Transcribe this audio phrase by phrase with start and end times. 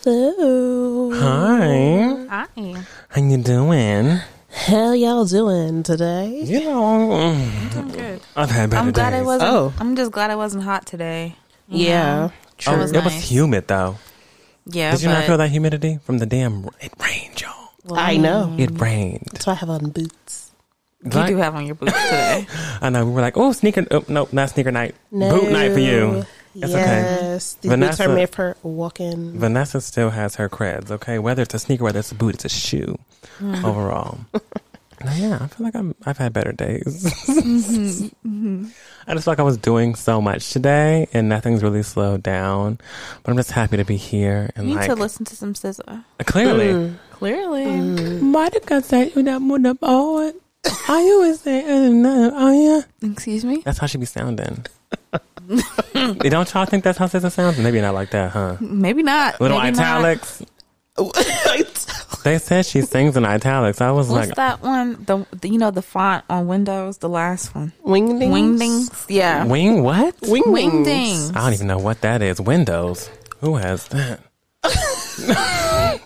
[0.00, 1.10] Hello.
[1.12, 2.26] Hi.
[2.30, 2.84] Hi.
[3.10, 4.20] How you doing?
[4.50, 6.40] How y'all doing today?
[6.44, 7.20] You know,
[7.76, 8.22] I'm good.
[8.34, 9.20] I've had better I'm glad days.
[9.20, 9.50] it wasn't.
[9.52, 9.74] Oh.
[9.78, 11.36] I'm just glad it wasn't hot today.
[11.68, 12.04] You Yeah.
[12.16, 12.32] know?
[12.68, 13.28] Oh, It was it was nice.
[13.30, 13.98] humid though.
[14.64, 14.92] Yeah.
[14.92, 16.70] Did you but, not feel that humidity from the damn?
[16.80, 17.52] It rained, y'all.
[17.84, 18.54] well, I know.
[18.58, 19.28] It rained.
[19.32, 20.52] That's why I have on boots.
[21.04, 22.46] You Like- do have on your boots today.
[22.80, 23.04] I know.
[23.04, 23.84] We were like, oh, sneaker.
[23.90, 24.94] Oh, no, not sneaker night.
[25.10, 26.24] Boot night for you.
[26.54, 26.80] That's okay.
[26.82, 27.54] yes.
[27.54, 29.38] These Vanessa- boots are made for walking.
[29.38, 30.90] Vanessa still has her creds.
[30.90, 32.98] Okay, whether it's a sneaker, whether it's a boot, it's a shoe.
[33.38, 33.64] Mm.
[33.64, 34.18] Overall,
[35.16, 35.94] yeah, I feel like I'm.
[36.04, 37.04] I've had better days.
[37.26, 38.66] Mm-hmm.
[39.06, 42.78] I just feel like I was doing so much today, and nothing's really slowed down.
[43.22, 45.54] But I'm just happy to be here and You need like to listen to some
[45.54, 46.04] SZA.
[46.26, 46.66] clearly.
[46.66, 46.96] Mm.
[47.12, 48.20] Clearly.
[48.20, 50.32] Monica said you that moon up on.
[50.88, 53.10] Are you is saying oh yeah?
[53.10, 53.62] Excuse me.
[53.64, 54.64] That's how she be sounding.
[55.94, 57.58] You don't y'all think that's how SZA sounds?
[57.58, 58.56] Maybe not like that, huh?
[58.60, 59.40] Maybe not.
[59.40, 60.04] Little Maybe not.
[60.04, 60.42] italics.
[62.22, 63.80] They said she sings in italics.
[63.80, 65.02] I was What's like, that one?
[65.04, 67.72] The, the you know the font on Windows, the last one.
[67.84, 68.30] Wingdings.
[68.30, 69.06] Wingdings.
[69.08, 69.44] Yeah.
[69.44, 70.16] wing what?
[70.20, 70.86] Wingdings.
[70.86, 71.36] Wingdings.
[71.36, 72.40] I don't even know what that is.
[72.40, 73.10] Windows.
[73.40, 74.20] Who has that?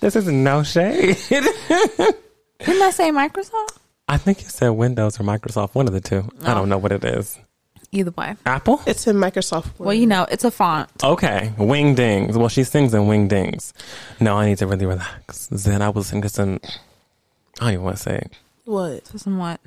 [0.00, 1.16] this is no shade.
[1.30, 3.78] Didn't I say Microsoft?
[4.10, 6.28] I think you said Windows or Microsoft, one of the two.
[6.42, 7.38] I don't know what it is.
[7.92, 8.34] Either way.
[8.44, 8.82] Apple?
[8.84, 9.86] It's in Microsoft Word.
[9.86, 10.90] Well, you know, it's a font.
[11.02, 12.34] Okay, Wingdings.
[12.34, 13.72] Well, she sings in Wingdings.
[14.18, 15.46] No, I need to really relax.
[15.46, 16.58] Then I was listening to some.
[17.60, 18.32] I don't even want to say it.
[18.64, 19.06] What?
[19.06, 19.60] So somewhat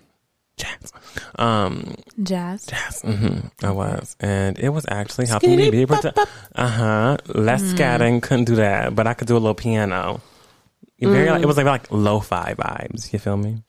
[0.57, 0.91] jazz.
[1.35, 2.65] Um, jazz.
[2.65, 3.01] jazz.
[3.01, 3.65] Mm-hmm.
[3.65, 6.13] I was, and it was actually helping me be able to.
[6.53, 7.17] Uh huh.
[7.27, 10.19] Less scatting, couldn't do that, but I could do a little piano.
[10.99, 13.13] It Very, like, it was like like lo-fi vibes.
[13.13, 13.63] You feel me?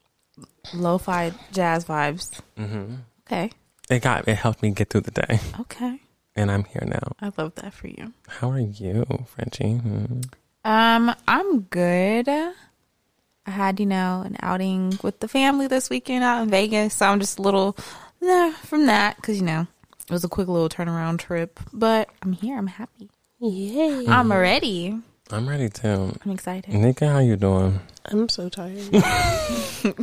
[0.72, 2.40] Lo-fi jazz vibes.
[2.56, 2.94] hmm
[3.26, 3.50] Okay.
[3.90, 6.00] It got it helped me get through the day, Okay.
[6.36, 7.12] and I'm here now.
[7.20, 8.12] I love that for you.
[8.28, 9.74] How are you, Frenchie?
[9.74, 10.20] Hmm.
[10.64, 12.28] Um, I'm good.
[12.28, 17.06] I had, you know, an outing with the family this weekend out in Vegas, so
[17.06, 17.76] I'm just a little
[18.22, 19.66] nah, from that because you know
[20.06, 21.60] it was a quick little turnaround trip.
[21.72, 22.56] But I'm here.
[22.56, 23.10] I'm happy.
[23.40, 24.06] Yay.
[24.08, 24.98] I'm ready.
[25.30, 26.16] I'm ready too.
[26.24, 26.72] I'm excited.
[26.72, 27.80] Nika, how you doing?
[28.06, 28.78] I'm so tired.
[28.92, 29.94] I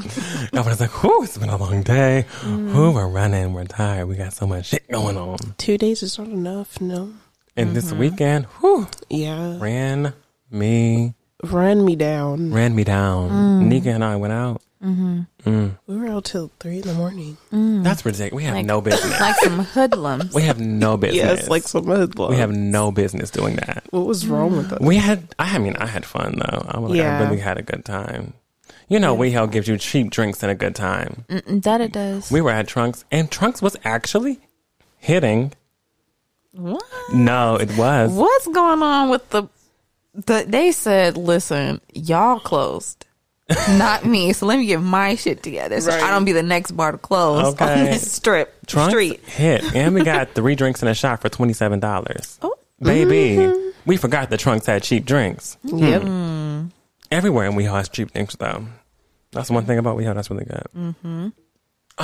[0.53, 2.25] was like, whew, it's been a long day.
[2.41, 2.73] Mm.
[2.73, 4.07] Whew, we're running, we're tired.
[4.07, 5.38] We got so much shit going on.
[5.57, 6.81] Two days is not enough.
[6.81, 7.13] No.
[7.56, 8.00] And this mm-hmm.
[8.00, 9.57] weekend, whew, Yeah.
[9.59, 10.13] ran
[10.50, 11.13] me,
[11.44, 12.51] Ran me down.
[12.53, 13.29] ran me down.
[13.29, 13.67] Mm.
[13.67, 14.62] Nika and I went out.
[14.84, 15.28] Mm.
[15.88, 17.38] We were out till three in the morning.
[17.52, 18.34] That's ridiculous.
[18.34, 19.19] We have Like- no business.
[19.19, 20.34] Like some hoodlums.
[20.34, 21.18] we have no business.
[21.18, 22.31] Yes, like some hoodlums.
[22.31, 23.84] we have no business doing that.
[23.92, 24.80] What was wrong with us?
[24.81, 26.66] We had, I mean, I had fun though.
[26.68, 27.19] I, was like, Yeah.
[27.19, 28.34] I really had a good time.
[28.88, 31.25] You know, WeHo gives you cheap drinks and a good time.
[31.30, 32.30] Mm-mm, that it does.
[32.31, 34.40] We were at Trunks, and Trunks was actually
[34.98, 35.53] hitting.
[36.52, 36.84] what?
[37.13, 38.12] No, it was.
[38.12, 39.44] What's going on with the?
[40.13, 43.06] The they said, "Listen, y'all closed."
[43.78, 44.34] Not me.
[44.34, 45.79] So let me get my shit together.
[45.81, 46.03] So Right.
[46.03, 47.84] I don't be the next bar to close on Okay.
[47.85, 49.19] this strip Trunks street.
[49.25, 52.38] hit, and we got three drinks and a shot for twenty seven dollars.
[52.41, 52.53] Oh.
[52.81, 55.56] Baby, we forgot the Trunks had cheap drinks.
[55.63, 56.01] Yep.
[57.12, 58.66] Everywhere in WeHo has cheap drinks, though.
[59.31, 60.63] That's one thing about WeHo that's really good.
[60.75, 61.28] Mm-hmm.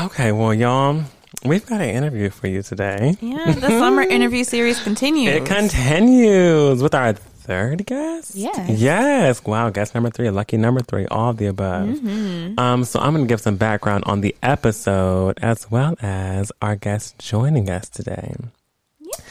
[0.05, 1.01] Okay, well, y'all,
[1.43, 3.15] we've got an interview for you today.
[3.21, 5.33] Yeah, the summer interview series continues.
[5.35, 7.15] It continues with our
[7.47, 8.35] third guest.
[8.35, 8.69] Yes.
[8.79, 9.43] Yes.
[9.43, 9.69] Wow.
[9.71, 11.87] Guest number three, lucky number three, all of the above.
[11.87, 12.59] Mm-hmm.
[12.59, 16.75] Um, so I'm going to give some background on the episode as well as our
[16.75, 18.35] guest joining us today.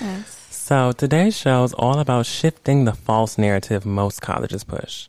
[0.01, 0.33] yes.
[0.51, 5.09] So today's show is all about shifting the false narrative most colleges push,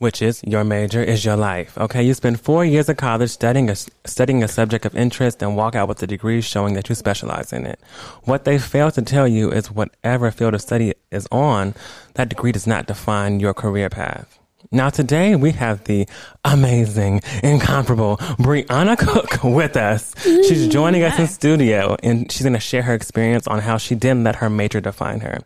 [0.00, 1.76] which is your major is your life.
[1.76, 5.56] Okay, you spend four years of college studying a studying a subject of interest and
[5.56, 7.78] walk out with a degree showing that you specialize in it.
[8.24, 11.74] What they fail to tell you is whatever field of study is on,
[12.14, 14.38] that degree does not define your career path.
[14.72, 16.06] Now today we have the
[16.44, 20.14] amazing, incomparable Briana Cook with us.
[20.22, 23.94] She's joining us in studio and she's going to share her experience on how she
[23.94, 25.40] didn't let her major define her.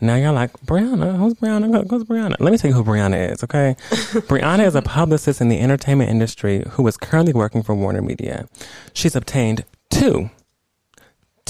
[0.00, 2.36] Now you're like, Briana, who's Briana Who's Briana?
[2.40, 3.76] Let me tell you who Briana is, okay?
[4.28, 8.48] Briana is a publicist in the entertainment industry who is currently working for Warner Media.
[8.94, 10.30] She's obtained two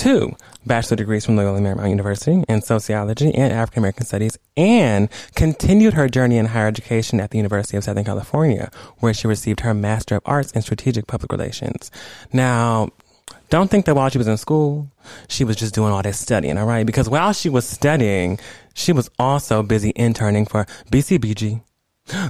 [0.00, 5.92] two bachelor degrees from Loyola Marymount University in sociology and African American studies, and continued
[5.94, 9.74] her journey in higher education at the University of Southern California, where she received her
[9.74, 11.90] Master of Arts in Strategic Public Relations.
[12.32, 12.88] Now,
[13.50, 14.90] don't think that while she was in school,
[15.28, 16.86] she was just doing all this studying, all right?
[16.86, 18.38] Because while she was studying,
[18.74, 21.62] she was also busy interning for BCBG,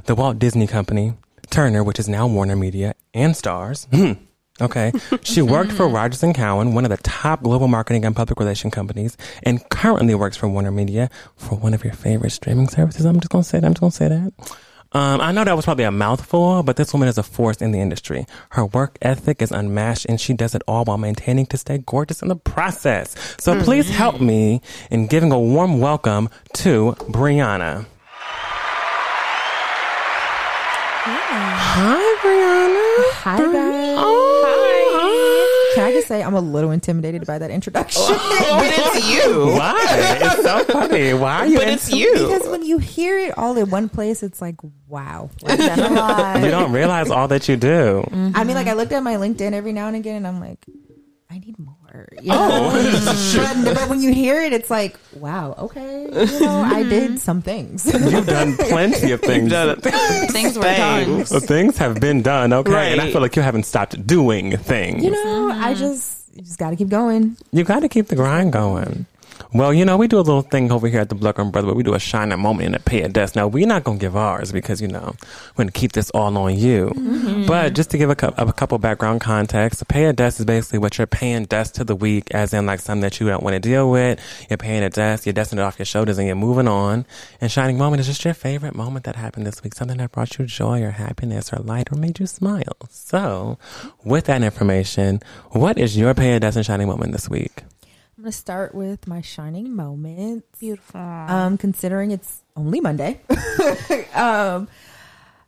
[0.06, 1.14] the Walt Disney Company,
[1.50, 3.86] Turner, which is now Warner Media, and Starz.
[3.94, 4.24] Hmm.
[4.60, 4.92] Okay.
[5.22, 8.70] She worked for Rogers and Cowan, one of the top global marketing and public relation
[8.70, 13.04] companies, and currently works for Warner Media for one of your favorite streaming services.
[13.04, 13.66] I'm just gonna say that.
[13.66, 14.32] I'm just gonna say that.
[14.92, 17.70] Um, I know that was probably a mouthful, but this woman is a force in
[17.70, 18.26] the industry.
[18.50, 22.22] Her work ethic is unmatched, and she does it all while maintaining to stay gorgeous
[22.22, 23.14] in the process.
[23.38, 24.60] So please help me
[24.90, 27.86] in giving a warm welcome to Briana.
[31.02, 33.12] Hi, Briana.
[33.22, 33.89] Hi guys.
[35.74, 38.02] Can I just say I'm a little intimidated by that introduction?
[38.08, 39.46] but it's you.
[39.46, 39.76] Why?
[40.20, 41.14] It's so funny.
[41.14, 41.58] Why are you?
[41.58, 42.12] But in- it's you.
[42.12, 44.56] because when you hear it all in one place, it's like,
[44.88, 45.30] wow.
[45.46, 46.42] I've a lot.
[46.42, 48.04] you don't realize all that you do.
[48.34, 50.64] I mean, like I looked at my LinkedIn every now and again, and I'm like,
[51.30, 51.76] I need more.
[52.22, 52.70] You know?
[53.64, 57.42] but, but when you hear it, it's like, wow, okay, you know, I did some
[57.42, 57.84] things.
[57.86, 59.50] You've done plenty of things.
[59.50, 60.30] Done it.
[60.30, 61.04] Things were done.
[61.04, 61.32] Things.
[61.32, 65.02] Uh, Things have been done, okay, and I feel like you haven't stopped doing things.
[65.04, 67.36] you know, I just you just got to keep going.
[67.52, 69.06] You got to keep the grind going.
[69.52, 71.74] Well, you know, we do a little thing over here at the and Brother, but
[71.74, 73.34] we do a shining moment and a pay a desk.
[73.34, 75.16] Now, we're not going to give ours because, you know,
[75.56, 76.92] we're going to keep this all on you.
[76.94, 77.46] Mm-hmm.
[77.46, 80.78] But just to give a, a couple background context, a pay a desk is basically
[80.78, 83.54] what you're paying desk to the week, as in like something that you don't want
[83.54, 84.20] to deal with.
[84.48, 87.04] You're paying a desk, you're dusting it off your shoulders, and you're moving on.
[87.40, 90.38] And shining moment is just your favorite moment that happened this week, something that brought
[90.38, 92.76] you joy or happiness or light or made you smile.
[92.88, 93.58] So,
[94.04, 95.20] with that information,
[95.50, 97.64] what is your pay a desk and shining moment this week?
[98.20, 100.44] I'm gonna start with my shining moment.
[100.58, 101.00] Beautiful.
[101.00, 103.18] Um, considering it's only Monday,
[104.14, 104.68] um,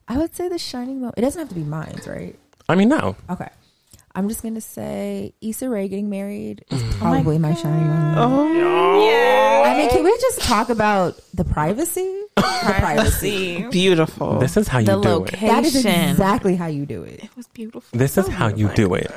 [0.08, 1.18] I would say the shining moment.
[1.18, 2.34] It doesn't have to be mine, right?
[2.70, 3.14] I mean, no.
[3.28, 3.50] Okay.
[4.14, 8.18] I'm just gonna say Issa Rae getting married is probably my shining moment.
[8.18, 9.62] Oh, yeah.
[9.72, 12.18] I mean, can we just talk about the privacy?
[12.62, 13.66] The privacy.
[13.70, 14.38] beautiful.
[14.38, 15.40] This is how you The do it.
[15.40, 17.24] That is exactly how you do it.
[17.24, 17.82] It was beautiful.
[17.98, 19.10] This is how you do it.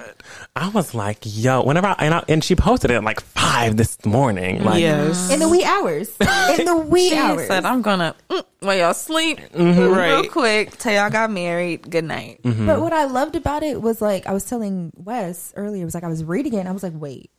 [0.56, 3.78] I was like, yo, whenever I, and, I, and she posted it at like five
[3.78, 4.64] this morning.
[4.64, 5.30] Like, yes.
[5.32, 6.10] In the wee hours.
[6.58, 7.48] In the wee She hours.
[7.48, 9.80] said, "I'm gonna mm, while y'all sleep Mm-hmm.
[9.80, 10.32] real Right.
[10.32, 11.88] quick till y'all got married.
[11.90, 15.82] Good night." But what I loved about it was like I was telling Wes earlier,
[15.82, 17.32] it was like I was reading it and I was like, wait,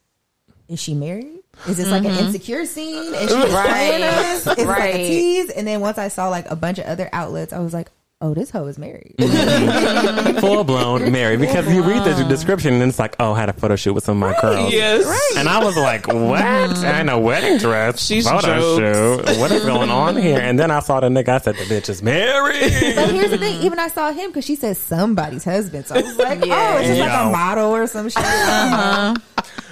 [0.69, 1.41] is she married?
[1.69, 2.27] Is this like an mm-hmm.
[2.27, 3.15] insecure scene?
[3.15, 4.01] Is she Right.
[4.35, 4.95] Is it like a Right.
[4.95, 5.51] tease?
[5.51, 7.91] And then once I saw like a bunch of other outlets, I was like,
[8.21, 9.15] oh, this hoe is married.
[10.41, 11.41] full blown married.
[11.41, 14.05] Because you read the description and it's like, oh, I had a photo shoot with
[14.05, 14.73] some of my girls.
[14.73, 15.37] Yes.
[15.37, 16.17] And I was like, what?
[16.41, 16.85] Mm-hmm.
[16.85, 18.01] And a wedding dress?
[18.05, 19.29] She's photo jokes.
[19.31, 19.39] shoot?
[19.39, 20.39] What is going on here?
[20.39, 21.29] And then I saw the nigga.
[21.29, 22.95] I said, the bitch is married.
[22.95, 25.87] But here's the thing, even I saw him because she said somebody's husband.
[25.87, 26.75] So I was like, Yeah.
[26.75, 28.23] oh, it's just like a model or some shit.
[28.23, 29.15] Uh-huh.
[29.15, 29.15] Uh-huh.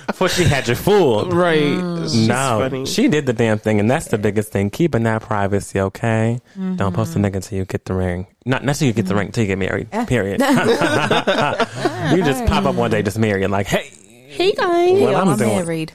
[0.06, 1.32] Before she had you fooled.
[1.32, 1.62] Right.
[2.02, 4.70] It's just No, she did the damn thing, and that's the biggest thing.
[4.70, 6.40] Keeping that privacy, okay?
[6.56, 6.94] Don't Mm-hmm.
[6.94, 8.26] post a nigga until you get the ring.
[8.44, 9.90] Not until you get the ring until you get married.
[10.06, 10.40] Period.
[12.16, 13.90] you just pop up one day, just married, like, hey,
[14.28, 14.92] hey guys.
[15.00, 15.56] what Yo, I'm, I'm doing?
[15.56, 15.92] married.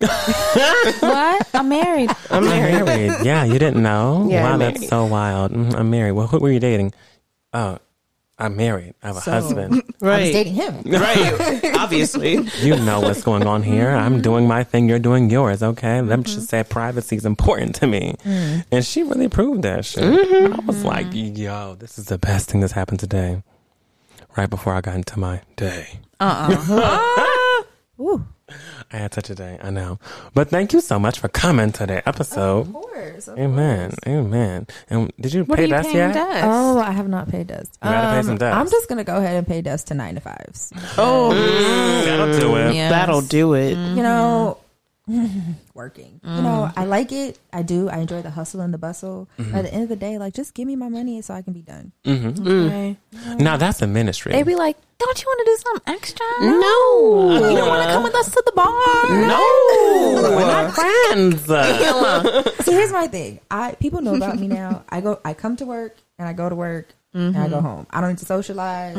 [0.00, 1.48] what?
[1.54, 2.10] I'm married.
[2.30, 2.84] I'm I'm married.
[2.86, 3.26] married.
[3.26, 4.26] Yeah, you didn't know?
[4.30, 5.52] Yeah, wow, I'm that's so wild.
[5.52, 6.12] Mhm, I'm married.
[6.12, 6.94] Well, who were you dating?
[7.52, 7.78] Oh,
[8.40, 8.94] I'm married.
[9.02, 9.74] I have a So- husband.
[9.74, 10.32] I was Right.
[10.32, 10.82] dating him.
[10.86, 11.76] Right.
[11.76, 12.38] Obviously.
[12.60, 13.90] You know what's going on here.
[13.90, 14.88] I'm doing my thing.
[14.88, 15.62] You're doing yours.
[15.62, 16.00] Okay.
[16.00, 16.44] Let me just mm-hmm.
[16.44, 18.14] say privacy is important to me.
[18.24, 18.64] Mm.
[18.72, 20.02] And she really proved that shit.
[20.04, 20.60] Mm-hmm.
[20.60, 23.42] I was like, yo, this is the best thing that's happened today.
[24.36, 26.00] Right before I got into my day.
[26.20, 27.64] Uh-oh.
[28.00, 28.26] Ooh,
[28.92, 29.58] I had such a day.
[29.62, 29.98] I know.
[30.34, 32.66] But thank you so much for coming to the episode.
[32.66, 33.28] of course.
[33.28, 33.90] of Amen.
[33.90, 33.98] course.
[34.06, 34.66] Amen.
[34.88, 36.14] And did you What pay are you us paying yet?
[36.14, 36.40] Des?
[36.44, 37.78] Oh, I have not paid dust.
[37.82, 38.56] You gotta pay some um, dust.
[38.56, 40.72] I'm just gonna go ahead and pay dust to nine to fives.
[40.98, 41.32] Oh,
[42.04, 42.74] that'll do it.
[42.74, 42.90] Yes.
[42.90, 43.70] that'll do it.
[43.70, 44.58] You know,
[45.74, 46.20] working.
[46.22, 46.88] You know, I mm.
[46.88, 47.38] like it.
[47.52, 47.88] I do.
[47.88, 49.28] I enjoy the hustle and the bustle.
[49.36, 49.62] But at mm-hmm.
[49.62, 51.62] the end of the day, like, just give me my money so I can be
[51.62, 51.92] done.
[52.04, 52.28] Mm-hmm.
[52.28, 52.66] Mm.
[52.66, 52.96] Okay.
[53.14, 53.40] Mm.
[53.40, 54.32] Now that's the ministry.
[54.32, 56.26] They be like, "Don't you want to do something extra?
[56.40, 57.48] No.
[57.50, 58.70] You don't want to come with us to the bar?
[59.10, 61.44] no, we're not friends.
[62.64, 63.40] so here's my thing.
[63.50, 64.84] I people know about me now.
[64.88, 65.20] I go.
[65.24, 66.88] I come to work and I go to work.
[67.12, 67.66] And I go mm-hmm.
[67.66, 67.86] home.
[67.90, 68.96] I don't need to socialize.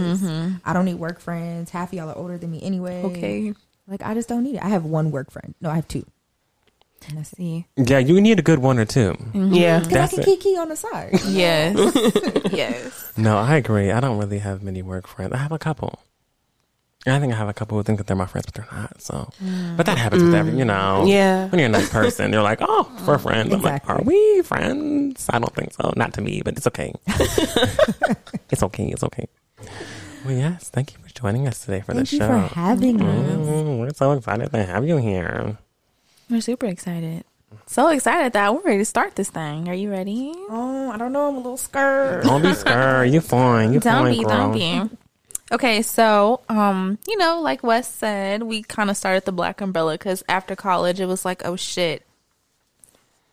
[0.66, 1.70] I don't need work friends.
[1.70, 3.04] Half of y'all are older than me anyway.
[3.04, 3.54] Okay.
[3.92, 4.64] Like I just don't need it.
[4.64, 5.54] I have one work friend.
[5.60, 6.06] No, I have two.
[7.10, 7.36] And that's it.
[7.36, 7.66] See.
[7.76, 9.12] yeah, you need a good one or two.
[9.12, 9.54] Mm-hmm.
[9.54, 9.80] Yeah.
[9.80, 10.26] Cause I That's can it.
[10.26, 11.20] kiki on the side.
[11.28, 11.76] Yes.
[12.54, 13.12] yes.
[13.18, 13.92] No, I agree.
[13.92, 15.34] I don't really have many work friends.
[15.34, 16.00] I have a couple.
[17.08, 19.02] I think I have a couple who think that they're my friends, but they're not.
[19.02, 19.76] So, mm.
[19.76, 20.68] but that happens with every, you mm.
[20.68, 21.06] know.
[21.08, 21.50] Yeah.
[21.50, 23.52] When you're a nice person, you're like, oh, we're oh, friends.
[23.52, 25.28] I'm like, are we friends?
[25.32, 25.92] I don't think so.
[25.98, 26.94] Not to me, but it's okay.
[28.52, 28.90] it's okay.
[28.90, 29.28] It's okay.
[30.26, 30.70] Well, yes.
[30.70, 32.20] Thank you for joining us today for the show.
[32.20, 32.48] Thank you show.
[32.50, 33.38] for having us.
[33.38, 35.58] Mm, we're so excited to have you here.
[36.30, 37.24] We're super excited.
[37.66, 39.68] So excited that we're ready to start this thing.
[39.68, 40.34] Are you ready?
[40.50, 41.28] Oh, I don't know.
[41.28, 42.24] I'm a little scared.
[42.24, 43.12] Don't be scared.
[43.12, 43.72] You're fine.
[43.72, 44.30] You're Don't fine, be, girl.
[44.30, 44.54] don't
[44.90, 44.98] be.
[45.52, 49.94] Okay, so um, you know, like Wes said, we kind of started the Black Umbrella
[49.96, 52.04] because after college, it was like, oh shit,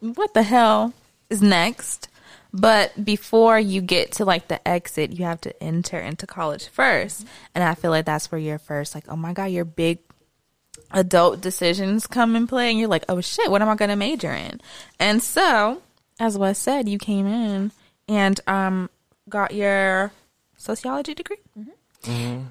[0.01, 0.95] what the hell
[1.31, 2.09] is next?
[2.53, 7.27] But before you get to like the exit, you have to enter into college first,
[7.55, 9.99] and I feel like that's where your first like, oh my god, your big
[10.91, 13.97] adult decisions come in play, and you're like, oh shit, what am I going to
[13.97, 14.61] major in?
[14.99, 15.83] And so,
[16.19, 17.73] as Wes said, you came in
[18.09, 18.89] and um
[19.29, 20.13] got your
[20.57, 21.37] sociology degree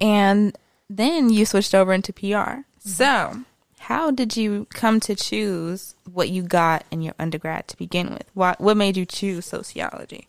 [0.00, 0.56] and
[0.88, 2.60] then you switched over into PR.
[2.78, 3.44] So,
[3.88, 8.24] how did you come to choose what you got in your undergrad to begin with?
[8.34, 10.28] What what made you choose sociology?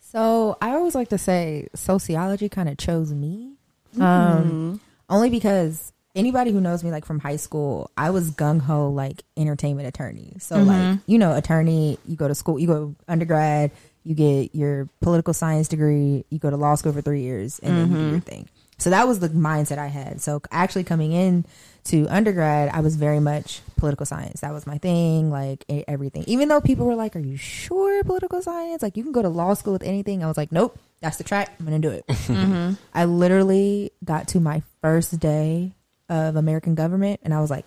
[0.00, 3.54] So I always like to say sociology kind of chose me.
[3.96, 4.02] Mm-hmm.
[4.02, 8.90] Um, only because anybody who knows me like from high school, I was gung ho
[8.90, 10.34] like entertainment attorney.
[10.38, 11.10] So like mm-hmm.
[11.10, 13.70] you know, attorney, you go to school, you go undergrad,
[14.04, 17.74] you get your political science degree, you go to law school for three years, and
[17.74, 18.10] then you do mm-hmm.
[18.10, 18.48] your thing.
[18.78, 20.20] So that was the mindset I had.
[20.20, 21.44] So actually coming in
[21.84, 24.40] to undergrad, I was very much political science.
[24.40, 26.24] That was my thing, like everything.
[26.26, 28.82] Even though people were like, "Are you sure political science?
[28.82, 31.24] Like you can go to law school with anything." I was like, "Nope, that's the
[31.24, 31.54] track.
[31.58, 32.74] I'm gonna do it." Mm-hmm.
[32.94, 35.72] I literally got to my first day
[36.08, 37.66] of American government, and I was like,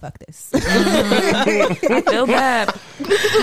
[0.00, 1.92] "Fuck this." Mm-hmm.
[1.92, 2.68] I feel bad.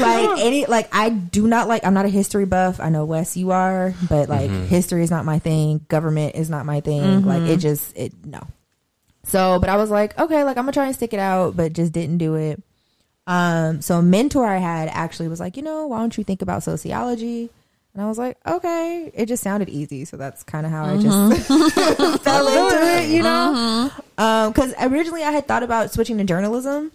[0.02, 2.80] like any like I do not like I'm not a history buff.
[2.80, 4.66] I know Wes you are, but like mm-hmm.
[4.66, 5.86] history is not my thing.
[5.88, 7.26] Government is not my thing.
[7.26, 7.52] Like mm-hmm.
[7.52, 8.42] it just it no.
[9.26, 11.74] So, but I was like, okay, like I'm gonna try and stick it out, but
[11.74, 12.62] just didn't do it.
[13.28, 16.42] Um, so a mentor I had actually was like, you know, why don't you think
[16.42, 17.50] about sociology?
[17.98, 19.12] And I was like, okay.
[19.16, 21.48] It just sounded easy, so that's kind of how I just
[22.24, 23.90] fell into it, you know.
[24.20, 26.92] Um, because originally I had thought about switching to journalism,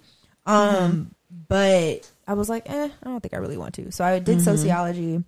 [0.46, 1.12] um,
[1.48, 3.90] but I was like, eh, I don't think I really want to.
[3.90, 5.24] So I did sociology,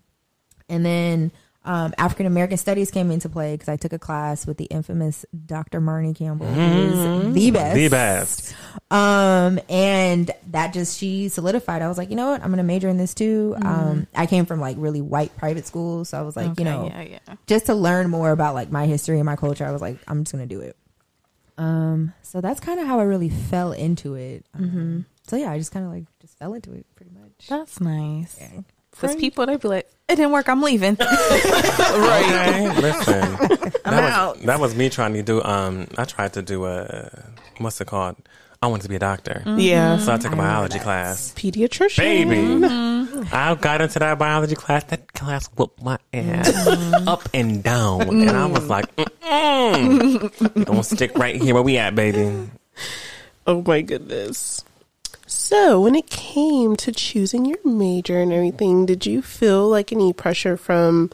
[0.69, 1.33] and then
[1.65, 5.25] um, African American studies came into play because I took a class with the infamous
[5.47, 5.81] Dr.
[5.81, 8.55] Marnie Campbell, who is the best, The best.
[8.91, 11.81] um, and that just she solidified.
[11.83, 13.57] I was like, you know what, I'm gonna major in this too.
[13.63, 16.87] Um, I came from like really white private schools, so I was like, you know,
[16.93, 17.35] yeah, yeah.
[17.47, 19.65] just to learn more about like my history and my culture.
[19.67, 20.77] I was like, I'm just gonna do it.
[21.57, 24.45] Um, so that's kind of how I really fell into it.
[24.55, 27.47] Um, So yeah, I just kind of like just fell into it pretty much.
[27.49, 28.37] That's nice.
[28.39, 28.61] Yeah.
[28.95, 30.49] Because people they'd be like, it didn't work.
[30.49, 30.97] I'm leaving.
[31.95, 33.15] Okay, listen.
[33.85, 34.39] that I'm was, out.
[34.43, 35.43] That was me trying to do.
[35.43, 37.11] Um, I tried to do a
[37.59, 38.17] what's it called?
[38.63, 39.59] I wanted to be a doctor, mm-hmm.
[39.59, 39.99] Yeah.
[39.99, 41.35] so I took a I biology class.
[41.37, 41.99] Pediatrician.
[41.99, 43.23] Baby, mm-hmm.
[43.33, 44.85] I got into that biology class.
[44.85, 47.09] That class whooped my ass mm-hmm.
[47.09, 48.87] up and down, and I was like.
[49.25, 52.51] "Don't stick right here where we at, baby."
[53.47, 54.65] Oh my goodness.
[55.35, 60.13] So, when it came to choosing your major and everything, did you feel like any
[60.13, 61.11] pressure from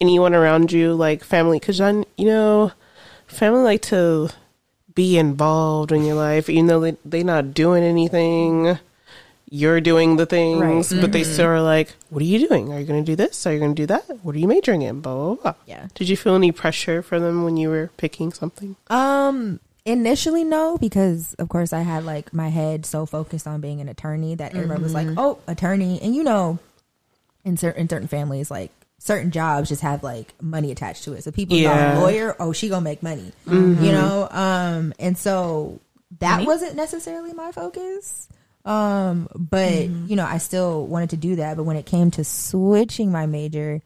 [0.00, 1.58] anyone around you, like family?
[1.58, 2.70] Because you know,
[3.26, 4.30] family like to
[4.94, 8.78] be involved in your life, even though they they not doing anything.
[9.50, 12.72] You're doing the things, but they still are like, "What are you doing?
[12.72, 13.44] Are you going to do this?
[13.44, 14.04] Are you going to do that?
[14.22, 15.54] What are you majoring in?" Blah blah blah.
[15.66, 15.88] Yeah.
[15.94, 18.76] Did you feel any pressure from them when you were picking something?
[18.88, 23.80] Um, initially no, because of course I had like my head so focused on being
[23.80, 26.58] an attorney that everybody was like, "Oh, attorney," and you know,
[27.44, 31.22] in certain in certain families, like certain jobs just have like money attached to it.
[31.24, 31.94] So people Yeah.
[31.94, 34.28] know lawyer, oh, she gonna make money, you know.
[34.30, 35.80] Um, and so
[36.20, 38.28] that wasn't necessarily my focus.
[38.64, 41.56] Um, but you know, I still wanted to do that.
[41.56, 43.80] But when it came to switching my major,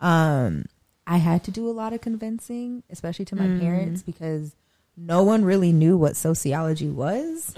[0.00, 0.66] um,
[1.06, 4.54] I had to do a lot of convincing, especially to my parents, because
[5.00, 7.52] no one really knew what sociology was.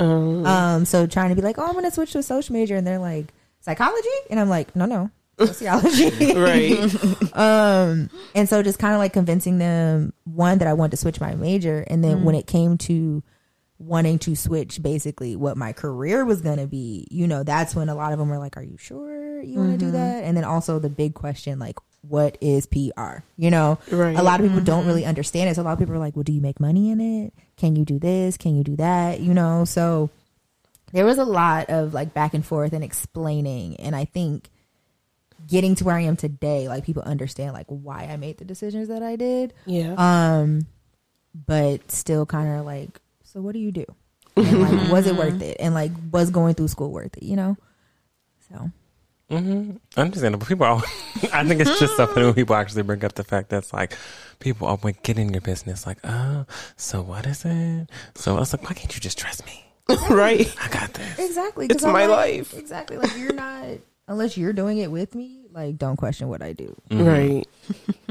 [0.47, 2.77] Um, so trying to be like, oh, I'm going to switch to a social major,
[2.77, 6.35] and they're like, psychology, and I'm like, no, no, sociology.
[6.35, 7.35] Right.
[7.35, 11.21] um, and so just kind of like convincing them one that I wanted to switch
[11.21, 13.23] my major, and then when it came to
[13.79, 17.89] wanting to switch basically what my career was going to be, you know, that's when
[17.89, 20.37] a lot of them were like, "Are you sure you want to do that?" And
[20.37, 23.19] then also the big question, like, what is PR?
[23.37, 24.17] You know, Right.
[24.17, 25.55] a lot of people don't really understand it.
[25.57, 27.35] So a lot of people are like, "Well, do you make money in it?
[27.57, 28.37] Can you do this?
[28.37, 30.09] Can you do that?" You know, so
[30.93, 34.49] there was a lot of like back and forth and explaining, and I think
[35.47, 38.89] getting to where I am today, like people understand like why I made the decisions
[38.89, 39.53] that I did.
[39.67, 39.95] Yeah.
[39.97, 40.67] Um,
[41.47, 43.85] but still kind of like, so what do you do?
[44.37, 45.57] And like, was it worth it?
[45.61, 47.23] And like, was going through school worth it?
[47.25, 47.57] You know?
[48.49, 48.71] So
[49.31, 50.47] hmm Understandable.
[50.47, 50.77] People are,
[51.33, 53.97] I think it's just so funny when people actually bring up the fact that's like,
[54.41, 55.87] people are like, get in your business.
[55.87, 56.47] Like, oh,
[56.77, 57.89] so what is it?
[58.15, 59.65] So I was like, why can't you just trust me?
[60.11, 60.53] right.
[60.63, 61.19] I got this.
[61.19, 62.55] exactly, It's my life.
[62.55, 63.65] Exactly, like you're not
[64.11, 66.77] unless you're doing it with me, like don't question what I do.
[66.91, 67.07] Mm-hmm.
[67.07, 67.49] Right.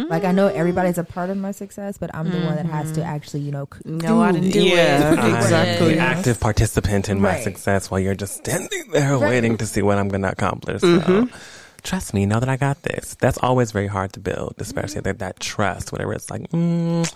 [0.10, 2.94] Like I know everybody's a part of my success, but I'm the one that has
[2.94, 3.10] to mm-hmm.
[3.10, 5.20] actually, you know, know how to do Yeah, it.
[5.20, 5.96] I'm exactly.
[5.96, 7.44] the active participant in my Right.
[7.44, 9.30] success while you're just standing there Right.
[9.30, 10.82] waiting to see what I'm going to accomplish.
[10.82, 11.36] So, mm-hmm.
[11.84, 13.16] trust me, know that I got this.
[13.20, 17.14] That's always very hard to build, especially that, that trust, whatever it's like, mm,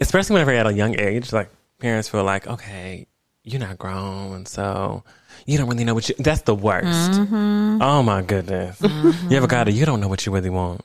[0.00, 3.06] especially whenever you're at a young age, like parents feel like, okay,
[3.44, 5.04] you're not grown, and so
[5.46, 7.12] you don't really know what you, that's the worst.
[7.12, 7.82] Mm-hmm.
[7.82, 8.80] Oh my goodness.
[8.80, 9.30] Mm-hmm.
[9.30, 9.74] You ever got it?
[9.74, 10.82] You don't know what you really want.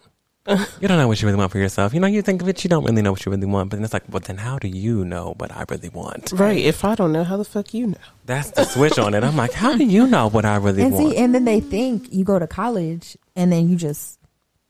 [0.80, 1.94] You don't know what you really want for yourself.
[1.94, 3.70] You know, you think of it, you don't really know what you really want.
[3.70, 6.32] But then it's like, well, then how do you know what I really want?
[6.32, 6.58] Right.
[6.58, 7.98] If I don't know, how the fuck you know?
[8.26, 9.26] That's the switch on it.
[9.26, 11.12] I'm like, how do you know what I really and want?
[11.12, 14.20] see, and then they think you go to college and then you just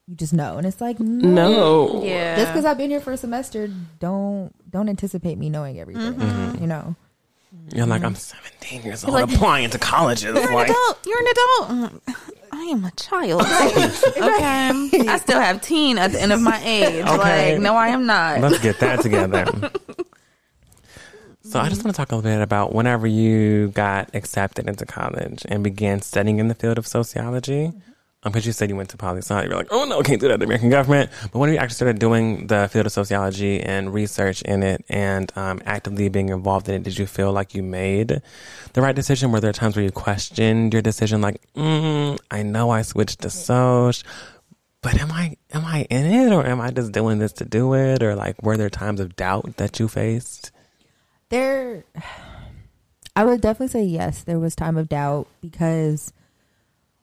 [0.08, 1.29] you just know, and it's like no.
[1.29, 2.03] No.
[2.03, 2.38] Yeah.
[2.38, 6.13] Just because I've been here for a semester, don't don't anticipate me knowing everything.
[6.13, 6.62] Mm-hmm.
[6.62, 6.96] You know,
[7.74, 8.07] You're like, mm-hmm.
[8.07, 10.24] I'm 17 years old, applying to colleges.
[10.24, 11.05] You're an adult.
[11.05, 12.01] You're an adult.
[12.51, 13.41] I am a child.
[13.43, 15.07] okay.
[15.09, 17.05] I still have teen at the end of my age.
[17.05, 17.53] Okay.
[17.53, 18.39] Like, no, I am not.
[18.41, 19.71] let's get that together.
[21.43, 24.86] So I just want to talk a little bit about whenever you got accepted into
[24.86, 27.67] college and began studying in the field of sociology.
[27.67, 27.79] Mm-hmm.
[28.24, 30.27] Because you said you went to poli sci, you're like, oh no, I can't do
[30.27, 30.39] that.
[30.39, 31.12] The American government.
[31.31, 35.31] But when you actually started doing the field of sociology and research in it, and
[35.38, 38.21] um, actively being involved in it, did you feel like you made
[38.74, 39.31] the right decision?
[39.31, 43.29] Were there times where you questioned your decision, like, mm, I know I switched to
[43.29, 43.95] soc,
[44.81, 47.74] but am I am I in it, or am I just doing this to do
[47.75, 50.51] it, or like, were there times of doubt that you faced?
[51.29, 51.83] there.
[53.15, 54.24] I would definitely say yes.
[54.24, 56.13] There was time of doubt because,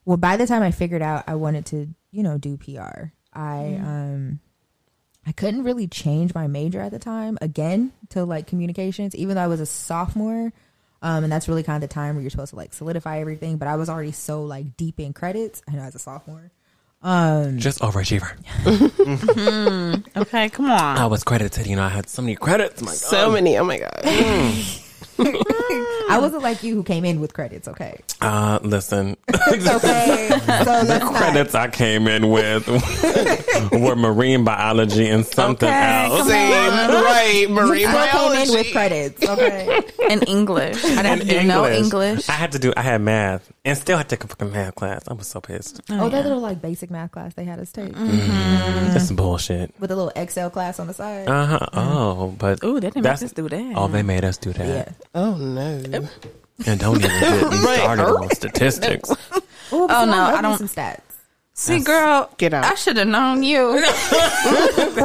[0.04, 3.78] well, by the time I figured out I wanted to, you know, do PR, I
[3.82, 4.40] um,
[5.26, 9.42] I couldn't really change my major at the time again to like communications, even though
[9.42, 10.52] I was a sophomore.
[11.02, 13.56] Um, and that's really kind of the time where you're supposed to like solidify everything.
[13.58, 15.62] But I was already so like deep in credits.
[15.68, 16.50] I know as a sophomore.
[17.02, 18.30] Um, Just overachiever.
[20.16, 20.96] okay, come on.
[20.98, 21.66] I was credited.
[21.66, 22.80] You know, I had so many credits.
[22.80, 23.34] My So God.
[23.34, 23.58] many.
[23.58, 24.00] Oh my god.
[25.18, 27.68] I wasn't like you who came in with credits.
[27.68, 30.28] Okay, Uh, listen, okay.
[30.28, 32.66] So the let's not- credits I came in with
[33.72, 36.28] were marine biology and something Okay, else.
[36.28, 36.50] Same.
[36.50, 37.46] Right.
[37.48, 38.50] You Marine still came in biology.
[38.52, 39.28] with credits.
[39.28, 39.80] Okay.
[40.10, 40.84] In English.
[40.84, 42.28] I didn't have to do no English.
[42.28, 42.72] I had to do.
[42.76, 45.02] I had math and still had to take a fucking math class.
[45.08, 45.80] I was so pissed.
[45.90, 49.74] Oh, that little like basic math class they had us take That's bullshit.
[49.80, 51.28] with a little Excel class on the side.
[51.28, 51.66] Uh huh.
[51.72, 53.72] Oh, but Ooh, they didn't make us do that.
[53.76, 54.66] Oh, they made us do that.
[54.66, 54.92] yeah.
[55.14, 55.82] Oh no.
[56.66, 59.10] And don't even get me started on statistics.
[59.72, 61.00] Oh, Oh, no, I I don't- Some stats.
[61.56, 62.64] See, girl, Get out.
[62.64, 63.58] I should have known you.
[63.68, 63.84] well,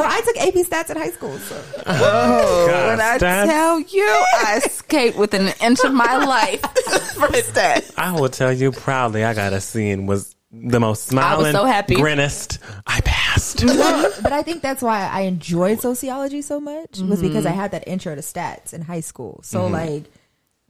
[0.04, 1.38] I took AP stats in high school.
[1.38, 1.64] So.
[1.86, 3.46] Oh, God, When I stats.
[3.46, 6.62] tell you, I escaped within an inch of my life
[7.14, 7.94] from stats.
[7.98, 11.66] I will tell you proudly, I got a C and was the most smiling, so
[11.66, 11.94] happy.
[11.94, 12.58] grinnest.
[12.88, 13.64] I passed.
[13.68, 17.28] but I think that's why I enjoyed sociology so much was mm-hmm.
[17.28, 19.42] because I had that intro to stats in high school.
[19.44, 19.74] So mm-hmm.
[19.74, 20.04] like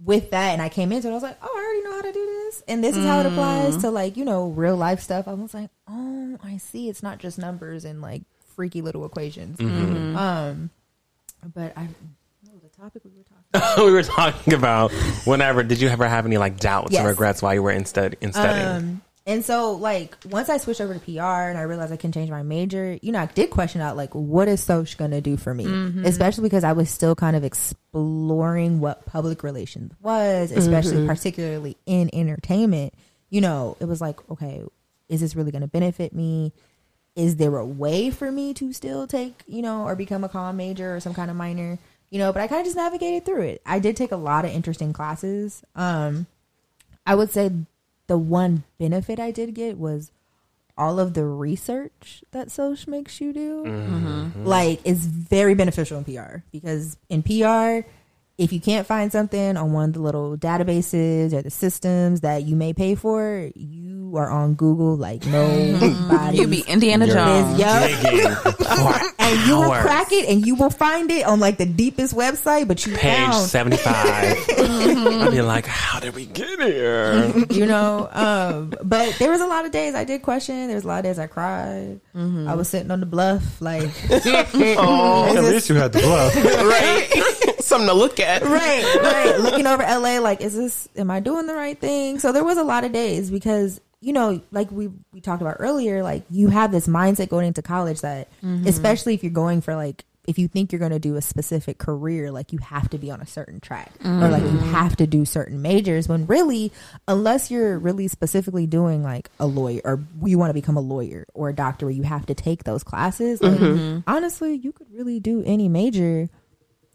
[0.03, 2.01] with that, and I came into it, I was like, oh, I already know how
[2.01, 5.01] to do this, and this is how it applies to like you know real life
[5.01, 5.27] stuff.
[5.27, 6.89] I was like, oh, I see.
[6.89, 8.21] It's not just numbers and like
[8.55, 9.59] freaky little equations.
[9.59, 10.69] Um,
[11.53, 11.88] but I.
[12.43, 13.85] What was the topic we were talking?
[13.85, 14.91] we were talking about
[15.25, 15.63] whenever.
[15.63, 17.03] Did you ever have any like doubts Yes.
[17.03, 18.67] or regrets while you were in, stud- in studying?
[18.67, 22.12] Um, and so like once I switched over to PR and I realized I can
[22.12, 25.38] change my major, you know, I did question out like what is Soch gonna do
[25.38, 25.65] for me?
[26.04, 32.10] Especially because I was still kind of exploring what public relations was, especially particularly in
[32.12, 32.96] entertainment.
[33.30, 34.63] You know, it was like, okay,
[35.10, 36.52] is this really gonna benefit me?
[37.15, 40.56] Is there a way for me to still take, you know, or become a comm
[40.56, 41.78] major or some kind of minor?
[42.10, 43.62] You know, but I kind of just navigated through it.
[43.63, 45.62] I did take a lot of interesting classes.
[45.76, 46.26] Um,
[47.06, 47.52] I would say
[48.10, 50.12] the one benefit I did get was
[50.76, 53.63] all of the research that Soch makes you do.
[53.65, 54.08] Mm-hmm.
[54.08, 54.45] Mm-hmm.
[54.45, 57.88] Like, it's very beneficial in PR because in PR,
[58.39, 62.43] if you can't find something on one of the little databases or the systems that
[62.43, 66.38] you may pay for, you are on Google like nobody.
[66.38, 67.60] you'll be Indiana Jones.
[67.60, 69.06] Yup.
[69.30, 72.67] And you will crack it and you will find it on like the deepest website,
[72.67, 73.86] but you Page found 75.
[74.58, 77.32] I'd be like, how did we get here?
[77.52, 80.84] you know um but there was a lot of days i did question there was
[80.84, 85.43] a lot of days i cried i was sitting on the bluff like Oh, At
[85.43, 86.36] least you had the bluff.
[86.36, 87.56] right.
[87.69, 88.41] Something to look at.
[88.41, 89.39] right right.
[89.39, 92.17] Looking over la like is this am i doing the right thing?
[92.17, 95.58] So there was a lot of days because you know like we we talked about
[95.60, 98.65] earlier like you have this mindset going into college that mm-hmm.
[98.65, 101.79] especially if you're going for like if you think you're going to do a specific
[101.79, 104.71] career, like you have to be on a certain track or like you mm-hmm.
[104.71, 106.71] have to do certain majors when really,
[107.08, 111.25] unless you're really specifically doing like a lawyer or you want to become a lawyer
[111.34, 113.99] or a doctor where you have to take those classes, like, mm-hmm.
[114.05, 116.29] honestly, you could really do any major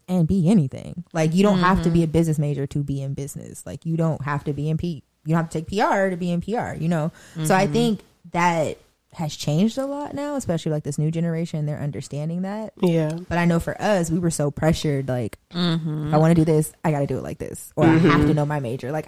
[0.07, 1.03] and be anything.
[1.13, 2.11] Like you don't have to be a mm-hmm.
[2.11, 3.65] business major to be in business.
[3.65, 5.03] Like you don't have to be in P.
[5.25, 6.73] You don't have to take PR to be in PR.
[6.75, 7.11] You know.
[7.43, 7.73] So I mm-hmm.
[7.73, 7.99] think
[8.31, 8.77] that
[9.15, 11.65] has changed a lot now, especially like this new generation.
[11.65, 12.73] They're understanding that.
[12.81, 13.17] Yeah.
[13.29, 15.07] But I know for us, we were so pressured.
[15.07, 17.85] Like, if I want to do this, I got to do it like this, or
[17.85, 18.91] I have to know my major.
[18.91, 19.07] Like,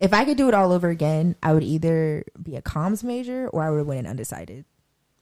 [0.00, 3.48] if I could do it all over again, I would either be a comms major
[3.48, 4.64] or I would win an undecided.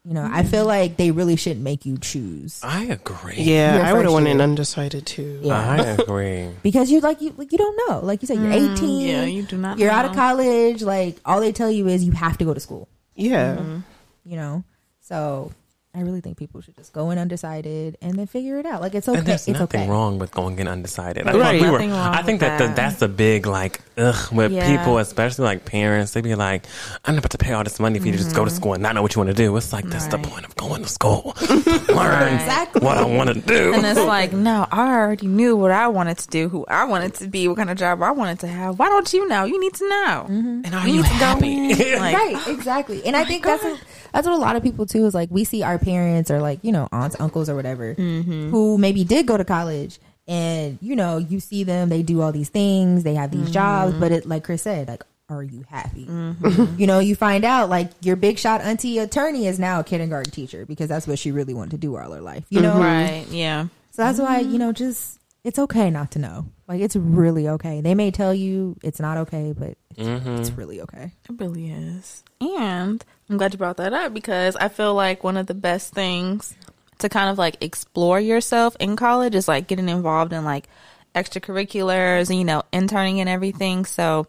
[0.06, 3.36] You know, I feel like they really shouldn't make you choose I agree.
[3.38, 4.34] Yeah, Your I would have first went year.
[4.34, 5.40] in undecided too.
[5.42, 5.54] Yeah.
[5.70, 6.50] I agree.
[6.62, 8.00] because you like you like you don't know.
[8.00, 9.00] Like you said, you're mm, 18.
[9.00, 10.18] yeah, you do not You're out of know.
[10.18, 10.82] college.
[10.82, 12.86] Like all they tell you is you have to go to school.
[13.14, 13.56] Yeah.
[13.56, 13.78] Mm-hmm.
[14.26, 14.64] You know,
[15.00, 15.52] so
[15.94, 18.80] I really think people should just go in undecided and then figure it out.
[18.80, 19.18] Like it's okay.
[19.18, 19.90] And there's it's nothing okay.
[19.90, 21.24] wrong with going in undecided.
[21.24, 21.36] Right.
[21.36, 24.50] I, thought we were, I think with that, the, that's the big like ugh with
[24.52, 24.76] Yeah.
[24.76, 26.12] people, especially like parents.
[26.12, 26.66] They be like,
[27.04, 28.82] "I'm about to pay all this money for you to just go to school and
[28.82, 30.30] not know what you want to do." It's like that's the Mm-hmm.
[30.32, 31.34] Point of going to school,
[31.88, 32.80] learn Exactly.
[32.84, 33.74] what I want to do.
[33.74, 37.14] And it's like, no, I already knew what I wanted to do, who I wanted
[37.16, 38.78] to be, what kind of job I wanted to have.
[38.78, 39.44] Why don't you know?
[39.44, 40.24] You need to know.
[40.28, 41.70] And are You you need to go happy?
[41.70, 41.98] in.
[42.00, 43.04] Like, right, exactly.
[43.04, 43.80] And I think that's what,
[44.14, 46.60] that's what a lot of people too is like we see our parents or like
[46.62, 48.50] you know aunts, uncles, or whatever mm-hmm.
[48.50, 52.32] who maybe did go to college, and you know you see them, they do all
[52.32, 54.00] these things, they have these jobs, mm-hmm.
[54.00, 55.04] but it like Chris said, like.
[55.30, 56.04] Are you happy?
[56.04, 56.78] Mm-hmm.
[56.78, 60.30] You know, you find out like your big shot auntie attorney is now a kindergarten
[60.30, 62.44] teacher because that's what she really wanted to do all her life.
[62.50, 63.24] You know, right?
[63.30, 63.68] Yeah.
[63.92, 66.46] So that's why, you know, just it's okay not to know.
[66.68, 67.80] Like it's really okay.
[67.80, 71.12] They may tell you it's not okay, but it's, it's really okay.
[71.28, 72.22] It really is.
[72.42, 75.94] And I'm glad you brought that up because I feel like one of the best
[75.94, 76.54] things
[76.98, 80.68] to kind of like explore yourself in college is like getting involved in like
[81.14, 83.84] extracurriculars and, you know, interning and everything.
[83.84, 84.26] So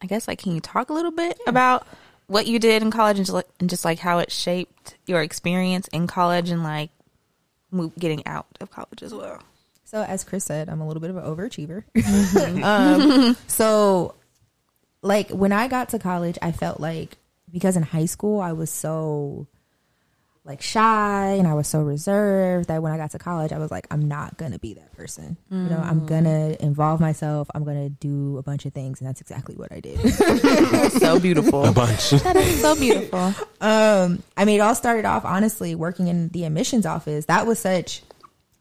[0.00, 1.86] I guess like, can you talk a little bit about
[2.26, 5.22] what you did in college and just, like, and just like how it shaped your
[5.22, 6.90] experience in college and like
[7.70, 9.42] move, getting out of college as well?
[9.84, 11.84] So as Chris said, I'm a little bit of an overachiever.
[12.64, 14.14] um, so
[15.02, 17.16] like when I got to college, I felt like
[17.52, 19.46] because in high school I was so
[20.44, 23.70] like shy and I was so reserved that when I got to college, I was
[23.70, 25.36] like, I'm not gonna be that person.
[25.50, 27.48] You know, I'm gonna involve myself.
[27.54, 29.98] I'm gonna do a bunch of things, and that's exactly what I did.
[30.92, 31.66] so beautiful.
[31.66, 32.10] A bunch.
[32.10, 33.34] that is so beautiful.
[33.60, 37.26] Um, I mean, it all started off honestly working in the admissions office.
[37.26, 38.02] That was such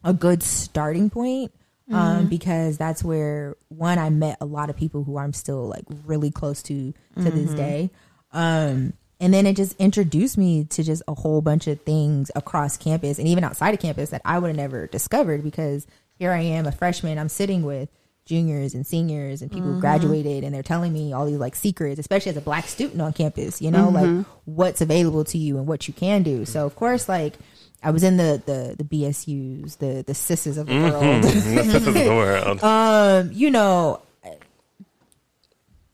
[0.03, 1.53] a good starting point.
[1.89, 5.85] Um, because that's where one I met a lot of people who I'm still like
[6.05, 7.91] really close to to this day.
[8.31, 12.77] Um, and then it just introduced me to just a whole bunch of things across
[12.77, 15.87] campus and even outside of campus that I would have never discovered because
[16.19, 17.89] here I am, a freshman, I'm sitting with
[18.25, 21.99] juniors and seniors and people who graduated and they're telling me all these like secrets,
[21.99, 25.65] especially as a black student on campus, you know, like what's available to you and
[25.65, 26.45] what you can do.
[26.45, 27.35] So of course, like
[27.81, 31.23] I was in the the the BSUs, the the CISs of the world.
[31.23, 32.63] this is the world.
[32.63, 34.01] um, you know,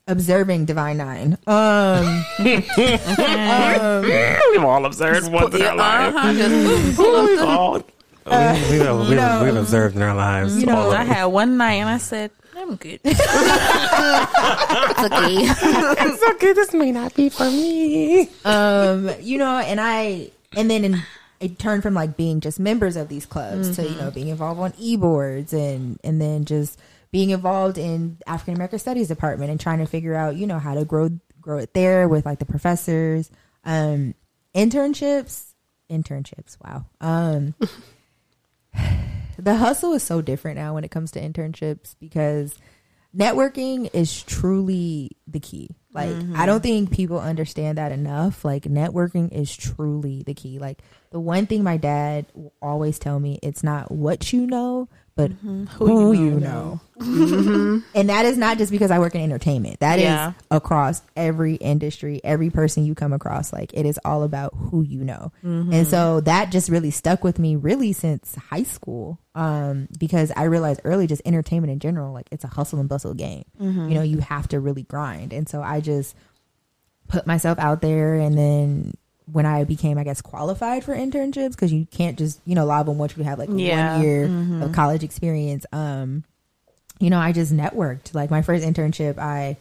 [0.08, 1.38] observing Divine Nine.
[1.48, 2.68] Um, We've
[4.64, 6.16] all observed once in our lives.
[6.16, 7.82] Uh-huh,
[8.26, 8.32] you
[8.72, 8.80] we've,
[9.18, 10.58] know, we've observed in our lives.
[10.58, 13.02] you know, I had one night and I said, I'm good.
[13.04, 13.20] it's
[15.02, 15.36] okay.
[16.06, 16.54] it's okay.
[16.54, 18.30] This may not be for me.
[18.46, 21.02] um, you know, and I, and then in,
[21.42, 24.62] it turned from like being just members of these clubs to you know being involved
[24.62, 26.80] on e boards and and then just
[27.14, 30.74] being involved in African American Studies department and trying to figure out you know how
[30.74, 33.30] to grow grow it there with like the professors,
[33.64, 34.16] um,
[34.56, 35.54] internships,
[35.92, 36.58] internships.
[36.64, 36.88] Wow.
[37.00, 37.54] Um,
[39.38, 42.58] the hustle is so different now when it comes to internships because
[43.16, 45.70] networking is truly the key.
[45.94, 48.44] Like I don't think people understand that enough.
[48.44, 50.58] Like networking is truly the key.
[50.58, 52.26] Like the one thing my dad
[52.60, 55.66] always tell me, it's not what you know, but mm-hmm.
[55.66, 56.80] who, you know.
[56.98, 57.80] Mm-hmm.
[57.96, 59.80] and that is not just because I work in entertainment.
[59.80, 60.34] That is Yeah.
[60.50, 63.52] across every industry, every person you come across.
[63.54, 65.32] Like it is all about who you know.
[65.44, 65.74] Mm-hmm.
[65.74, 69.20] And so that just really stuck with me really since high school.
[69.36, 73.14] Um, because I realized early just entertainment in general, like it's a hustle and bustle
[73.14, 73.46] game.
[73.60, 75.34] You know, you have to really grind.
[75.34, 76.16] And so I just
[77.08, 78.94] put myself out there and then
[79.34, 82.66] when I became, I guess, qualified for internships, because you can't just, you know, a
[82.66, 83.96] lot of them want you to have like Yeah.
[83.98, 85.66] one year of college experience.
[85.74, 86.24] Um,
[87.00, 88.14] you know, I just networked.
[88.14, 89.58] Like my first internship, I,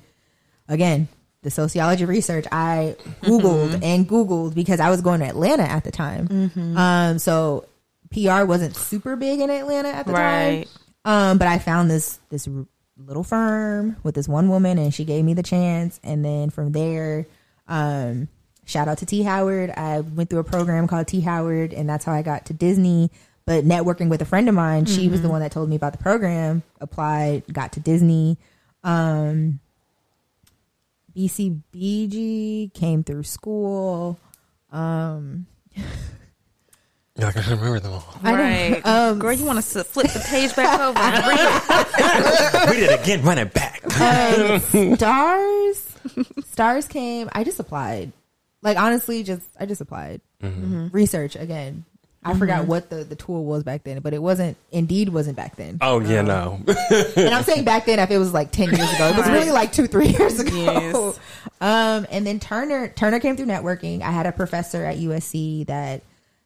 [0.69, 1.09] again,
[1.43, 5.91] the sociology research, I Googled and Googled because I was going to Atlanta at the
[5.91, 6.53] time.
[6.77, 7.65] Um, so
[8.13, 10.69] PR wasn't super big in Atlanta at the Right.
[11.05, 11.33] time.
[11.33, 12.49] Um, but I found this this
[12.97, 15.99] little firm with this one woman, and she gave me the chance.
[16.05, 17.27] And then from there,
[17.67, 18.29] um,
[18.67, 19.71] shout out to T Howard.
[19.71, 23.11] I went through a program called T Howard, and that's how I got to Disney.
[23.45, 25.93] But networking with a friend of mine, she was the one that told me about
[25.93, 26.63] the program.
[26.81, 28.39] Applied, got to Disney.
[28.85, 29.59] Um,
[31.17, 34.19] BCBG came through school.
[34.71, 35.47] Um,
[37.17, 38.15] You're like, I don't remember them all.
[38.23, 38.87] I don't- Right.
[38.87, 42.71] um, Girl, you want to flip the page back over and read it.
[42.71, 43.85] Read it again, run it back.
[43.85, 43.91] um,
[44.97, 45.89] Starz
[46.55, 48.11] Starz came i just applied
[48.63, 50.21] like honestly just i just applied.
[50.43, 50.89] Mm-hmm.
[50.89, 51.85] research again.
[52.25, 55.57] I forgot what the, the tool was back then but it wasn't indeed wasn't back
[55.57, 55.79] then.
[55.81, 56.61] Oh yeah, no.
[57.17, 59.51] and i'm saying back then if it was like 10 years ago it was really
[59.51, 60.53] like two three years ago.
[60.55, 61.19] Yes.
[61.61, 64.03] um and then turner turner came through networking.
[64.03, 66.03] I had a professor at usc that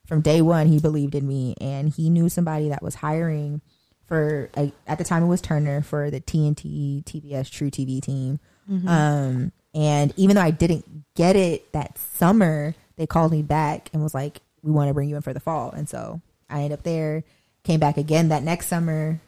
[0.07, 3.61] from day one he believed in me and he knew somebody that was hiring
[4.07, 8.39] for a, at the time it was turner for the tnt tbs truTV team.
[8.89, 14.03] Um and even though i didn't get it that summer they called me back and
[14.03, 15.71] was like we want to bring you in for the fall.
[15.71, 17.23] And so i ended up there
[17.63, 19.21] came back again that next summer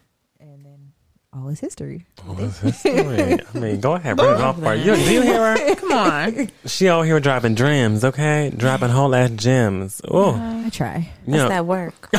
[1.35, 3.39] all is history What's his story?
[3.55, 4.97] I mean, go ahead, bring it off for you.
[4.97, 5.75] Do you hear her?
[5.77, 6.51] Come on.
[6.67, 8.51] She out here dropping dreams, okay?
[8.55, 10.01] Dropping whole ass gems.
[10.09, 12.11] Oh, i try you That's know, that work.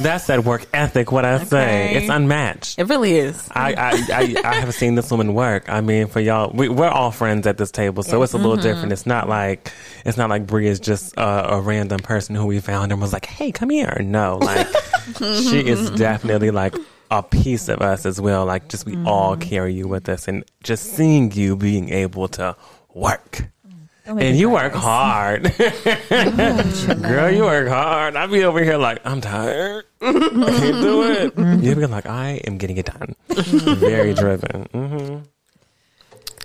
[0.00, 1.10] that's that work ethic.
[1.12, 2.78] What I say, it's unmatched.
[2.78, 3.48] It really is.
[3.52, 5.68] I, I, I, I have seen this woman work.
[5.68, 8.56] I mean, for y'all, we, we're all friends at this table, so it's a little
[8.56, 8.92] different.
[8.92, 9.72] It's not like
[10.04, 13.12] it's not like Bree is just uh, a random person who we found and was
[13.12, 14.66] like, "Hey, come here." No, like
[15.18, 16.74] she is definitely like
[17.12, 18.46] a piece of us as well.
[18.46, 22.56] Like, just we all carry you with us, and just seeing you being able to
[22.94, 23.48] work.
[24.04, 24.82] And you work guys.
[24.82, 25.42] hard.
[27.02, 28.16] Girl, you work hard.
[28.16, 29.84] I be over here like, I'm tired.
[30.00, 31.62] I can't do it.
[31.62, 33.14] You be like, I am getting it done.
[33.28, 34.62] Very driven.
[34.72, 35.18] hmm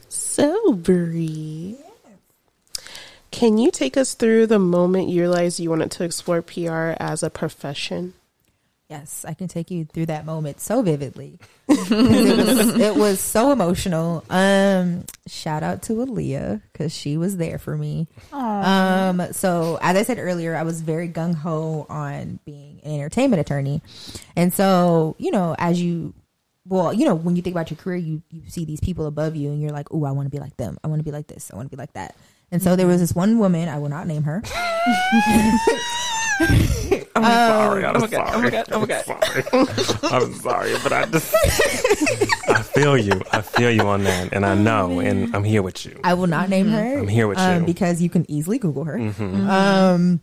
[0.07, 1.77] So, Bree,
[3.31, 7.23] can you take us through the moment you realized you wanted to explore PR as
[7.23, 8.13] a profession?
[8.89, 11.39] Yes, I can take you through that moment so vividly.
[11.67, 14.23] it, was, it was so emotional.
[14.29, 18.07] Um, shout out to Aaliyah because she was there for me.
[18.31, 23.41] Um, so as I said earlier, I was very gung ho on being an entertainment
[23.41, 23.81] attorney,
[24.37, 26.13] and so you know, as you,
[26.65, 29.35] well, you know, when you think about your career, you you see these people above
[29.35, 30.77] you, and you're like, oh, I want to be like them.
[30.81, 31.51] I want to be like this.
[31.51, 32.15] I want to be like that.
[32.53, 33.67] And so there was this one woman.
[33.67, 34.41] I will not name her.
[36.39, 37.85] I'm sorry.
[37.85, 39.05] I'm oh my God, oh my God, oh my God.
[39.05, 39.43] sorry.
[40.03, 41.33] I'm sorry, but I just,
[42.49, 43.21] I feel you.
[43.31, 45.99] I feel you on that, and I know, and I'm here with you.
[46.03, 46.99] I will not name her.
[46.99, 47.65] I'm here with um, you.
[47.65, 48.97] because you can easily Google her.
[48.97, 50.21] Um,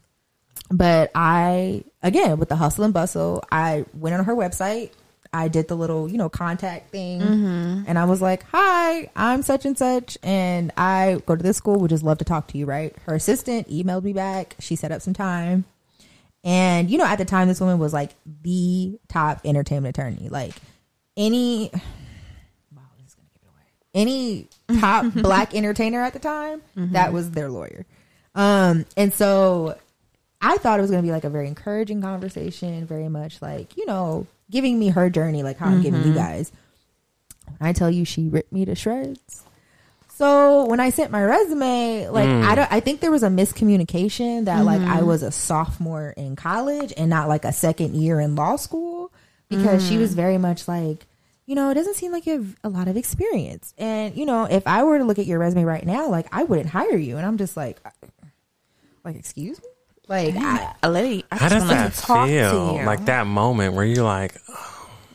[0.70, 4.90] but I again with the hustle and bustle, I went on her website.
[5.32, 9.64] I did the little you know contact thing, and I was like, "Hi, I'm such
[9.66, 11.80] and such, and I go to this school.
[11.80, 12.94] Would just love to talk to you." Right?
[13.06, 14.54] Her assistant emailed me back.
[14.60, 15.64] She set up some time.
[16.44, 18.10] And you know, at the time, this woman was like
[18.42, 20.28] the top entertainment attorney.
[20.28, 20.52] Like
[21.16, 21.70] any,
[22.74, 23.62] wow, this is gonna give it away.
[23.94, 24.48] Any
[24.80, 27.86] top black entertainer at the time, that was their lawyer.
[28.34, 29.78] Um, and so
[30.42, 33.86] I thought it was gonna be like a very encouraging conversation, very much like you
[33.86, 36.52] know, giving me her journey, like how I'm giving you guys.
[37.58, 39.43] When I tell you, she ripped me to shreds.
[40.16, 42.54] So when I sent my resume, like I mm.
[42.54, 45.06] don't, I think there was a miscommunication that like I mm-hmm.
[45.06, 49.10] was a sophomore in college and not like a second year in law school
[49.48, 50.16] because she was mm.
[50.16, 51.04] very much like,
[51.46, 53.74] you know, it doesn't seem like you have a lot of experience.
[53.76, 56.44] And you know, if I were to look at your resume right now, like I
[56.44, 57.16] wouldn't hire you.
[57.16, 57.90] And I'm just like, uh,
[59.04, 59.68] like excuse me,
[60.06, 61.24] like I, A lady.
[61.32, 62.50] I How just does that to talk feel?
[62.50, 62.86] to you.
[62.86, 64.36] Like that moment where you're like,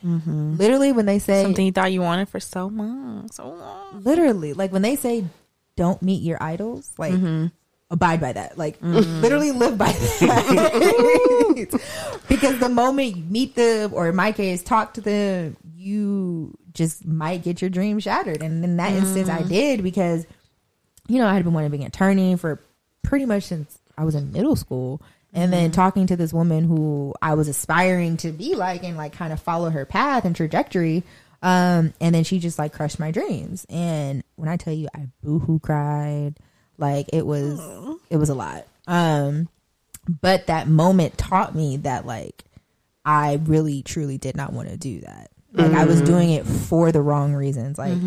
[0.06, 0.56] Mm-hmm.
[0.56, 4.04] literally when they say something you thought you wanted for so long, so long.
[4.04, 5.26] literally like when they say
[5.80, 7.48] don't meet your idols like mm-hmm.
[7.90, 8.58] abide by that.
[8.58, 9.22] Like mm-hmm.
[9.22, 10.20] literally live by that.
[12.28, 17.06] Because the moment you meet them or in my case talk to them you just
[17.06, 18.44] might get your dream shattered.
[18.44, 19.48] And in that instance i mm.
[19.48, 20.26] did because
[21.08, 22.62] you know i had been wanting to be an attorney for
[23.02, 25.02] pretty much since i was in middle school
[25.34, 29.14] and then talking to this woman who I was aspiring to be like and like
[29.14, 31.04] kind of follow her path and trajectory.
[31.42, 33.66] Um, and then she just like crushed my dreams.
[33.70, 36.36] And when I tell you I boohoo cried,
[36.78, 37.60] like it was
[38.10, 38.66] it was a lot.
[38.88, 39.50] Um,
[40.22, 42.44] but that moment taught me that like
[43.06, 45.32] I really truly did not want to do that.
[45.52, 47.78] Like I was doing it for the wrong reasons.
[47.78, 47.98] Like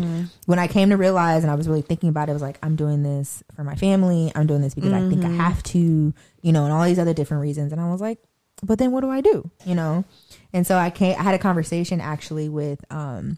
[0.45, 2.57] when I came to realize and I was really thinking about it, I was like,
[2.63, 4.31] I'm doing this for my family.
[4.33, 7.13] I'm doing this because I think I have to, you know, and all these other
[7.13, 7.71] different reasons.
[7.73, 8.17] And I was like,
[8.61, 9.49] but then what do I do?
[9.65, 10.05] You know?
[10.53, 13.37] And so I came, I had a conversation actually with um,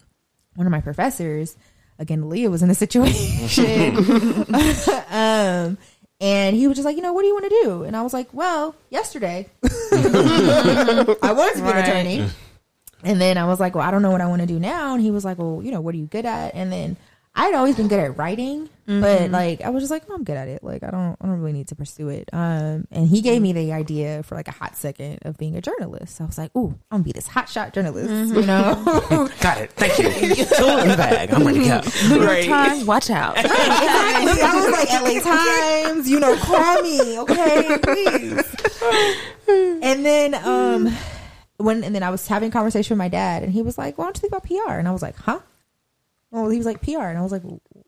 [0.54, 1.56] one of my professors.
[1.98, 3.96] Again, Leah was in a situation.
[5.10, 5.78] um,
[6.20, 7.82] and he was just like, you know, what do you want to do?
[7.82, 11.76] And I was like, well, yesterday I wanted to be Right.
[11.76, 12.30] an attorney.
[13.06, 14.94] And then I was like, well, I don't know what I want to do now.
[14.94, 16.54] And he was like, well, you know, what are you good at?
[16.54, 16.96] And then
[17.38, 20.38] I'd always been good at writing, but like I was just like, oh, I'm good
[20.38, 20.64] at it.
[20.64, 22.30] Like I don't, I don't really need to pursue it.
[22.32, 25.60] Um, and he gave me the idea for like a hot second of being a
[25.60, 26.16] journalist.
[26.16, 28.82] So I was like, ooh, I'm gonna be this hot shot journalist, you know?
[29.40, 29.70] Got it.
[29.72, 30.44] Thank you.
[30.56, 31.30] Tool in the bag.
[31.34, 31.82] I'm ready to go.
[32.08, 32.48] New York Right.
[32.48, 33.36] Times, watch out.
[33.36, 34.42] exactly.
[34.42, 38.42] I was like LA Times, you know, call me, okay, please.
[39.82, 40.96] And then um
[41.58, 43.98] when and then I was having a conversation with my dad and he was like,
[43.98, 44.74] Why don't you think about PR?
[44.74, 45.40] And I was like, Huh?
[46.30, 47.42] Well, he was like PR and I was like,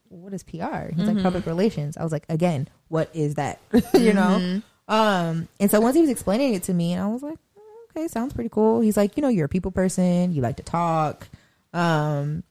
[0.09, 0.93] What is PR?
[0.95, 1.97] He's like public relations.
[1.97, 3.61] I was like, again, what is that?
[3.95, 4.61] you know?
[4.89, 7.87] Um and so once he was explaining it to me and I was like, "Oh,
[7.91, 8.81] Okay, sounds pretty cool.
[8.81, 11.29] He's like, you know, you're a people person, you like to talk.
[11.73, 12.45] Um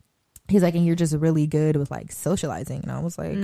[0.48, 2.82] he's like, and you're just really good with like socializing.
[2.84, 3.38] And I was like,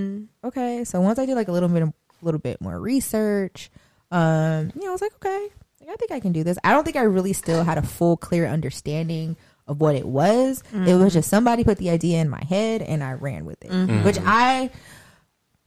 [0.43, 0.83] okay.
[0.83, 3.69] So once I did like a little bit, a little bit more research,
[4.11, 5.49] um, you know, I was like, okay,
[5.87, 6.57] like, I think I can do this.
[6.63, 9.35] I don't think I really still had a full, clear understanding
[9.67, 10.63] of what it was.
[10.73, 13.71] It was just somebody put the idea in my head and I ran with it,
[13.71, 14.03] mm-hmm.
[14.03, 14.69] which I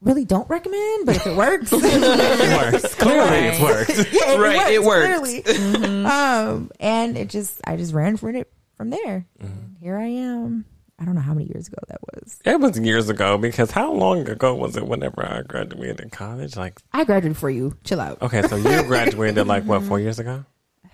[0.01, 1.07] really don't recommend.
[1.07, 2.95] But if it works, It works.
[2.99, 3.91] Clearly, it's worked.
[4.13, 5.07] yeah, it Right, it works.
[5.07, 5.43] clearly.
[5.43, 6.07] Mm-hmm.
[6.07, 9.27] Um, and it just, I just ran from it from there.
[9.43, 9.83] Mm-hmm.
[9.85, 10.65] Here I am.
[10.99, 12.39] I don't know how many years ago that was.
[12.45, 16.57] It was years ago because how long ago was it whenever I graduated college?
[16.57, 17.77] Like, I graduated for you.
[17.85, 20.45] Chill out, okay, so you graduated like what, four years ago?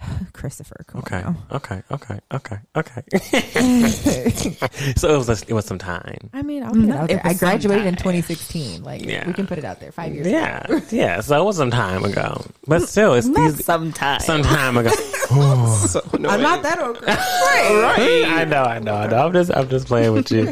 [0.33, 0.85] Christopher.
[0.87, 3.03] Come Okay, okay, okay, okay, okay.
[4.97, 6.31] so it was it was some time.
[6.33, 7.19] I mean, I'll put it out there.
[7.19, 8.83] it I graduated in 2016.
[8.83, 9.27] Like, Yeah.
[9.27, 9.93] we can put it out there.
[9.93, 10.27] Five years.
[10.27, 10.37] ago.
[10.37, 11.21] Yeah, yeah.
[11.21, 14.25] So it was some time ago, but still, it's these Sometimes.
[14.25, 14.91] some time ago.
[14.91, 16.27] So annoying.
[16.35, 17.01] I'm not that old.
[17.03, 18.25] Right.
[18.29, 19.27] I know, I know, I know.
[19.27, 20.49] I'm just, I'm just playing with you.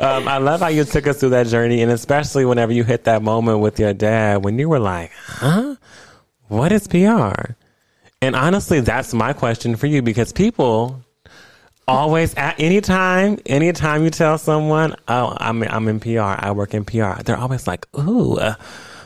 [0.00, 3.04] Um, I love how you took us through that journey, and especially whenever you hit
[3.04, 5.76] that moment with your dad when you were like, "Huh,
[6.48, 7.56] what is PR?"
[8.24, 11.04] And honestly, that's my question for you because people
[11.86, 16.72] always at any time, anytime you tell someone, "Oh, I'm I'm in PR, I work
[16.72, 18.54] in PR," they're always like, "Ooh." Uh,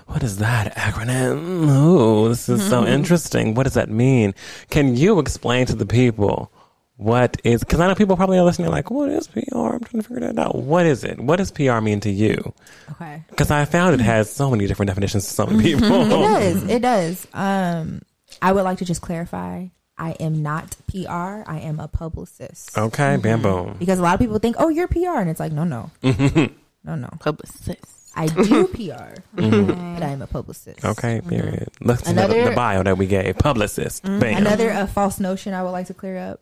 [0.06, 1.68] what is that acronym?
[1.68, 3.54] Ooh, this is so interesting.
[3.54, 4.36] What does that mean?
[4.70, 6.52] Can you explain to the people
[6.96, 7.64] what is?
[7.64, 10.20] Because I know people probably are listening, like, "What is PR?" I'm trying to figure
[10.20, 10.54] that out.
[10.54, 11.18] What is it?
[11.18, 12.54] What does PR mean to you?
[12.92, 13.24] Okay.
[13.30, 16.06] Because I found it has so many different definitions to so many people.
[16.06, 16.62] It does.
[16.70, 17.26] It does.
[17.34, 18.02] Um,
[18.40, 19.66] I would like to just clarify.
[19.96, 21.42] I am not PR.
[21.46, 22.78] I am a publicist.
[22.78, 23.22] Okay, mm-hmm.
[23.22, 23.76] bam, boom.
[23.78, 26.54] Because a lot of people think, "Oh, you're PR," and it's like, no, no, mm-hmm.
[26.84, 27.08] no, no.
[27.18, 27.84] Publicist.
[28.14, 29.94] I do PR, mm-hmm.
[29.94, 30.84] but I am a publicist.
[30.84, 31.68] Okay, period.
[31.80, 33.38] Look to the, Another- the bio that we gave.
[33.38, 34.04] Publicist.
[34.04, 34.22] Bam.
[34.22, 36.40] Another uh, false notion I would like to clear up.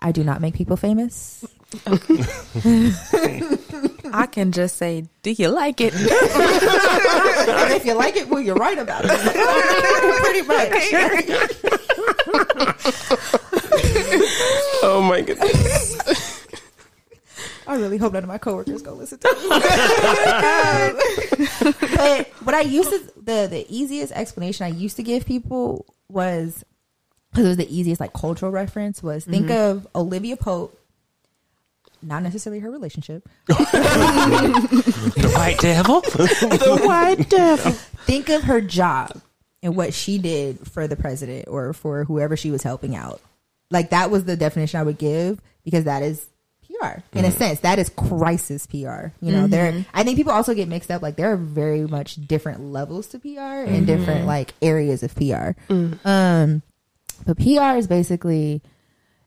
[0.00, 1.44] I do not make people famous.
[4.12, 5.94] I can just say, do you like it?
[5.94, 6.06] and
[7.72, 9.10] if you like it, well, you're right about it.
[10.22, 10.70] Pretty much.
[14.82, 16.44] Oh my goodness.
[17.66, 19.48] I really hope none of my coworkers go listen to this.
[21.96, 26.62] but what I used to the the easiest explanation I used to give people was
[27.30, 29.78] because it was the easiest like cultural reference was think mm-hmm.
[29.78, 30.78] of Olivia Pope,
[32.04, 33.28] not necessarily her relationship.
[33.46, 33.54] the
[35.34, 36.00] white devil.
[36.00, 37.72] the white devil.
[37.72, 39.20] Think of her job
[39.62, 43.20] and what she did for the president or for whoever she was helping out.
[43.70, 46.26] Like that was the definition I would give because that is
[46.66, 47.30] PR in a mm-hmm.
[47.30, 47.60] sense.
[47.60, 49.08] That is crisis PR.
[49.20, 49.72] You know, there.
[49.72, 49.90] Mm-hmm.
[49.94, 51.02] I think people also get mixed up.
[51.02, 53.84] Like there are very much different levels to PR and mm-hmm.
[53.86, 55.56] different like areas of PR.
[55.68, 56.04] Mm.
[56.04, 56.62] Um,
[57.26, 58.62] but PR is basically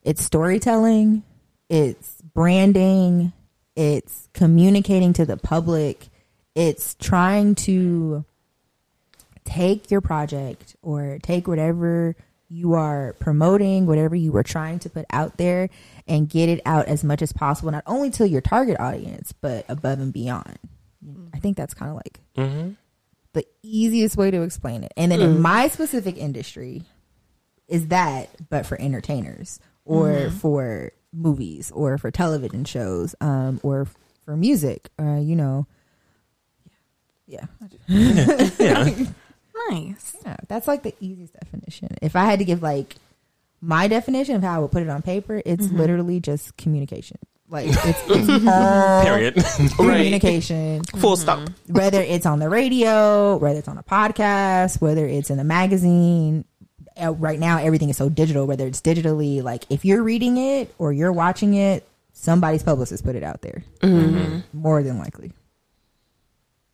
[0.03, 1.23] it's storytelling,
[1.69, 3.33] it's branding,
[3.75, 6.07] it's communicating to the public,
[6.53, 8.23] it's trying to
[9.43, 12.15] take your project or take whatever
[12.47, 15.67] you are promoting, whatever you were trying to put out there,
[16.07, 19.65] and get it out as much as possible, not only to your target audience, but
[19.67, 20.59] above and beyond.
[21.03, 21.29] Mm-hmm.
[21.33, 22.73] I think that's kind of like mm-hmm.
[23.33, 24.93] the easiest way to explain it.
[24.95, 25.39] And then in mm.
[25.39, 26.83] my specific industry,
[27.67, 30.37] is that, but for entertainers or mm-hmm.
[30.37, 33.87] for movies or for television shows um, or
[34.25, 35.67] for music, uh, you know.
[37.27, 37.45] Yeah.
[37.87, 38.89] yeah.
[39.69, 40.15] Nice.
[40.23, 41.89] Yeah, that's like the easiest definition.
[42.01, 42.95] If I had to give like
[43.59, 47.17] my definition of how I would put it on paper, it's literally just communication.
[47.49, 49.35] Like it's, it's all Period.
[49.75, 50.83] communication.
[50.83, 51.49] Full stop.
[51.67, 56.45] Whether it's on the radio, whether it's on a podcast, whether it's in a magazine,
[57.01, 58.45] Uh, right now everything is so digital.
[58.47, 63.15] Whether it's digitally, like if you're reading it or you're watching it, somebody's publicist put
[63.15, 63.63] it out there.
[63.81, 64.39] Mm-hmm.
[64.53, 65.31] More than likely.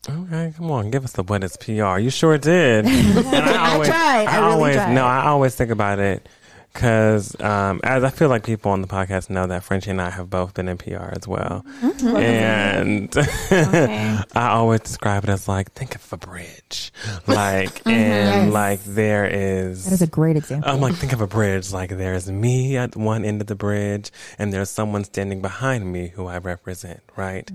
[0.10, 1.98] Okay, come on, give us the what is PR.
[1.98, 2.86] You sure did.
[2.88, 4.28] and I, tried.
[4.28, 4.94] I really always tried.
[4.94, 6.28] no, I always think about it
[6.74, 10.10] because um, as I feel like people on the podcast know that Frenchie and I
[10.10, 12.16] have both been in PR as well, Mm-hmm.
[12.18, 14.18] and Okay.
[14.36, 16.92] I always describe it as like think of a bridge,
[17.28, 18.46] like and Mm-hmm.
[18.46, 18.54] Yes.
[18.54, 19.86] like there is.
[19.86, 20.70] That is a great example.
[20.72, 21.72] I'm like, think of a bridge.
[21.72, 26.08] Like there's me at one end of the bridge, and there's someone standing behind me
[26.10, 27.50] who I represent, right?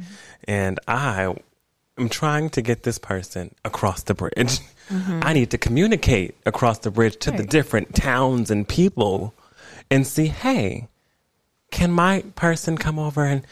[0.46, 1.34] And I
[1.98, 4.60] am trying to get this person across the bridge.
[4.88, 5.20] Mm-hmm.
[5.22, 9.34] I need to communicate across the bridge to the different towns and people,
[9.90, 10.88] and see, hey,
[11.70, 13.42] can my person come over and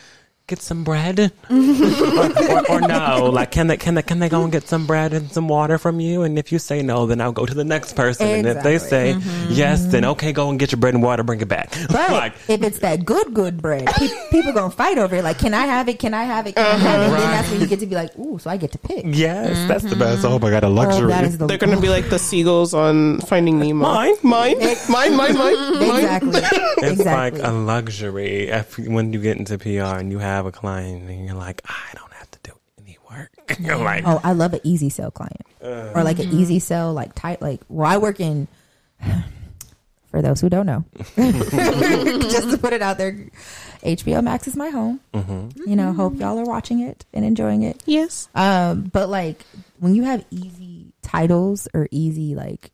[0.46, 4.44] get some bread or, or, or no like can they can they can they go
[4.44, 7.20] and get some bread and some water from you and if you say no then
[7.20, 9.54] i'll go to the next person and if they say Exactly.
[9.56, 10.10] yes then mm-hmm.
[10.12, 12.78] okay go and get your bread and water bring it back But like if it's
[12.80, 15.24] that good, good bread, pe- people gonna fight over it.
[15.24, 15.98] Like, can I have it?
[15.98, 16.54] Can I have it?
[16.54, 17.10] Can I have it?
[17.10, 17.30] Then uh-huh.
[17.32, 19.04] that's when you get to be like, ooh, so I get to pick.
[19.06, 20.34] yes that's the best mm-hmm.
[20.34, 23.20] oh my god a oh, luxury Oh, the They're gonna be like the seagulls on
[23.20, 23.88] Finding Nemo.
[23.88, 24.14] Mine?
[24.22, 25.54] mine, mine, mine, mine, mine.
[25.96, 26.40] exactly,
[26.84, 27.40] it's exactly.
[27.40, 31.24] like a luxury if, when you get into pr and you have a client and
[31.24, 32.52] you're like i don't have to do
[32.86, 33.30] any work.
[33.60, 35.42] You're like Oh, I love an easy sell client.
[35.60, 36.40] Or like an mm-hmm.
[36.40, 38.48] easy sell like type like well I work in
[40.10, 40.84] for those who don't know
[41.16, 43.26] just to put it out there
[43.82, 45.00] HBO Max is my home.
[45.12, 45.68] Mm-hmm.
[45.68, 47.82] You know hope y'all are watching it and enjoying it.
[47.86, 48.28] Yes.
[48.34, 49.44] um but like
[49.78, 52.70] when you have easy titles or easy like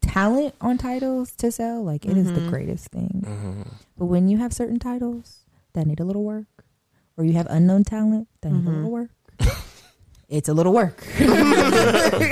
[0.00, 2.50] talent on titles to sell like it is the mm-hmm.
[2.50, 3.66] greatest thing.
[3.96, 6.46] But when you have certain titles that need a little work
[7.16, 8.74] or you have unknown talent that need a mm-hmm.
[8.76, 9.10] little work
[10.28, 11.00] it's a little work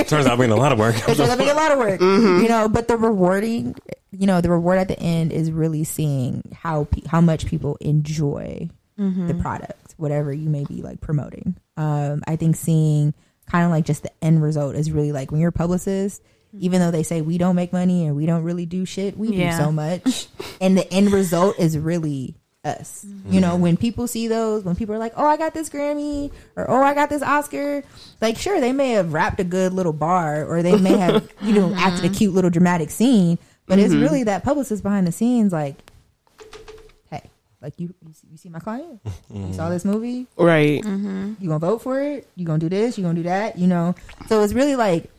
[0.07, 2.49] turns out being a lot of work it's gonna be a lot of work, you
[2.49, 2.69] know.
[2.69, 3.75] But the rewarding,
[4.11, 7.77] you know, the reward at the end is really seeing how pe- how much people
[7.81, 8.69] enjoy
[8.99, 9.27] mm-hmm.
[9.29, 11.57] the product, whatever you may be like promoting.
[11.77, 13.15] Um, I think seeing
[13.47, 16.23] kind of like just the end result is really like when you're a publicist.
[16.23, 16.65] Mm-hmm.
[16.65, 19.29] Even though they say we don't make money and we don't really do shit, we
[19.29, 19.57] Yeah.
[19.57, 20.27] do so much,
[20.61, 23.05] and the end result is really us.
[23.07, 23.33] Mm-hmm.
[23.33, 26.31] You know, when people see those, when people are like, "Oh, I got this Grammy,"
[26.57, 27.83] or "Oh, I got this Oscar,"
[28.21, 31.55] like sure they may have rapped a good little bar, or they may have you
[31.55, 32.15] know acted a mm-hmm.
[32.15, 34.03] cute little dramatic scene, but it's mm-hmm.
[34.03, 35.77] really that publicist behind the scenes, like,
[37.11, 37.23] hey,
[37.61, 39.01] like you you see, you see my client,
[39.33, 40.85] you saw this movie, Right.
[40.85, 43.95] you gonna vote for it, you gonna do this, you gonna do that, you know.
[44.29, 45.11] So it's really like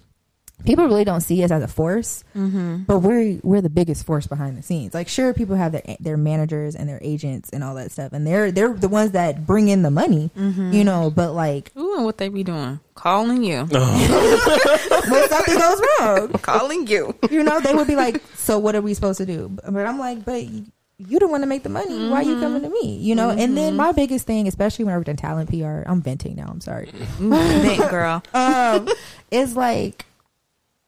[0.66, 2.84] people really don't see us as a force, mm-hmm.
[2.84, 4.94] but we're we're the biggest force behind the scenes.
[4.94, 8.26] Like, sure, people have their their managers and their agents and all that stuff, and
[8.26, 10.72] they're they're the ones that bring in the money, mm-hmm.
[10.72, 11.10] you know.
[11.10, 12.80] But like, Ooh, and what they be doing?
[12.96, 13.68] Calling you.
[13.86, 15.04] Oh.
[15.10, 17.16] when something goes wrong, Calling you.
[17.30, 19.98] you know, they would be like, "So what are we supposed to do?" But I'm
[20.00, 22.10] like, "But you don't want to make the money.
[22.10, 22.42] Why are you mm-hmm.
[22.42, 23.30] coming to me?" You know.
[23.30, 26.48] And then my biggest thing, especially when I worked in talent PR, I'm venting now.
[26.48, 26.86] I'm sorry.
[27.20, 28.24] Vent, girl.
[28.34, 28.88] um,
[29.32, 30.06] is like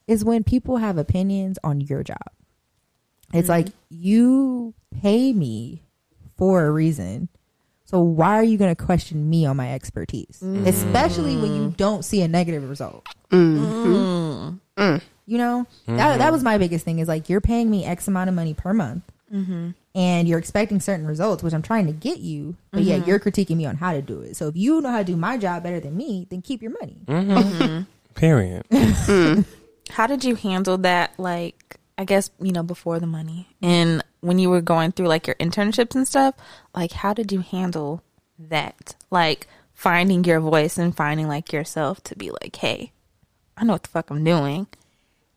[0.07, 2.31] is when people have opinions on your job.
[3.33, 3.95] It's like mm-hmm.
[3.97, 5.83] you pay me
[6.37, 7.29] for a reason.
[7.85, 10.39] So why are you going to question me on my expertise?
[10.43, 10.65] Mm.
[10.65, 13.05] Especially when you don't see a negative result.
[13.31, 13.93] Mm-hmm.
[13.93, 14.59] Mm.
[14.77, 15.01] Mm.
[15.27, 16.19] You know, that mm-hmm.
[16.19, 18.73] that was my biggest thing is like you're paying me X amount of money per
[18.73, 19.03] month.
[19.95, 23.55] And you're expecting certain results, which I'm trying to get you, but yeah, you're critiquing
[23.55, 24.35] me on how to do it.
[24.35, 26.71] So if you know how to do my job better than me, then keep your
[26.71, 26.97] money.
[28.13, 28.65] period
[29.89, 31.13] How did you handle that?
[31.17, 35.27] Like, I guess, you know, before the money and when you were going through like
[35.27, 36.35] your internships and stuff,
[36.75, 38.01] like, how did you handle
[38.39, 38.95] that?
[39.11, 42.91] Like, finding your voice and finding like yourself to be like, hey,
[43.57, 44.67] I know what the fuck I'm doing.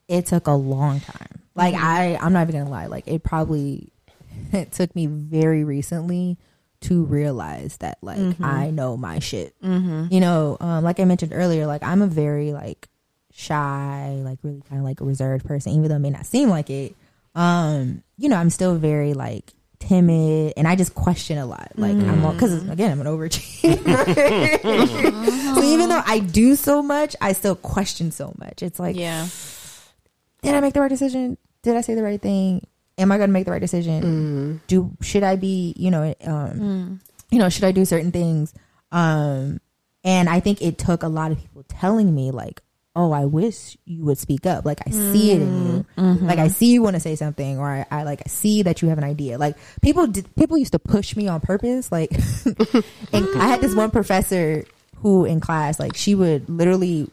[0.09, 1.43] it took a long time.
[1.55, 2.87] Like I, I'm not even gonna lie.
[2.87, 3.93] Like it probably
[4.53, 6.39] it took me very recently
[6.83, 9.61] to realize that like I know my shit.
[9.61, 10.07] Mm-hmm.
[10.13, 12.89] You know, um, like I mentioned earlier, like I'm a very like
[13.39, 16.49] shy, like really kind of like a reserved person, even though it may not seem
[16.49, 16.95] like it.
[17.35, 21.71] Um, you know, I'm still very like timid and I just question a lot.
[21.77, 24.63] Like I'm because again I'm an overachiever.
[25.55, 28.63] so even though I do so much, I still question so much.
[28.63, 29.29] It's like Yeah.
[30.43, 31.39] did I make the right decision?
[31.63, 32.67] Did I say the right thing?
[32.99, 34.61] Am I going to make the right decision?
[34.67, 38.53] Do should I be, you know, um, you know, should I do certain things?
[38.91, 39.61] Um,
[40.03, 42.63] and I think it took a lot of people telling me like,
[42.97, 44.65] "Oh, I wish you would speak up.
[44.65, 45.73] Like I see it in you.
[45.97, 46.01] Mm-hmm.
[46.01, 46.27] Mm-hmm.
[46.27, 48.83] Like I see you want to say something, or I, I like I see that
[48.83, 49.39] you have an idea.
[49.39, 51.93] Like people did, people used to push me on purpose.
[51.93, 52.13] Like,
[53.13, 54.65] and I had this one professor
[54.97, 57.09] who in class, like she would literally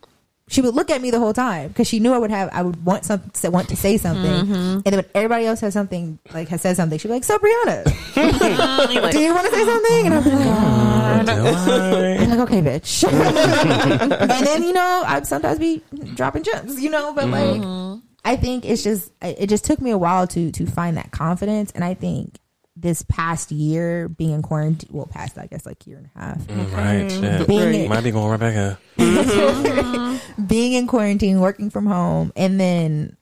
[0.47, 2.61] she would look at me the whole time because she knew I would have I
[2.61, 4.53] would want some to want to say something, mm-hmm.
[4.53, 7.37] and then when everybody else has something like has said something, she'd be like, "So
[7.37, 7.83] Briana,
[9.11, 10.95] do you want to say something?" And I'd be like.
[11.17, 12.17] Oh, do I?
[12.19, 13.03] I'm like, okay, bitch.
[13.09, 15.81] and then you know, I'd sometimes be
[16.13, 17.99] dropping gems, you know, but like, mm-hmm.
[18.23, 21.71] I think it's just it just took me a while to to find that confidence,
[21.71, 22.39] and I think
[22.75, 26.37] this past year being in quarantine, well, past I guess like year and a half,
[26.39, 27.21] mm, Right, mm-hmm.
[27.21, 27.47] shit.
[27.47, 28.79] Being- Might be going Rebecca.
[30.47, 33.15] being in quarantine, working from home, and then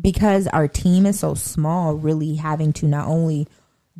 [0.00, 3.46] because our team is so small, really having to not only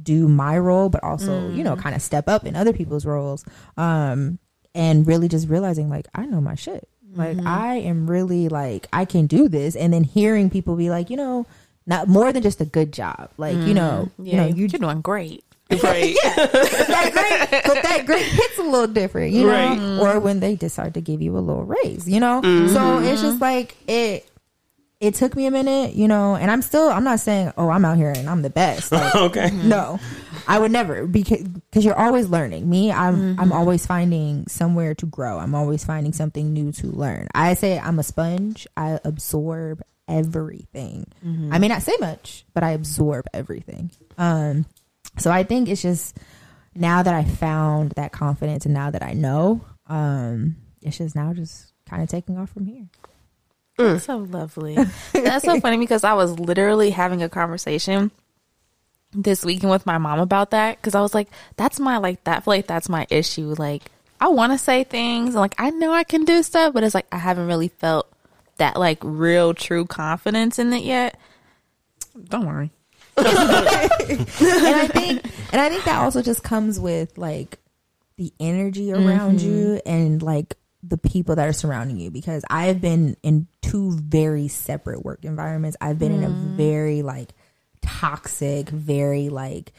[0.00, 1.80] do my role, but also, you know, mm.
[1.80, 3.44] kind of step up in other people's roles.
[3.76, 4.38] Um,
[4.74, 6.88] and really just realizing like, I know my shit.
[7.14, 7.46] Like, mm-hmm.
[7.46, 9.76] I am really like, I can do this.
[9.76, 11.46] And then hearing people be like, you know,
[11.86, 13.30] not more than just a good job.
[13.36, 14.26] Like, you know, mm-hmm.
[14.26, 15.44] you Yeah, know, you, you are doing great.
[15.82, 16.14] Right.
[16.24, 17.10] that
[17.50, 19.98] great, but that great hits a little different, you know, Right.
[20.16, 22.42] or when they decide to give you a little raise, you know.
[22.42, 22.72] Mm-hmm.
[22.74, 24.28] So it's just like it.
[25.00, 26.88] It took me a minute, you know, and I'm still.
[26.88, 28.92] I'm not saying, oh, I'm out here and I'm the best.
[28.92, 29.48] Like, Okay.
[29.48, 29.68] Mm-hmm.
[29.68, 29.98] no,
[30.46, 32.68] I would never because because you're always learning.
[32.70, 35.38] Me, I'm I'm always finding somewhere to grow.
[35.38, 37.26] I'm always finding something new to learn.
[37.34, 38.66] I say I'm a sponge.
[38.76, 41.06] I absorb everything.
[41.52, 43.90] I may not say much, but I absorb everything.
[44.18, 44.66] Um,
[45.18, 46.16] so I think it's just
[46.74, 51.32] now that I found that confidence and now that I know, um, it's just now
[51.32, 52.86] just kind of taking off from here.
[53.76, 54.76] That's so lovely.
[55.12, 58.10] That's so funny because I was literally having a conversation
[59.12, 62.42] this weekend with my mom about that because I was like, that's my like that.
[62.46, 63.54] I like that's my issue.
[63.56, 63.90] Like
[64.20, 66.94] I want to say things and like I know I can do stuff, but it's
[66.94, 68.12] like I haven't really felt
[68.58, 71.18] that like real true confidence in it yet.
[72.28, 72.70] Don't worry.
[73.16, 77.58] and I think and I think that also just comes with like
[78.16, 79.48] the energy around mm-hmm.
[79.48, 84.48] you and like the people that are surrounding you because I've been in two very
[84.48, 85.76] separate work environments.
[85.80, 86.56] I've been in a mm.
[86.56, 87.30] very like
[87.80, 89.72] toxic, very like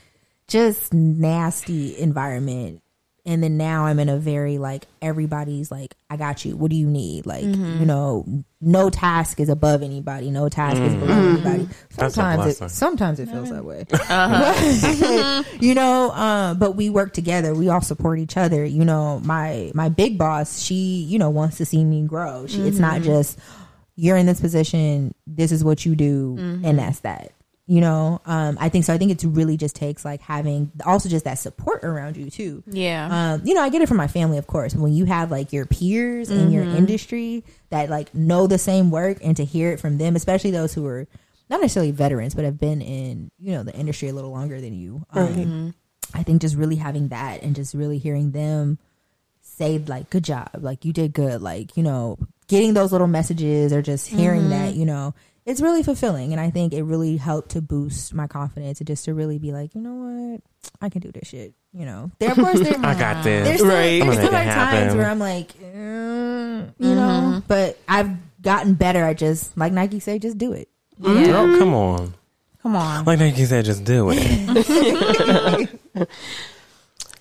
[0.48, 2.82] just nasty environment.
[3.28, 6.56] And then now I'm in a very like everybody's like, I got you.
[6.56, 7.26] What do you need?
[7.26, 7.80] Like, mm-hmm.
[7.80, 10.30] you know, no task is above anybody.
[10.30, 11.48] No task is below mm-hmm.
[11.48, 11.70] anybody.
[11.96, 13.86] That's a Sometimes it sometimes it feels that way.
[14.16, 15.44] Uh-huh.
[15.60, 17.56] you know, um, but we work together.
[17.56, 18.64] We all support each other.
[18.64, 22.46] You know, my my big boss, she, you know, wants to see me grow.
[22.48, 23.06] She, It's not mm-hmm.
[23.06, 23.40] just
[23.96, 27.32] you're in this position, this is what you do, and that's that.
[27.68, 28.94] You know, um, I think so.
[28.94, 32.64] I think it really just takes like having also just that support around you too.
[32.68, 33.08] Yeah.
[33.34, 34.76] Um, you know, I get it from my family, of course.
[34.76, 39.18] When you have like your peers in your industry that like know the same work,
[39.24, 41.08] and to hear it from them, especially those who are
[41.50, 44.74] not necessarily veterans, but have been in you know the industry a little longer than
[44.74, 45.04] you.
[45.10, 45.74] Um,
[46.14, 48.78] I think just really having that and just really hearing them
[49.42, 53.72] say like good job like you did good like you know getting those little messages
[53.72, 55.14] or just hearing that you know
[55.46, 59.06] it's really fulfilling and i think it really helped to boost my confidence and just
[59.06, 60.42] to really be like you know what
[60.82, 63.46] i can do this shit you know there of course there I got this.
[63.48, 64.02] there's still, Right.
[64.02, 68.10] there's still like times where i'm like mm, you know but i've
[68.42, 70.68] gotten better at just like nike say just do it
[71.02, 72.14] Girl, come on.
[72.64, 73.04] Come on.
[73.04, 75.70] Like Nike said, just do it.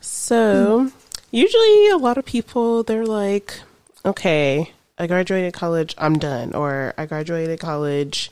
[0.00, 0.90] So,
[1.30, 3.60] usually a lot of people they're like,
[4.04, 8.30] okay, I graduated college, I'm done, or I graduated college,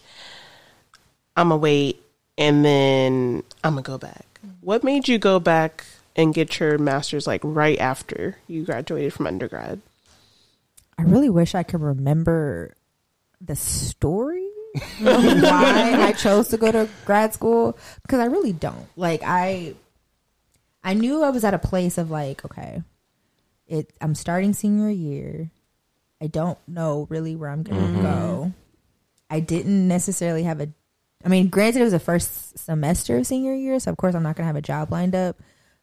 [1.36, 2.02] I'm gonna wait,
[2.38, 4.40] and then I'm gonna go back.
[4.60, 5.84] What made you go back
[6.14, 9.80] and get your master's like right after you graduated from undergrad?
[10.98, 12.74] I really wish I could remember
[13.40, 14.48] the story
[15.00, 18.86] why I chose to go to grad school because I really don't.
[18.96, 19.74] Like I,
[20.84, 22.82] I knew I was at a place of like, okay,
[23.66, 23.90] it.
[24.00, 25.50] I'm starting senior year.
[26.23, 28.53] I don't know really where I'm gonna go.
[29.29, 30.68] I didn't necessarily have a.
[31.25, 34.23] I mean, granted, it was the first semester of senior year, so of course I'm
[34.23, 35.37] not gonna have a job lined up.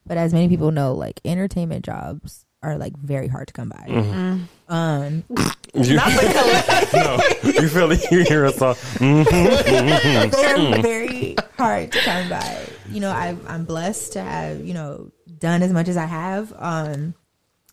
[0.06, 4.38] But as many people know, like entertainment jobs are like very hard to come by.
[4.68, 5.24] Um,
[5.72, 8.10] You, no, you feel it.
[8.10, 8.74] You hear us all.
[8.98, 12.66] they're very hard to come by.
[12.90, 16.52] You know, I, I'm blessed to have you know done as much as I have,
[16.58, 17.14] um,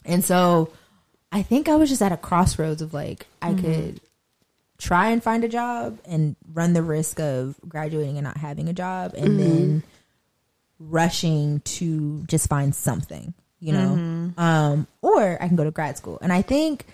[0.06, 0.72] and so
[1.32, 4.02] I think I was just at a crossroads of like I could
[4.78, 8.74] try and find a job and run the risk of graduating and not having a
[8.74, 9.84] job, and then
[10.80, 16.20] rushing to just find something, you know, um, or I can go to grad school,
[16.22, 16.86] and I think.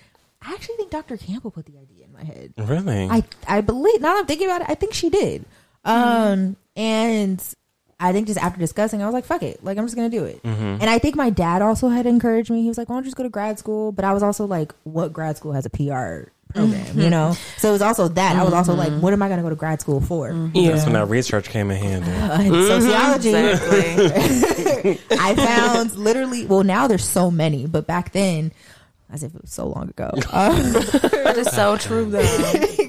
[0.46, 1.16] I actually think Dr.
[1.16, 2.54] Campbell put the idea in my head.
[2.58, 3.08] Really?
[3.10, 5.46] I I believe now that I'm thinking about it, I think she did.
[5.86, 7.42] Um and
[8.00, 9.64] I think just after discussing, I was like, fuck it.
[9.64, 10.44] Like, I'm just going to do it.
[10.44, 10.82] Mm-hmm.
[10.82, 12.62] And I think my dad also had encouraged me.
[12.62, 13.92] He was like, why don't you just go to grad school?
[13.92, 17.00] But I was also like, what grad school has a PR program, mm-hmm.
[17.00, 17.36] you know?
[17.58, 18.36] So it was also that.
[18.36, 19.02] I was also like, mm-hmm.
[19.02, 20.34] what am I going to go to grad school for?
[20.34, 22.12] That's when that research came in handy.
[22.24, 23.34] Uh, in sociology.
[23.34, 25.00] Exactly.
[25.12, 28.52] I found literally, well, now there's so many, but back then,
[29.12, 30.10] as if it was so long ago.
[30.32, 32.22] Um, that is so true, though.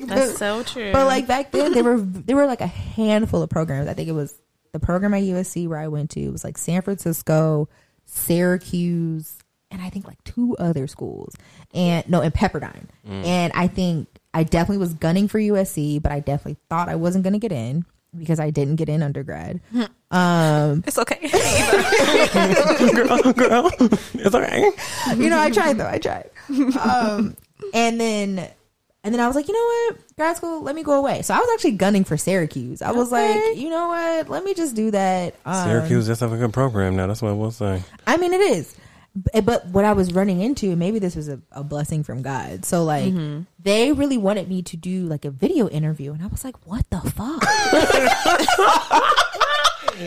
[0.07, 0.92] That's so true.
[0.92, 3.88] But like back then, there were there were like a handful of programs.
[3.88, 4.34] I think it was
[4.74, 6.28] the program at USC where I went to.
[6.30, 7.68] Was like San Francisco,
[8.04, 9.36] Syracuse,
[9.70, 11.34] and I think like two other schools.
[11.72, 12.86] And no, and Pepperdine.
[13.06, 17.22] And I think I definitely was gunning for USC, but I definitely thought I wasn't
[17.22, 17.84] going to get in
[18.18, 19.60] because I didn't get in undergrad.
[20.10, 21.20] Um, it's okay.
[22.94, 23.70] girl, girl,
[24.14, 24.70] it's okay.
[25.16, 25.88] you know, I tried though.
[25.88, 26.30] I tried.
[26.84, 27.36] Um,
[27.72, 28.48] and then,
[29.05, 31.22] and then I was like, you know what, grad school, let me go away.
[31.22, 32.82] So I was actually gunning for Syracuse.
[32.82, 33.48] I was Okay.
[33.50, 35.34] like, you know what, let me just do that.
[35.44, 37.07] Um, Syracuse just have a good program now.
[37.07, 37.82] That's what I will say.
[38.07, 38.74] I mean, it is.
[39.44, 42.64] But what I was running into, maybe this was a, a blessing from God.
[42.64, 43.42] So, like, Mm-hmm.
[43.62, 46.84] they really wanted me to do like a video interview, and I was like, "What
[46.90, 47.40] the fuck?"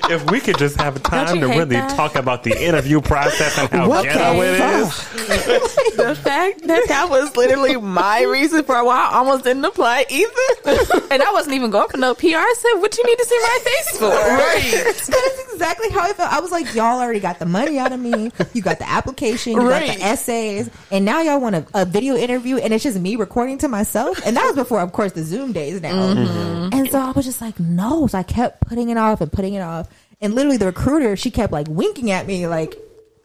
[0.09, 1.95] If we could just have time to really that?
[1.95, 5.27] talk about the interview process and how What ghetto the it fuck?
[5.97, 10.31] the fact that that was literally my reason for why I almost didn't apply either.
[11.11, 12.27] and I wasn't even going for no PR.
[12.37, 14.83] I said, "What you need to see my face for?" right.
[15.07, 16.31] That's exactly how I felt.
[16.33, 18.31] I was like, "Y'all already got the money out of me.
[18.53, 19.97] You got the application, you got Right.
[19.97, 23.57] the essays, and now y'all want a, a video interview, and it's just me recording
[23.59, 25.93] to myself." And that was before, of course, the Zoom days now.
[26.13, 26.69] Mm-hmm.
[26.77, 29.53] And so I was just like, "No!" So I kept putting it off and putting
[29.53, 29.76] it off,
[30.21, 32.75] and literally the recruiter, she kept like winking at me, like.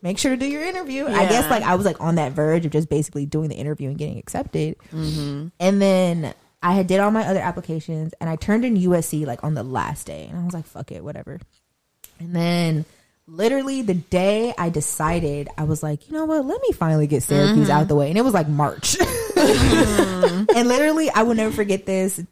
[0.05, 1.07] Make sure to do your interview.
[1.07, 3.88] I guess like I was like on that verge of just basically doing the interview
[3.88, 4.74] and getting accepted.
[4.93, 5.47] Mm-hmm.
[5.61, 9.45] And then I had did all my other applications and I turned in USC like
[9.45, 10.26] on the last day.
[10.28, 11.38] And I was like, fuck it, whatever.
[12.18, 12.84] And then
[13.26, 17.22] literally the day I decided, I was like, you know what, let me finally get
[17.24, 18.09] Syracuse out the way.
[18.09, 18.97] And it was like March.
[19.36, 22.22] and literally, I will never forget this.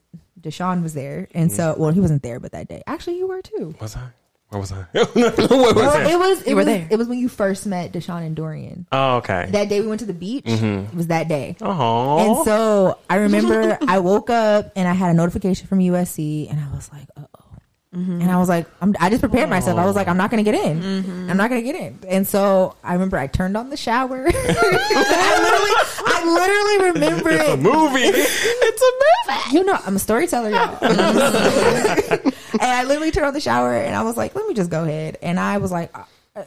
[0.40, 1.28] Deshaun was there.
[1.34, 2.82] And so, well, he wasn't there, but that day.
[2.86, 3.74] Actually, you were too.
[3.80, 4.08] Was I?
[4.50, 4.84] Where was I?
[4.94, 6.88] Well, it was, it You were was, there.
[6.90, 8.86] it was when you first met Deshaun and Dorian.
[8.92, 9.48] oh, okay.
[9.50, 11.56] That day we went to the beach, it was that day.
[11.62, 16.50] Oh, And so I remember I woke up and I had a notification from USC
[16.50, 17.22] and I was like, uh
[17.94, 17.98] oh.
[17.98, 19.78] And I was like, I'm, I just prepared myself.
[19.78, 21.30] I was like, I'm not going to get in.
[21.30, 21.98] I'm not going to get in.
[22.08, 24.26] And so I remember I turned on the shower.
[24.32, 25.74] I literally,
[26.06, 28.00] I literally remember it's a movie.
[28.62, 29.56] It's a movie.
[29.58, 30.78] You know, I'm a storyteller, y'all.
[30.82, 34.84] and I literally turned on the shower and I was like, let me just go
[34.84, 35.18] ahead.
[35.22, 36.04] And I was like, uh,
[36.36, 36.44] uh,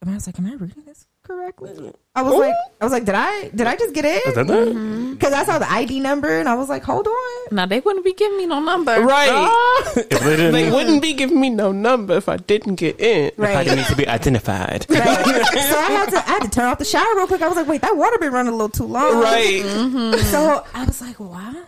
[0.00, 1.92] and I was like, am I reading this correctly?
[2.16, 4.46] I was like, I was like, did I, did I just get Is that in?
[4.46, 4.68] that?
[4.68, 5.12] Mm-hmm.
[5.14, 7.46] Because I saw the ID number and I was like, hold on.
[7.50, 9.00] Now they wouldn't be giving me no number.
[9.00, 9.72] Right.
[9.96, 13.32] If they didn't, They wouldn't be giving me no number if I didn't get in.
[13.36, 13.76] Right, I Right.
[13.76, 14.86] need to be identified.
[14.94, 15.24] Right.
[15.24, 17.42] so I had to I had to turn off the shower real quick.
[17.42, 19.20] I was like, wait, that water been running a little too long.
[19.20, 19.62] Right.
[19.62, 20.14] Mm-hmm.
[20.26, 20.76] So mm-hmm.
[20.76, 21.64] I was like, wow.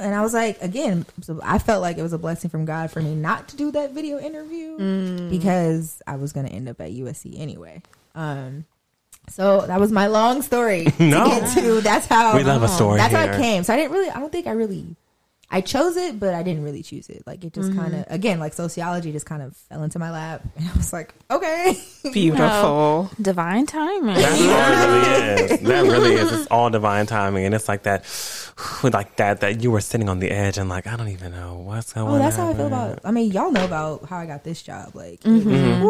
[0.00, 2.90] And I was like, again, so I felt like it was a blessing from God
[2.90, 5.30] for me not to do that video interview mm.
[5.30, 7.82] because I was going to end up at USC anyway.
[8.14, 8.64] Um,
[9.30, 11.24] so that was my long story No.
[11.24, 11.80] to get to.
[11.80, 13.64] That's how We love a story That's how it came.
[13.64, 14.10] So I didn't really.
[14.10, 14.96] I don't think I really.
[15.52, 17.24] I chose it, but I didn't really choose it.
[17.26, 20.42] Like it just kind of again, like sociology, just kind of fell into my lap,
[20.56, 21.76] and I was like, okay.
[22.12, 23.10] Beautiful.
[23.20, 24.14] Divine timing.
[24.14, 25.60] That's all it really is.
[25.62, 26.32] That really is.
[26.32, 28.04] It's all divine timing, and it's like that,
[28.84, 29.40] like that.
[29.40, 32.14] That you were sitting on the edge, and like I don't even know what's going.
[32.14, 32.92] Oh, that's how I feel happen.
[32.92, 33.00] about.
[33.04, 34.94] I mean, y'all know about how I got this job.
[34.94, 35.82] Like, Mm-hmm.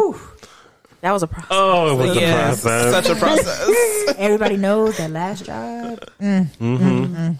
[1.01, 1.07] Whew.
[1.07, 1.47] That was a process.
[1.51, 2.61] Oh, it was Yes.
[2.63, 3.05] the process.
[3.07, 4.15] Such a process.
[4.17, 5.99] everybody knows that last job.
[6.21, 6.77] Mm, mm-hmm.
[6.77, 7.35] mm, mm.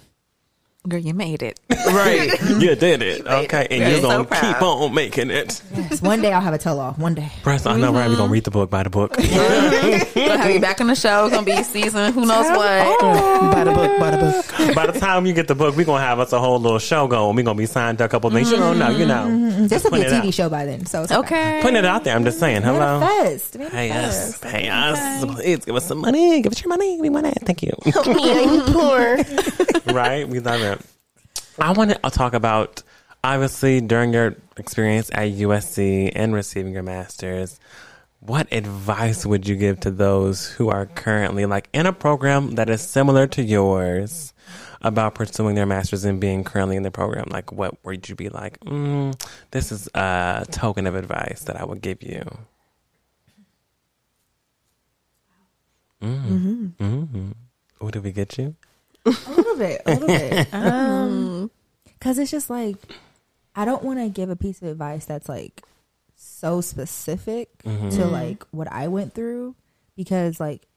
[0.87, 1.59] Girl, you made it.
[1.69, 2.41] right.
[2.59, 4.41] you did it, okay, and We're you're gonna proud.
[4.41, 5.61] keep on making it.
[5.75, 6.97] Yes, one day I'll have a tell off.
[6.97, 7.31] One day.
[7.43, 7.97] Press, I know, mm-hmm.
[7.97, 8.09] right?
[8.09, 9.15] We're gonna read the book, buy the book.
[9.15, 11.25] We'll have you back on the show.
[11.25, 12.99] It's gonna be season who knows what.
[12.99, 14.75] By the book, by the book.
[14.75, 17.07] By the time you get the book, we're gonna have us a whole little show
[17.07, 17.35] going.
[17.35, 18.49] We're gonna be signed to a couple things.
[18.49, 19.27] You don't know, you know.
[19.27, 19.67] Mm-hmm.
[19.67, 20.33] This will be a TV out.
[20.33, 20.87] show by then.
[20.87, 21.59] So it's Okay.
[21.61, 22.15] Putting it out there.
[22.15, 22.63] I'm just saying.
[22.63, 22.99] Hello.
[22.99, 23.59] Manifest.
[23.69, 24.41] Pay us.
[24.41, 24.41] Manifest.
[24.41, 25.25] Pay us.
[25.35, 26.41] Please give us some money.
[26.41, 26.99] Give us your money.
[26.99, 27.37] We want it.
[27.43, 27.71] Thank you.
[27.85, 28.43] Help me.
[28.43, 29.17] I'm poor.
[29.93, 30.27] right?
[30.27, 30.80] We love it.
[31.61, 32.81] I want to talk about
[33.23, 37.59] obviously during your experience at USC and receiving your master's.
[38.19, 42.67] What advice would you give to those who are currently like in a program that
[42.67, 44.33] is similar to yours
[44.81, 47.27] about pursuing their master's and being currently in the program?
[47.29, 48.59] Like, what would you be like?
[48.61, 49.13] Mm,
[49.51, 52.23] this is a token of advice that I would give you.
[56.01, 56.73] Mm.
[56.79, 57.31] Mm-hmm.
[57.77, 58.55] What did we get you?
[59.05, 59.81] A little bit.
[59.85, 60.47] A little bit.
[60.53, 61.51] Um,
[61.85, 62.77] because it's just like
[63.55, 65.61] I don't want to give a piece of advice that's like
[66.15, 67.89] so specific Mm-hmm.
[67.89, 69.55] to like what I went through
[69.95, 70.67] because like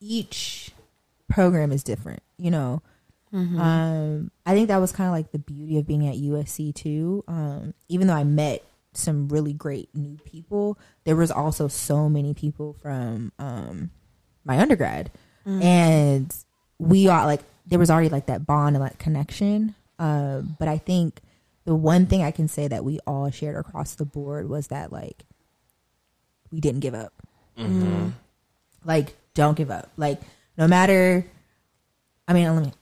[0.00, 0.70] each
[1.28, 2.82] program is different, you know.
[3.30, 7.24] Um, I think that was kind of like the beauty of being at USC too.
[7.28, 12.32] Um, even though I met some really great new people, there was also so many
[12.32, 13.90] people from um,
[14.44, 15.10] my undergrad,
[15.44, 16.34] and
[16.78, 19.74] we are like there was already like that bond and like connection.
[19.98, 21.20] Um, but I think
[21.64, 24.92] the one thing I can say that we all shared across the board was that
[24.92, 25.24] like
[26.50, 27.12] we didn't give up.
[27.58, 28.10] Mm-hmm.
[28.84, 29.90] Like, don't give up.
[29.96, 30.20] Like,
[30.56, 31.26] no matter.
[32.26, 32.72] I mean, let me-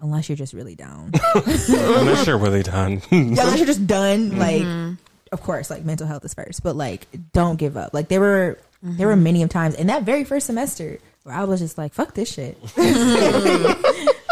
[0.00, 1.12] unless you're just really down.
[1.34, 3.00] Unless you're really done.
[3.12, 4.38] Yeah, unless you're just done, mm-hmm.
[4.38, 4.98] like
[5.30, 7.94] of course, like mental health is first, but like don't give up.
[7.94, 9.22] Like there were there were mm-hmm.
[9.22, 12.32] many of times in that very first semester where I was just like, fuck this
[12.32, 12.58] shit.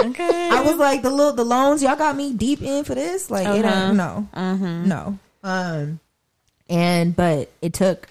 [0.01, 0.49] Okay.
[0.51, 3.31] I was like the little the loans y'all got me deep in for this.
[3.31, 3.89] Like it Uh-huh.
[3.89, 4.29] ain't no.
[4.87, 5.19] No.
[5.43, 6.01] Um
[6.71, 8.09] and but it took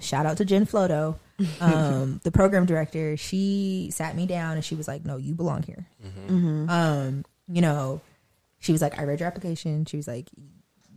[0.00, 1.16] shout out to Jen Floto.
[1.62, 5.62] Um the program director, she sat me down and she was like, No, you belong
[5.62, 5.86] here.
[6.28, 8.02] Um, you know,
[8.60, 9.86] she was like, I read your application.
[9.86, 10.26] She was like,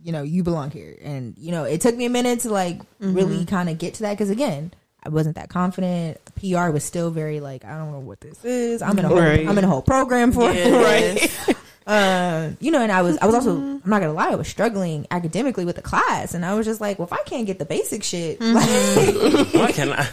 [0.02, 0.94] you know, you belong here.
[1.02, 4.02] And, you know, it took me a minute to like really kind of get to
[4.02, 4.72] that because again,
[5.02, 6.18] I wasn't that confident.
[6.36, 8.82] PR was still very like, I don't know what this is.
[8.82, 9.46] I'm in a whole, Right.
[9.48, 10.56] I'm in a whole program for it.
[10.56, 11.54] Yes.
[11.88, 14.46] Um, you know, and I was, I was also, I'm not gonna lie, I was
[14.46, 17.58] struggling academically with the class, and I was just like, well, if I can't get
[17.58, 18.66] the basic shit, like,
[19.54, 20.04] what can I?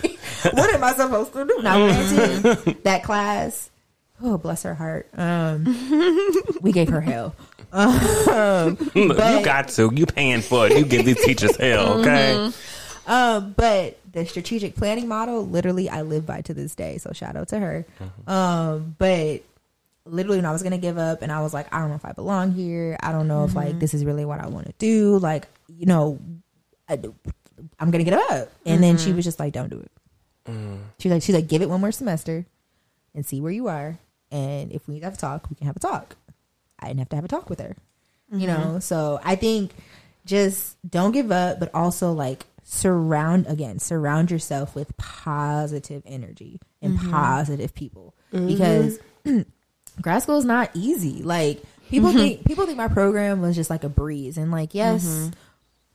[0.53, 1.59] what am I supposed to do?
[1.61, 3.69] Now, granted, that class,
[4.23, 5.65] oh, bless her heart, um,
[6.61, 7.35] we gave her hell.
[7.73, 9.91] Um, you But- got to.
[9.93, 10.77] You paying for it.
[10.77, 12.51] You give these teachers hell, okay?
[13.05, 16.97] um, but the strategic planning model, literally, I live by to this day.
[16.97, 17.85] So shout out to her.
[18.25, 19.41] Um, but
[20.05, 22.05] literally, when I was gonna give up, and I was like, I don't know if
[22.05, 22.97] I belong here.
[23.03, 23.79] I don't know if like mm-hmm.
[23.79, 25.19] this is really what I want to do.
[25.19, 26.17] Like, you know,
[26.87, 26.93] I,
[27.79, 28.49] am gonna get up.
[28.65, 29.17] And then she mm-hmm.
[29.17, 29.91] was just like, Don't do it.
[30.49, 30.79] Mm.
[30.99, 32.45] She's like, she's like, give it one more semester
[33.13, 33.99] and see where you are.
[34.31, 36.15] And if we need to have a talk, we can have a talk.
[36.79, 37.75] I didn't have to have a talk with her.
[38.31, 38.73] You mm-hmm.
[38.73, 39.71] know, so I think
[40.25, 46.97] just don't give up, but also like surround again, surround yourself with positive energy and
[46.97, 47.11] mm-hmm.
[47.11, 48.47] positive people mm-hmm.
[48.47, 48.99] because
[50.01, 51.21] grad school is not easy.
[51.21, 52.17] Like people mm-hmm.
[52.17, 55.29] think people think my program was just like a breeze, and like yes,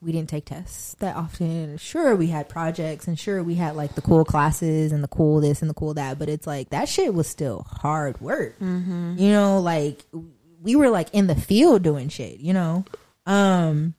[0.00, 1.76] we didn't take tests that often.
[1.76, 5.40] Sure, we had projects, and sure we had like the cool classes and the cool
[5.40, 8.54] this and the cool that, but it's like that shit was still hard work.
[9.18, 10.04] You know, like
[10.62, 12.38] we were like in the field doing shit.
[12.38, 12.84] You know,
[13.26, 13.94] um,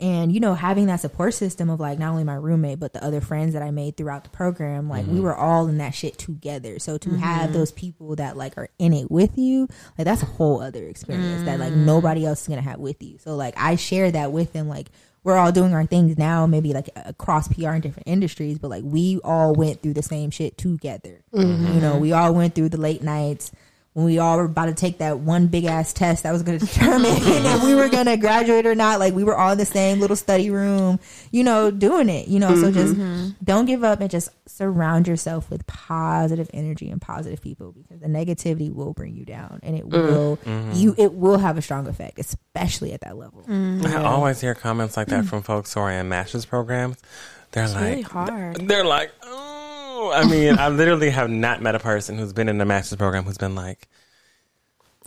[0.00, 3.04] and you know having that support system of like not only my roommate but the
[3.04, 5.22] other friends that i made throughout the program like we mm-hmm.
[5.22, 6.78] were all in that shit together.
[6.78, 7.52] So to have mm-hmm.
[7.52, 11.44] those people that like are in it with you like that's a whole other experience
[11.44, 11.84] that like mm.
[11.84, 13.18] nobody else is gonna have with you.
[13.18, 14.88] So like i share that with them like
[15.22, 18.84] we're all doing our things now maybe like across pr in different industries but like
[18.84, 21.22] we all went through the same shit together.
[21.32, 21.74] Mm-hmm.
[21.74, 23.52] You know we all went through the late nights
[23.94, 26.58] when we all were about to take that one big ass test that was going
[26.58, 29.58] to determine if we were going to graduate or not, like we were all in
[29.58, 30.98] the same little study room,
[31.30, 32.56] you know, doing it, you know.
[32.56, 32.72] So mm-hmm.
[32.72, 33.28] just mm-hmm.
[33.42, 38.08] don't give up and just surround yourself with positive energy and positive people because the
[38.08, 39.92] negativity will bring you down and it mm.
[39.92, 40.72] will mm-hmm.
[40.74, 43.44] you it will have a strong effect, especially at that level.
[43.48, 46.98] I always hear comments like that from folks who are in master's programs.
[47.52, 48.68] They're like, really hard.
[48.68, 49.43] They're like, oh.
[50.12, 53.24] I mean, I literally have not met a person who's been in the master's program
[53.24, 53.88] who's been like,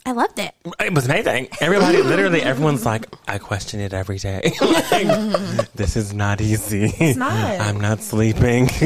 [0.06, 0.56] I loved it.
[0.80, 1.50] it was amazing.
[1.60, 4.54] Everybody, literally, everyone's like, I question it every day.
[4.62, 6.86] like, this is not easy.
[6.98, 7.60] It's not.
[7.60, 8.70] I'm not sleeping.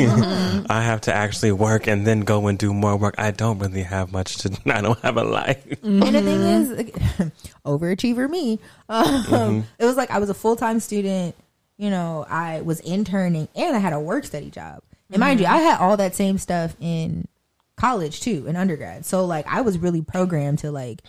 [0.67, 3.13] I have to actually work and then go and do more work.
[3.19, 4.57] I don't really have much to.
[4.65, 5.63] I don't have a life.
[5.83, 7.31] And the thing is,
[7.67, 8.59] overachiever me.
[8.89, 11.35] Um, It was like I was a full time student.
[11.77, 14.81] You know, I was interning and I had a work study job.
[15.11, 15.55] And mind you, mm-hmm.
[15.55, 17.27] I had all that same stuff in
[17.75, 19.05] college too, in undergrad.
[19.05, 21.01] So like, I was really programmed to like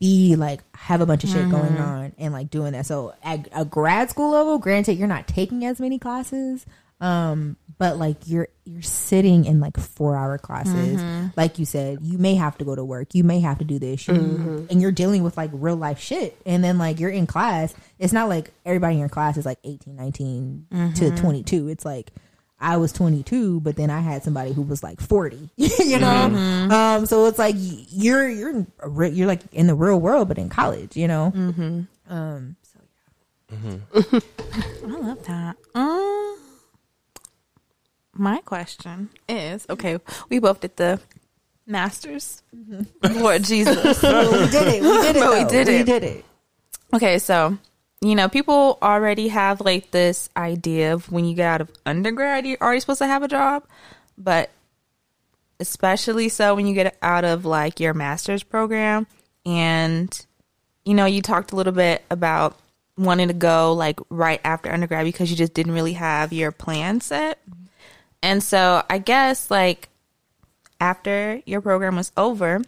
[0.00, 1.82] be like have a bunch of shit going mm-hmm.
[1.82, 2.86] on and like doing that.
[2.86, 6.66] So at a grad school level, granted, you're not taking as many classes.
[6.98, 11.26] Um, but like you're you're sitting in like four hour classes mm-hmm.
[11.36, 13.14] like you said you may have to go to work.
[13.14, 14.08] You may have to do this.
[14.08, 16.40] You, and you're dealing with like real life shit.
[16.46, 17.74] And then like you're in class.
[17.98, 22.12] It's not like everybody in your class is like 18 19 to 22 it's like
[22.66, 26.08] I was 22, but then I had somebody who was like 40, you know?
[26.68, 30.26] Um, so it's like you're, you're, in a re- you're like in the real world,
[30.26, 31.26] but in college, you know?
[32.08, 32.80] Um, so
[33.54, 35.56] I love that.
[35.76, 36.38] Um,
[38.14, 40.98] my question is okay, we both did the
[41.68, 42.42] masters.
[43.04, 44.02] Lord Jesus.
[44.02, 44.08] we
[44.50, 44.82] did it.
[44.82, 45.20] We did it.
[45.20, 45.48] But we though.
[45.48, 46.24] did We did it.
[46.94, 47.58] Okay, so
[48.08, 52.46] you know, people already have like this idea of when you get out of undergrad,
[52.46, 53.64] you're already supposed to have a job,
[54.18, 54.50] but
[55.58, 59.06] especially so when you get out of like your master's program
[59.44, 60.26] and
[60.84, 62.56] you know, you talked a little bit about
[62.96, 67.00] wanting to go like right after undergrad because you just didn't really have your plan
[67.00, 67.38] set.
[68.22, 69.88] And so I guess like
[70.80, 72.62] after your program was over,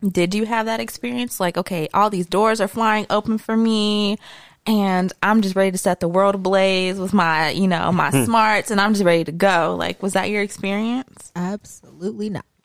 [0.00, 1.38] did you have that experience?
[1.38, 4.18] Like, okay, all these doors are flying open for me
[4.66, 8.70] and I'm just ready to set the world ablaze with my, you know, my smarts
[8.70, 9.74] and I'm just ready to go.
[9.78, 11.32] Like, was that your experience?
[11.34, 12.44] Absolutely not.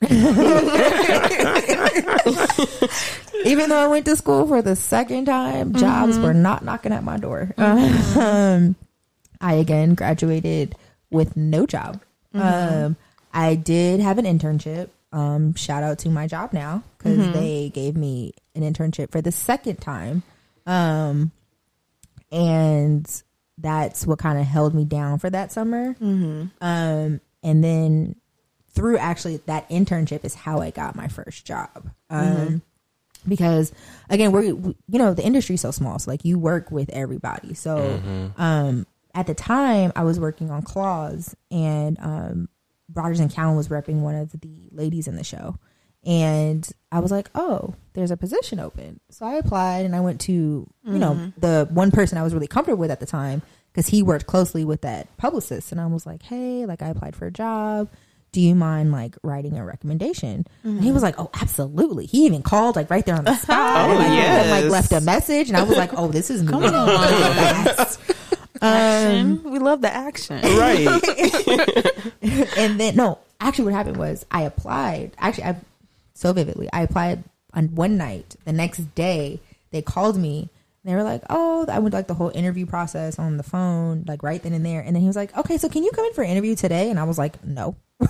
[3.44, 7.02] Even though I went to school for the second time, jobs were not knocking at
[7.04, 7.52] my door.
[7.56, 8.76] Um,
[9.40, 10.74] I again graduated
[11.10, 12.00] with no job.
[12.34, 12.96] Um,
[13.32, 14.90] I did have an internship.
[15.12, 19.32] Um, shout out to my job now because they gave me an internship for the
[19.32, 20.22] second time.
[20.66, 21.32] Um,
[22.30, 23.22] and
[23.56, 25.96] that's what kind of held me down for that summer.
[26.60, 28.16] Um, and then
[28.70, 31.90] through actually that internship is how I got my first job.
[32.10, 32.62] Um,
[33.26, 33.72] because
[34.08, 35.98] again, we're, we, you know, the industry's so small.
[35.98, 37.54] So like you work with everybody.
[37.54, 38.00] So,
[38.36, 42.48] um, at the time I was working on Claws and, um,
[42.94, 45.58] Rogers and Cowan was repping one of the ladies in the show.
[46.08, 48.98] And I was like, oh, there's a position open.
[49.10, 52.46] So I applied and I went to, you know, the one person I was really
[52.46, 53.42] comfortable with at the time
[53.72, 55.70] because he worked closely with that publicist.
[55.70, 57.90] And I was like, hey, like I applied for a job.
[58.32, 60.46] Do you mind like writing a recommendation?
[60.62, 62.06] And he was like, oh, absolutely.
[62.06, 63.90] He even called like right there on the spot.
[63.90, 65.48] Oh, and, like, and, like left a message.
[65.48, 66.68] And I was like, oh, this is Come me.
[66.68, 67.86] on.
[68.60, 70.42] Um, we love the action.
[70.42, 70.84] Right.
[72.58, 75.12] and then no, actually, what happened was I applied.
[75.18, 75.56] Actually, I
[76.18, 76.68] so vividly.
[76.72, 77.22] I applied
[77.54, 78.34] on one night.
[78.44, 79.40] The next day,
[79.70, 80.50] they called me.
[80.84, 84.22] They were like, "Oh, I went like the whole interview process on the phone, like
[84.22, 86.14] right then and there." And then he was like, "Okay, so can you come in
[86.14, 87.76] for an interview today?" And I was like, "No."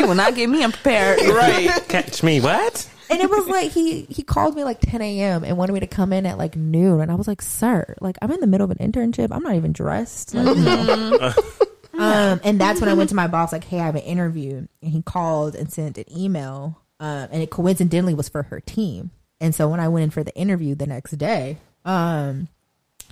[0.00, 1.20] You will not get me unprepared.
[1.28, 1.68] right.
[1.88, 2.88] Catch me, what?
[3.10, 5.44] And it was like he he called me like 10 a.m.
[5.44, 8.16] and wanted me to come in at like noon, and I was like, "Sir, like
[8.22, 9.28] I'm in the middle of an internship.
[9.32, 11.16] I'm not even dressed." Like, mm-hmm.
[11.16, 11.66] no.
[12.00, 14.66] um, and that's when I went to my boss, like, "Hey, I have an interview,"
[14.82, 19.10] and he called and sent an email, um, and it coincidentally was for her team.
[19.40, 22.48] And so when I went in for the interview the next day, um,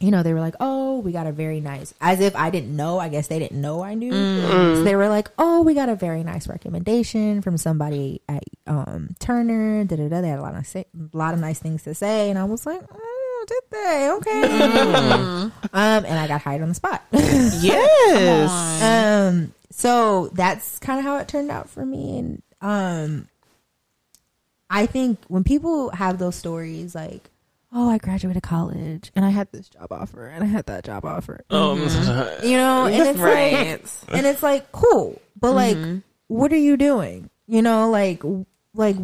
[0.00, 2.74] you know, they were like, "Oh, we got a very nice," as if I didn't
[2.76, 2.98] know.
[2.98, 4.12] I guess they didn't know I knew.
[4.76, 9.16] So they were like, "Oh, we got a very nice recommendation from somebody at um,
[9.18, 10.20] Turner." Da da da.
[10.20, 10.84] They had a lot of a
[11.16, 13.17] lot of nice things to say, and I was like, "Oh,
[13.48, 14.10] did they?
[14.12, 17.02] Okay." um, and I got hired on the spot.
[17.12, 18.82] Yes.
[18.82, 23.28] um, so that's kind of how it turned out for me, and um,
[24.70, 27.30] I think when people have those stories, like.
[27.70, 31.04] Oh, I graduated college and I had this job offer and I had that job
[31.04, 31.44] offer.
[31.50, 31.80] Um,
[32.42, 33.90] You know, and it's like Right.
[34.08, 35.76] and it's like cool but like
[36.28, 38.22] what are you doing you know like
[38.72, 38.96] like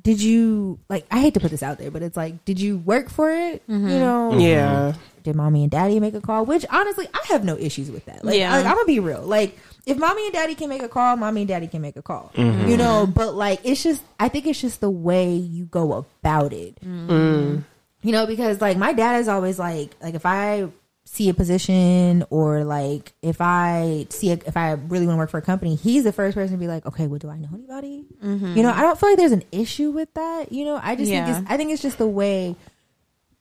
[0.00, 2.78] did you like i hate to put this out there but it's like did you
[2.78, 3.62] work for it?
[3.66, 3.88] You mm-hmm.
[3.88, 4.38] know?
[4.38, 4.94] Yeah.
[5.22, 6.44] did mommy and daddy make a call?
[6.44, 8.24] Which honestly i have no issues with that.
[8.24, 8.54] Like, Yeah.
[8.56, 9.22] like i'm gonna be real.
[9.22, 12.02] Like if mommy and daddy can make a call mommy and daddy can make a
[12.02, 12.32] call.
[12.34, 12.68] Mm-hmm.
[12.68, 16.52] You know but like it's just i think it's just the way you go about
[16.52, 16.76] it.
[16.80, 17.10] Mm-hmm.
[17.10, 17.64] Mm.
[18.02, 20.68] You know because like my dad is always like like if i
[21.16, 25.30] see a position or like if i see a, if i really want to work
[25.30, 27.48] for a company he's the first person to be like okay well do i know
[27.54, 28.04] anybody?
[28.22, 28.56] Mm-hmm.
[28.56, 30.78] You know i don't feel like there's an issue with that you know?
[30.82, 31.24] I just Yeah.
[31.24, 32.54] think it's i think it's just the way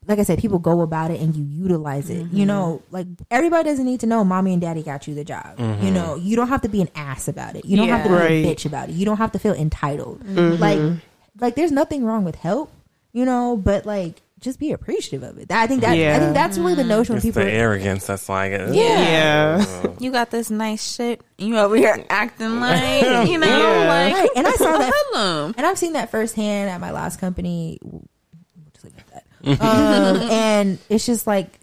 [0.07, 2.45] like i said people go about it and you utilize it you mm-hmm.
[2.45, 2.81] know?
[2.91, 5.93] Like everybody doesn't need to know mommy and daddy got you the job you mm-hmm.
[5.93, 6.15] know?
[6.15, 7.65] You don't have to be an ass about it.
[7.65, 8.49] You don't have to be Yeah.
[8.49, 8.95] a bitch about it.
[8.95, 10.25] You don't have to feel entitled.
[10.27, 10.79] Like
[11.39, 12.71] like there's nothing wrong with help
[13.15, 13.57] you know?
[13.57, 16.83] But like just be appreciative of it i think that i think that's really the
[16.83, 18.75] notion when it's people the arrogance that's like it.
[18.75, 19.65] Yeah.
[19.99, 21.21] You got this nice shit.
[21.39, 23.87] and You over here acting like you know, Yeah.
[23.87, 25.53] like Right, and I saw that problem.
[25.57, 27.79] and I've seen that firsthand at my last company.
[27.81, 28.03] We'll
[28.73, 29.23] just leave that.
[29.61, 31.59] Um, and it's just like,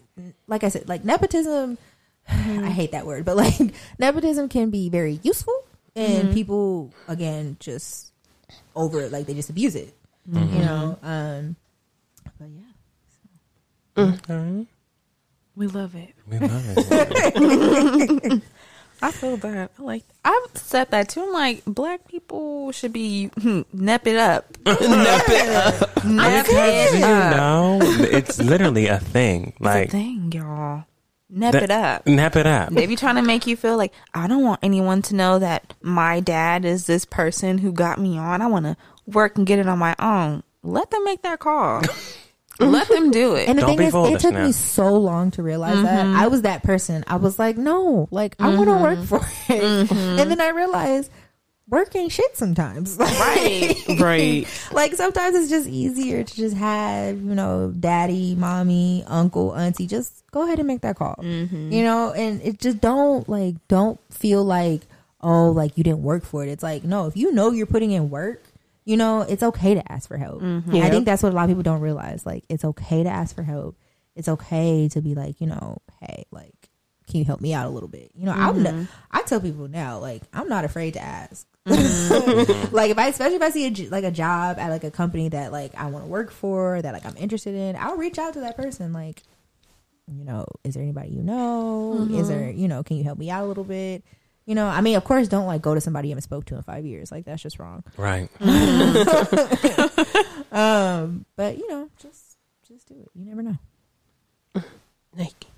[0.46, 1.76] like I said, like nepotism.
[2.28, 3.54] I hate that word, but like
[3.98, 5.54] nepotism can be very useful,
[5.94, 8.12] and people again just
[8.74, 9.92] over it, like they just abuse it.
[10.32, 10.98] You know.
[11.02, 11.61] Um, but yeah.
[13.96, 16.14] We love it.
[16.26, 18.42] We love it.
[19.02, 19.70] I feel that.
[19.78, 20.04] I like.
[20.24, 21.22] I've said that too.
[21.22, 24.56] I'm like, black people should be hmm, nep it up.
[24.64, 26.04] nep it up.
[26.04, 27.36] Nep Because it you up.
[27.36, 29.54] know, it's literally a thing.
[29.60, 30.84] It's a thing, y'all.
[31.28, 32.06] Nep that- it up.
[32.06, 32.70] Nap it up.
[32.70, 35.74] They be trying to make you feel like I don't want anyone to know that
[35.82, 38.40] my dad is this person who got me on.
[38.40, 38.76] I want to
[39.06, 40.44] work and get it on my own.
[40.62, 41.82] Let them make that call.
[42.64, 43.48] Let them do it.
[43.48, 44.46] And the Don't thing be is, it took now.
[44.46, 46.06] me so long to realize that.
[46.06, 46.16] Mm-hmm.
[46.16, 47.04] I was that person.
[47.06, 49.04] I was like, no, like I want to work mm-hmm.
[49.04, 49.62] for it.
[49.62, 50.18] Mm-hmm.
[50.18, 51.10] And then I realized
[51.68, 52.96] work ain't shit sometimes.
[53.00, 53.74] right.
[53.98, 54.46] Right.
[54.72, 60.22] like sometimes it's just easier to just have, you know, daddy, mommy, uncle, auntie, just
[60.30, 61.16] go ahead and make that call.
[61.22, 64.82] You know, and it just don't like don't feel like,
[65.20, 66.50] oh, like you didn't work for it.
[66.50, 68.42] It's like, no, if you know you're putting in work,
[68.84, 70.42] you know, it's okay to ask for help.
[70.42, 70.76] Mm-hmm.
[70.76, 72.26] I think that's what a lot of people don't realize.
[72.26, 73.76] Like it's okay to ask for help.
[74.14, 76.70] It's okay to be like, you know, hey, like
[77.08, 78.10] can you help me out a little bit?
[78.14, 78.84] You know, I'm mm-hmm.
[79.10, 81.46] I tell people now, like I'm not afraid to ask.
[81.64, 82.74] Mm-hmm.
[82.74, 85.28] like if I, especially if I see a, like a job at like a company
[85.28, 88.32] that like I want to work for, that like I'm interested in, I'll reach out
[88.34, 88.92] to that person.
[88.92, 89.22] Like,
[90.08, 92.08] you know, is there anybody you know?
[92.10, 94.02] Is there, you know, can you help me out a little bit?
[94.44, 96.56] You know, I mean, of course, don't like go to somebody you haven't spoke to
[96.56, 97.12] in five years.
[97.12, 97.84] Like that's just wrong.
[97.96, 98.28] Right.
[100.52, 102.36] Um, but you know, just
[102.68, 103.08] just do it.
[103.14, 104.62] You never know.
[105.16, 105.48] Nike.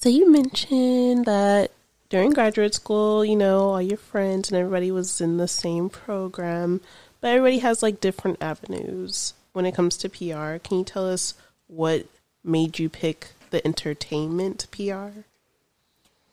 [0.00, 1.70] So you mentioned that
[2.10, 6.80] during graduate school, you know, all your friends and everybody was in the same program,
[7.20, 10.58] but everybody has like different avenues when it comes to PR.
[10.58, 11.34] Can you tell us
[11.68, 12.06] what
[12.42, 15.20] made you pick the entertainment PR?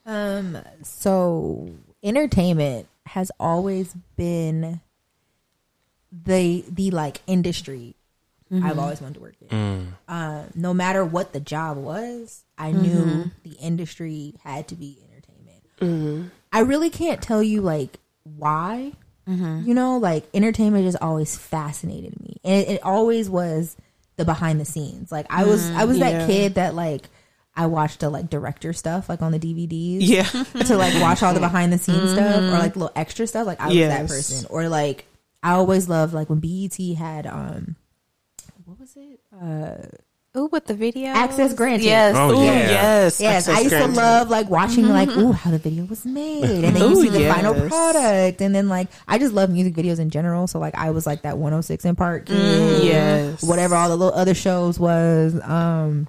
[0.05, 1.69] Um, so
[2.03, 4.81] entertainment has always been
[6.11, 7.95] the the like industry
[8.53, 9.47] I've always wanted to work in.
[9.47, 9.87] Mm.
[10.09, 16.31] Uh, no matter what the job was, I knew the industry had to be entertainment.
[16.51, 18.93] I really can't tell you like why.
[19.65, 23.77] You know, like entertainment just always fascinated me, and it, it always was
[24.17, 25.09] the behind the scenes.
[25.11, 26.11] Like I was, I was yeah.
[26.11, 27.07] that kid that like
[27.55, 30.23] I watched the like director stuff like on the DVDs Yeah.
[30.63, 33.45] to like watch all the behind the scenes stuff or like little extra stuff.
[33.45, 34.47] Like I was that person.
[34.49, 35.05] Or like
[35.43, 37.75] I always loved like when BET had um
[38.65, 39.19] what was it?
[39.39, 39.87] Uh
[40.37, 41.09] Ooh, with the video.
[41.09, 41.83] Access granted.
[41.83, 42.15] Yes.
[42.17, 42.53] Oh, Ooh, yeah.
[42.69, 43.19] yes.
[43.19, 43.95] Yes, Access I used granted.
[43.95, 47.09] to love like watching like ooh how the video was made, and then you see
[47.09, 50.47] the final product, and then like I just love music videos in general.
[50.47, 53.43] So like I was like that 106 & Park, kid, Mm, Yes.
[53.43, 55.37] whatever all the little other shows was.
[55.43, 56.07] Um,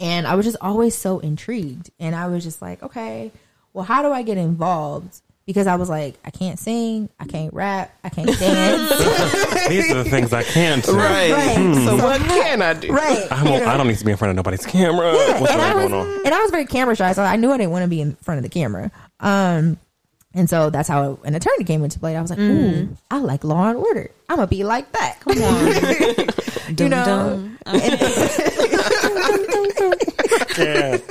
[0.00, 3.30] and I was just always so intrigued, and I was just like, okay,
[3.72, 5.20] well, how do I get involved?
[5.46, 10.02] Because I was like, I can't sing, I can't rap, I can't dance, These are
[10.02, 10.96] the things I can't do.
[10.96, 11.32] Right.
[11.32, 11.56] Right.
[11.56, 11.74] Hmm.
[11.74, 12.92] So So what can I do?
[12.92, 13.26] right?
[13.32, 15.12] I'm, I don't need to be in front of nobody's camera.
[15.12, 16.26] Yeah, What's and I really was going on?
[16.26, 18.14] and I was very camera shy, so I knew I didn't want to be in
[18.16, 18.92] front of the camera.
[19.18, 19.78] Um,
[20.34, 22.16] and so that's how an attorney came into play.
[22.16, 22.92] I was like, mm-hmm.
[22.92, 24.12] ooh, I like Law and Order.
[24.28, 25.18] I'm gonna be like that.
[25.20, 27.50] Come on, you know.
[27.66, 29.36] Uh-huh.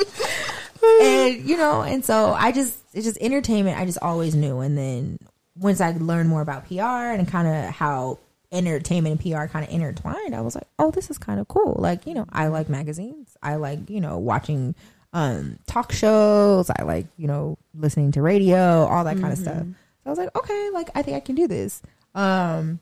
[1.02, 3.78] And you know, and so I just it's just entertainment.
[3.78, 5.20] I just always knew, and then
[5.58, 8.20] once I learned more about PR and kind of how
[8.52, 11.76] entertainment and PR kind of intertwined, I was like, oh, this is kind of cool.
[11.78, 13.36] Like you know, I like magazines.
[13.43, 14.74] I like you know watching
[15.12, 16.70] um talk shows.
[16.70, 19.58] I like you know listening to radio, all that kind of stuff.
[19.58, 21.82] So I was like, okay, like I think I can do this.
[22.16, 22.80] Um,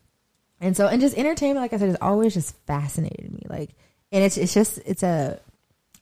[0.60, 3.42] and so and just entertainment, like I said, has always just fascinated me.
[3.48, 3.70] Like,
[4.12, 5.40] and it's it's just it's a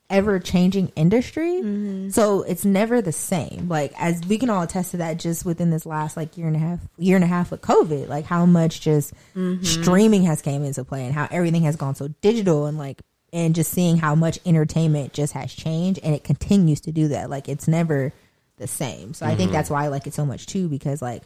[0.08, 1.60] ever changing industry.
[1.62, 2.10] Mm-hmm.
[2.10, 3.66] So it's never the same.
[3.68, 6.56] Like as we can all attest to that just within this last like year and
[6.56, 9.62] a half year and a half with COVID, like how much just mm-hmm.
[9.62, 13.02] streaming has came into play and how everything has gone so digital and like
[13.32, 17.28] and just seeing how much entertainment just has changed and it continues to do that.
[17.28, 18.12] Like it's never
[18.56, 19.12] the same.
[19.14, 19.52] So I think mm-hmm.
[19.52, 21.22] that's why I like it so much too, because like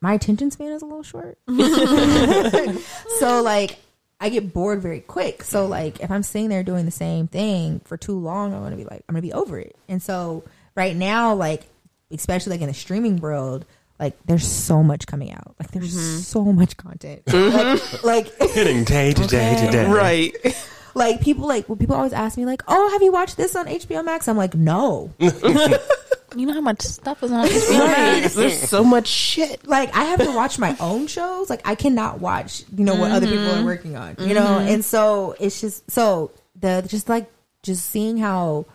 [0.00, 1.38] my attention span is a little short.
[3.18, 3.78] so like
[4.20, 5.42] I get bored very quick.
[5.42, 5.70] So mm-hmm.
[5.70, 8.84] like if I'm sitting there doing the same thing for too long, I'm gonna be
[8.84, 9.76] like I'm gonna be over it.
[9.88, 10.44] And so
[10.74, 11.64] right now, like
[12.10, 13.66] especially like in the streaming world,
[13.98, 15.54] like there's so much coming out.
[15.58, 16.18] Like there's mm-hmm.
[16.18, 17.22] so much content.
[17.32, 19.86] like, like Hitting day to day to day.
[19.86, 20.34] Right.
[20.94, 23.66] like people like when people always ask me like, oh, have you watched this on
[23.66, 24.28] HBO Max?
[24.28, 25.12] I'm like, no.
[26.36, 28.34] You know how much stuff is on HBO Max?
[28.34, 29.66] There's so much shit.
[29.66, 31.48] like I have to watch my own shows.
[31.48, 33.64] Like I cannot watch, you know, what other people are mm-hmm.
[33.64, 34.16] working on.
[34.20, 34.68] You know, mm-hmm.
[34.68, 37.30] and so it's just so the just like
[37.62, 38.66] just seeing how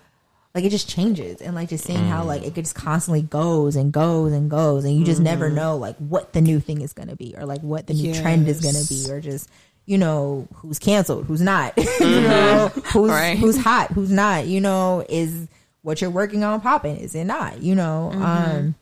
[0.53, 1.41] like it just changes.
[1.41, 2.27] And like just seeing how mm.
[2.27, 4.83] like it just constantly goes and goes and goes.
[4.83, 5.55] And you just never mm-hmm.
[5.55, 8.47] know like what the new thing is gonna be or like what the new trend
[8.47, 9.49] is gonna be or just
[9.85, 12.71] you know who's canceled who's not you know?
[12.93, 13.37] Who's Right.
[13.37, 15.05] who's hot who's not you know?
[15.07, 15.47] Is
[15.81, 17.61] what you're working on popping is it not?
[17.61, 18.75] You know um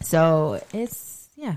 [0.00, 1.56] so it's yeah.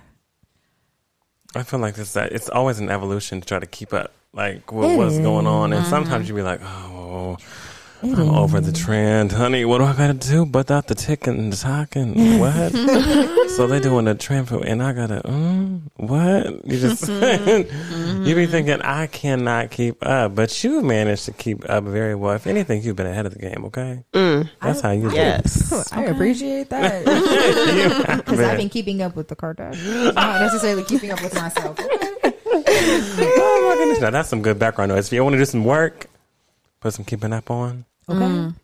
[1.55, 4.71] I feel like it's that it's always an evolution to try to keep up, like
[4.71, 7.37] what, It what's going on, and sometimes you be like, oh,
[8.03, 9.63] It I'm over the trend, honey.
[9.63, 10.45] What do I gotta do?
[10.45, 12.37] But out the tick and the talking.
[12.37, 12.73] What?
[13.51, 16.65] so they doing a trend for, and I gotta, mm, what?
[16.65, 18.25] You just, mm-hmm.
[18.25, 18.51] you be mm-hmm.
[18.51, 22.35] thinking I cannot keep up, but you managed to keep up very well.
[22.35, 23.63] If anything, you've been ahead of the game.
[23.67, 24.49] Okay, mm.
[24.61, 25.07] that's how you do.
[25.11, 25.15] it.
[25.15, 25.91] Yes.
[25.93, 27.05] I appreciate that
[28.17, 28.57] because I've been.
[28.57, 31.77] been keeping up with the Kardashians, not necessarily keeping up with myself.
[31.79, 34.01] Oh my goodness!
[34.01, 35.07] Now that's some good background noise.
[35.07, 36.07] If you want to do some work,
[36.81, 37.85] put some keeping up on.
[38.09, 38.55] Okay, I'm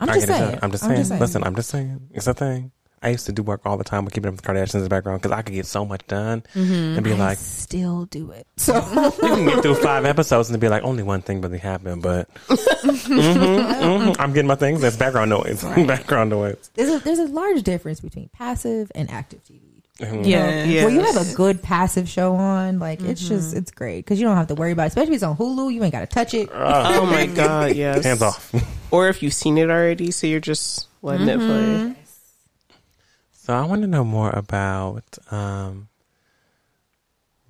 [0.00, 0.58] I just saying.
[0.62, 1.18] I'm just saying.
[1.20, 2.08] Listen, I'm just saying.
[2.12, 2.72] It's a thing.
[3.02, 4.88] I used to do work all the time with keeping up with Kardashians in the
[4.88, 8.46] background because I could get so much done and be I like, still do it.
[8.56, 8.76] So
[9.22, 12.32] you can get through five episodes and be like, only one thing really happened, but
[12.48, 14.16] Mhm, mhm.
[14.18, 14.80] I'm getting my things.
[14.80, 15.62] That's background noise.
[15.86, 16.70] background noise.
[16.74, 19.73] there's a there's a large difference between passive and active TV.
[20.00, 20.84] Yeah.
[20.84, 23.34] Well, you have a good passive show on, like it's mm-hmm.
[23.34, 24.88] just it's great because you don't have to worry about, it.
[24.88, 25.72] especially if it's on Hulu.
[25.72, 26.48] You ain't got to touch it.
[26.52, 26.98] Ah.
[26.98, 28.04] Oh my god, yes.
[28.04, 28.52] Hands off.
[28.90, 31.92] Or if you've seen it already, so you're just letting it mm-hmm.
[31.92, 32.02] play.
[33.32, 35.88] So I want to know more about um,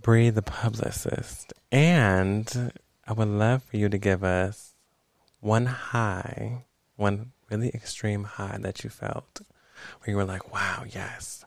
[0.03, 2.73] Bree, the publicist, and
[3.07, 4.75] I would love for you to give us
[5.41, 6.65] one high,
[6.97, 9.41] one really extreme high that you felt,
[10.01, 11.44] where you were like, "Wow, yes,"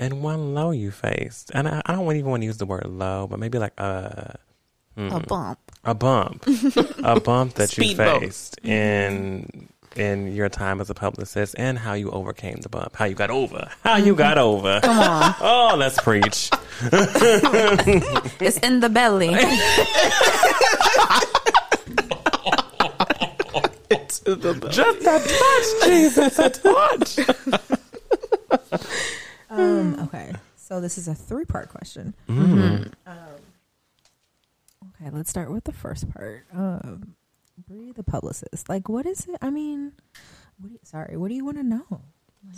[0.00, 1.52] and one low you faced.
[1.54, 4.36] And I, I don't even want to use the word low, but maybe like a
[4.96, 5.58] A bump.
[5.84, 6.44] a bump,
[7.04, 8.22] a bump that you Speed bump.
[8.22, 13.04] faced in in your time as a publicist, and how you overcame the bump, how
[13.04, 14.46] you got over, how you got mm-hmm.
[14.46, 14.80] over.
[14.80, 15.34] Come on.
[15.40, 16.50] Oh, let's preach.
[18.40, 19.28] It's in the belly.
[24.70, 27.18] Just a touch, Jesus, a touch.
[29.50, 32.14] Um, okay, so this is a three part question.
[32.28, 32.92] Mm.
[33.06, 33.16] Um,
[35.00, 36.46] okay, let's start with the first part.
[36.54, 37.14] Um,
[37.68, 38.68] Bree, the publicist.
[38.68, 39.36] Like, what is it?
[39.42, 39.92] I mean,
[40.58, 41.84] what do you, sorry, what do you want to know?
[41.90, 42.56] Like,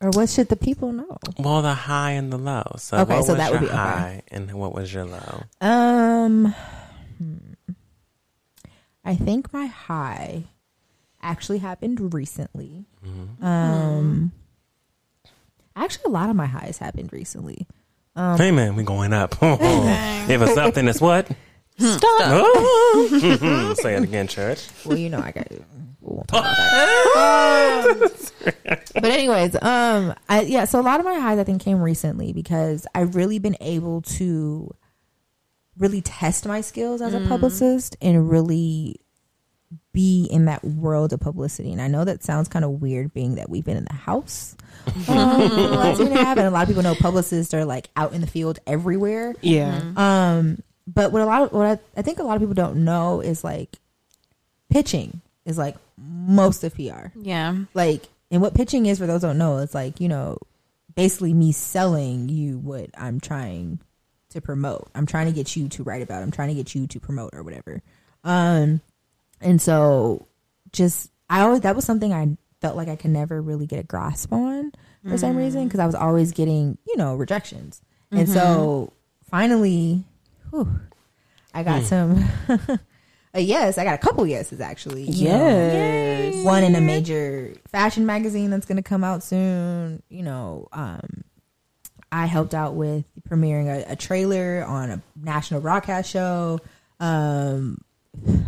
[0.00, 1.16] or what should the people know?
[1.38, 2.74] Well, the high and the low.
[2.78, 3.76] So, Okay, what so was that your would be- okay.
[3.76, 5.42] high, and what was your low?
[5.60, 6.54] Um,
[7.18, 7.36] hmm.
[9.04, 10.44] I think my high
[11.22, 12.84] actually happened recently.
[13.40, 14.32] Um,
[15.76, 17.66] actually, a lot of my highs happened recently.
[18.16, 19.36] Um, hey, man, we going up.
[19.42, 21.30] if it's something, it's what?
[21.78, 22.00] Stop.
[22.02, 23.74] Oh.
[23.80, 24.66] Say it again, church.
[24.84, 25.50] Well, you know, I got.
[25.50, 25.58] We
[26.00, 26.54] won't talk about
[27.14, 28.90] that.
[28.94, 30.64] but anyways, um, I yeah.
[30.64, 34.02] So a lot of my highs I think came recently because I've really been able
[34.02, 34.74] to
[35.76, 38.96] really test my skills as a publicist and really
[39.92, 41.72] be in that world of publicity.
[41.72, 44.55] And I know that sounds kind of weird, being that we've been in the house
[45.08, 47.88] um, for the last year and a a lot of people know publicists are like
[47.96, 49.34] out in the field everywhere.
[49.40, 49.80] Yeah.
[49.96, 52.84] Um, but what a lot of what I, I think a lot of people don't
[52.84, 53.76] know is like
[54.70, 57.08] pitching is like most of PR.
[57.20, 57.56] Yeah.
[57.74, 60.38] Like, and what pitching is for those who don't know, it's like you know,
[60.94, 63.80] basically me selling you what I'm trying
[64.30, 64.88] to promote.
[64.94, 66.22] I'm trying to get you to write about.
[66.22, 67.82] I'm trying to get you to promote or whatever.
[68.24, 68.80] Um,
[69.40, 70.26] and so
[70.72, 73.82] just I always that was something I felt like I could never really get a
[73.82, 74.72] grasp on
[75.08, 78.92] for some reason because I was always getting you know rejections, and so
[79.30, 80.04] finally,
[80.50, 80.68] whew,
[81.54, 82.24] I got some.
[83.36, 85.04] a yes, I got a couple yeses actually.
[85.04, 86.44] Yes.
[86.44, 90.02] one in a major fashion magazine that's going to come out soon.
[90.08, 91.24] You know, um,
[92.10, 96.60] I helped out with premiering a, a trailer on a national broadcast show.
[96.98, 97.78] Um,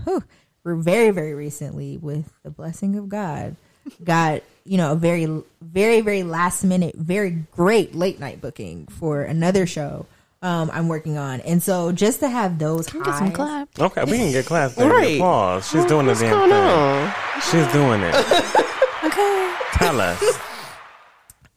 [0.05, 0.25] whew,
[0.65, 3.57] very, very recently, with the blessing of God,
[4.05, 5.26] got you know a very,
[5.62, 10.07] very, very last minute, very great late night booking for another show.
[10.41, 13.68] Um, I'm working on, and so just to have those Get some highs, clap.
[13.80, 14.88] Okay, we can get class there.
[14.88, 15.17] Right.
[15.17, 15.68] Applause.
[15.68, 16.58] She's doing the What's damn going thing.
[16.58, 17.13] on?
[17.50, 18.64] She's doing it.
[19.04, 19.54] Okay.
[19.75, 20.38] Tell us.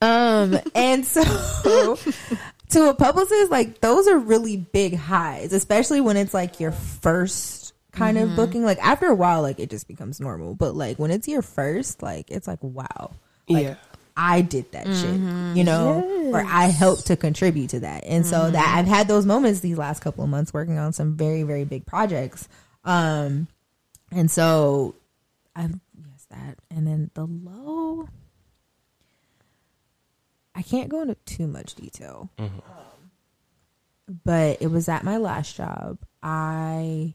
[0.02, 1.22] Um, and so
[2.70, 7.61] to a publicist, like those are really big highs, especially when it's like your first
[7.92, 8.64] kind of booking.
[8.64, 10.56] Like after a while, like it just becomes normal.
[10.56, 13.12] But like when it's your first, like it's like wow,
[13.48, 13.76] like, Yeah.
[14.18, 18.04] I did that shit, you know, or I helped to contribute to that.
[18.06, 21.16] And so that I've had those moments these last couple of months working on some
[21.16, 22.50] very, very big projects.
[22.84, 23.48] Um,
[24.12, 24.96] and so
[25.56, 26.58] I've, yes, that.
[26.70, 28.10] And then the low,
[30.54, 32.30] I can't go into too much detail.
[32.38, 32.52] Um,
[34.26, 36.00] but it was at my last job.
[36.22, 37.14] I,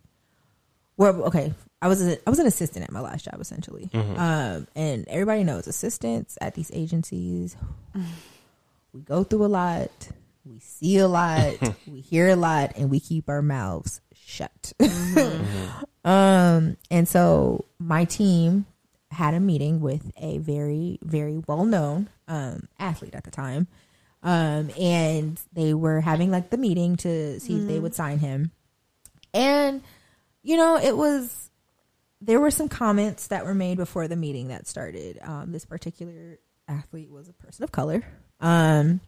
[0.97, 1.53] well, okay.
[1.83, 5.45] I was a, I was an assistant at my last job essentially, um, and everybody
[5.45, 7.57] knows assistants at these agencies.
[8.93, 10.09] we go through a lot,
[10.45, 11.55] we see a lot,
[11.87, 14.73] we hear a lot, and we keep our mouths shut.
[16.07, 18.67] Um, and so my team
[19.11, 23.67] had a meeting with a very, very well known um, athlete at the time.
[24.23, 28.53] Um, and they were having like the meeting to see if they would sign him.
[29.35, 29.83] And,
[30.47, 31.51] you know, it was,
[32.21, 35.19] there were some comments that were made before the meeting that started.
[35.23, 38.05] Um, this particular athlete was a person of color.
[38.41, 39.01] Um,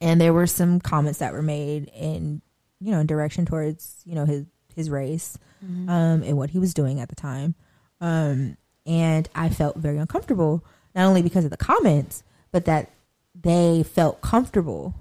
[0.00, 2.40] and there were some comments that were made in,
[2.80, 4.44] you know, in direction towards, you know, his,
[4.76, 5.36] his race,
[5.88, 7.56] um, and what he was doing at the time.
[8.00, 8.56] Um,
[8.86, 10.64] and I felt very uncomfortable,
[10.94, 12.22] not only because of the comments,
[12.52, 12.92] but that
[13.34, 14.94] they felt comfortable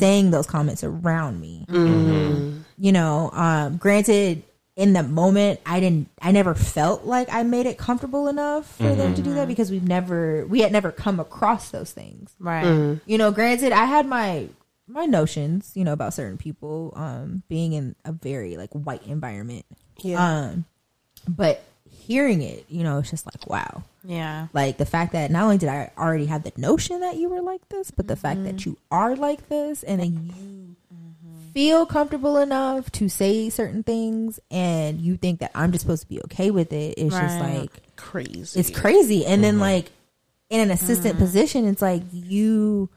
[0.00, 1.64] saying those comments around me.
[2.76, 4.42] You know, um, granted,
[4.78, 8.94] in the moment, I didn't, I never felt like I made it comfortable enough for
[8.94, 12.32] them to do that because we've never, we had never come across those things.
[12.38, 12.96] Right.
[13.04, 14.48] You know, granted, I had my
[14.86, 19.66] my notions, you know, about certain people, um, being in a very like white environment.
[19.98, 20.24] Yeah.
[20.24, 20.64] Um,
[21.28, 21.60] but
[21.90, 23.82] hearing it, you know, it's just like wow.
[24.04, 24.46] Yeah.
[24.52, 27.42] Like the fact that not only did I already have the notion that you were
[27.42, 30.32] like this, but the fact that you are like this and then you
[31.58, 36.08] feel comfortable enough to say certain things and you think that I'm just supposed to
[36.08, 36.94] be okay with it.
[36.96, 38.60] It's just like Crazy.
[38.60, 39.26] it's crazy.
[39.26, 39.64] And then uh-huh.
[39.64, 39.90] like
[40.50, 41.24] in an assistant mm-hmm.
[41.24, 42.88] position, it's like you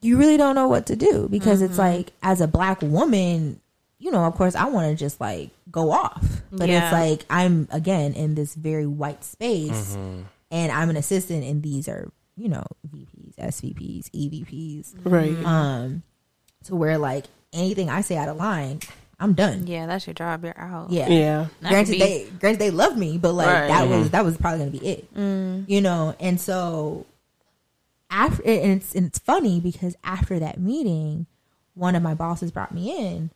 [0.00, 1.98] you really don't know what to do because it's mm-hmm.
[1.98, 3.60] like as a black woman,
[4.00, 6.26] you know, of course I want to just like go off.
[6.50, 6.86] But Yeah.
[6.86, 10.22] it's like I'm again in this very white space mm-hmm.
[10.50, 14.92] and I'm an assistant and these are, you know, VPs, SVPs, EVPs.
[15.04, 15.44] right.
[15.46, 16.02] Um
[16.64, 18.80] to where like anything I say out of line,
[19.20, 19.66] I'm done.
[19.66, 20.44] Yeah, that's your job.
[20.44, 20.90] You're out.
[20.90, 21.08] Yeah.
[21.08, 21.46] yeah.
[21.60, 23.68] That granted be- they granted they loved me but like Right.
[23.68, 24.08] that was mm-hmm.
[24.08, 25.68] that was probably gonna be it Mm.
[25.68, 27.06] you know and so
[28.10, 31.26] after and it's and it's funny because after that meeting
[31.74, 33.30] one of my bosses brought me in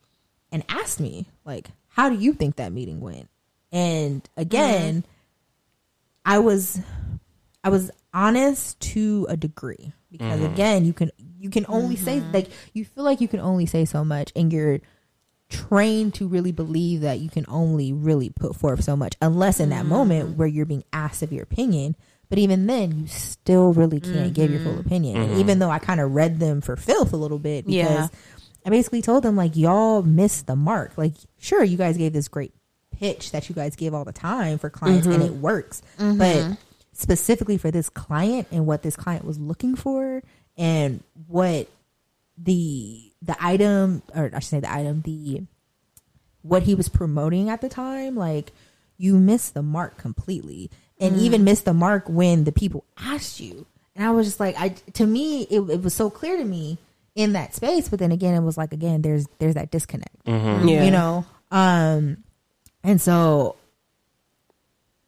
[0.53, 3.29] and asked me like how do you think that meeting went
[3.73, 5.11] and again mm-hmm.
[6.27, 6.81] i was
[7.65, 10.53] i was honest to a degree because mm-hmm.
[10.53, 11.11] again you can
[11.47, 14.53] you can only say like you feel like you can only say so much and
[14.53, 14.81] you're
[15.49, 19.69] trained to really believe that you can only really put forth so much unless in
[19.71, 19.89] that Mm-hmm.
[19.89, 21.95] moment where you're being asked of your opinion.
[22.29, 24.71] But even then you still really can't give your Mm-hmm.
[24.71, 25.17] full opinion.
[25.17, 28.09] And even though i kind of read them for filth a little bit because Yeah.
[28.65, 30.93] i basically told them like y'all missed the mark.
[30.99, 32.53] Like sure you guys gave this great
[32.99, 35.81] pitch that you guys give all the time for clients and it works.
[35.99, 36.57] But
[36.93, 40.23] specifically for this client and what this client was looking for
[40.57, 41.69] and what
[42.39, 45.43] the the item or I should say the item the
[46.43, 48.53] what he was promoting at the time like
[48.99, 50.71] you missed the mark completely.
[50.99, 53.67] And even missed the mark when the people asked you.
[53.95, 56.79] And I was just like I to me it, it was so clear to me
[57.15, 60.63] in that space but then again it was like again there's there's that disconnect Yeah.
[60.85, 61.27] you know?
[61.51, 62.25] Um
[62.83, 63.57] and so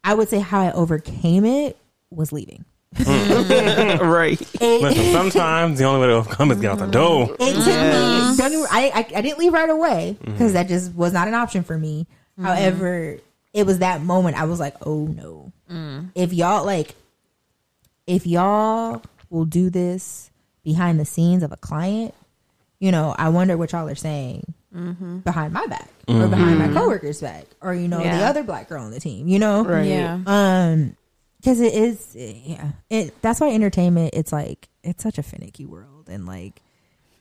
[0.04, 1.76] I would say how I overcame it
[2.10, 2.64] was leaving
[3.06, 4.40] right.
[4.60, 7.36] Listen, sometimes the only way to overcome is get out the door.
[7.38, 8.36] It took me.
[8.36, 10.32] Don't get I, I I didn't leave right away mm-hmm.
[10.32, 12.06] because that just was not an option for me.
[12.38, 12.44] Mm-hmm.
[12.46, 13.18] However,
[13.52, 16.10] it was that moment I was like, oh no, mm.
[16.14, 16.94] if y'all like,
[18.06, 20.30] if y'all will do this
[20.64, 22.14] behind the scenes of a client,
[22.78, 25.18] you know, I wonder what y'all are saying mm-hmm.
[25.18, 28.28] behind my back or behind my coworker's back or you know the Yeah.
[28.30, 29.28] other black girl on the team.
[29.28, 29.86] You know, Right.
[29.86, 30.20] Yeah.
[30.26, 30.96] um
[31.40, 32.72] because it is yeah.
[32.90, 36.62] It that's why entertainment it's like it's such a finicky world and like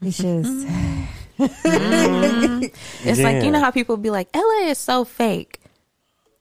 [0.02, 1.03] it's just mm-hmm.
[3.03, 5.60] It's like you know how people be like, LA is so fake.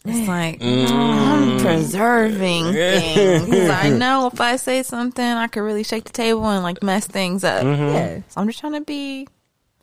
[0.04, 0.94] It's like mm-hmm.
[0.94, 3.50] I'm preserving things.
[3.50, 6.82] 'Cause I know if I say something, I could really shake the table and like
[6.82, 7.64] mess things up.
[7.64, 7.82] Mm-hmm.
[7.94, 8.20] yeah.
[8.28, 9.26] So I'm just trying to be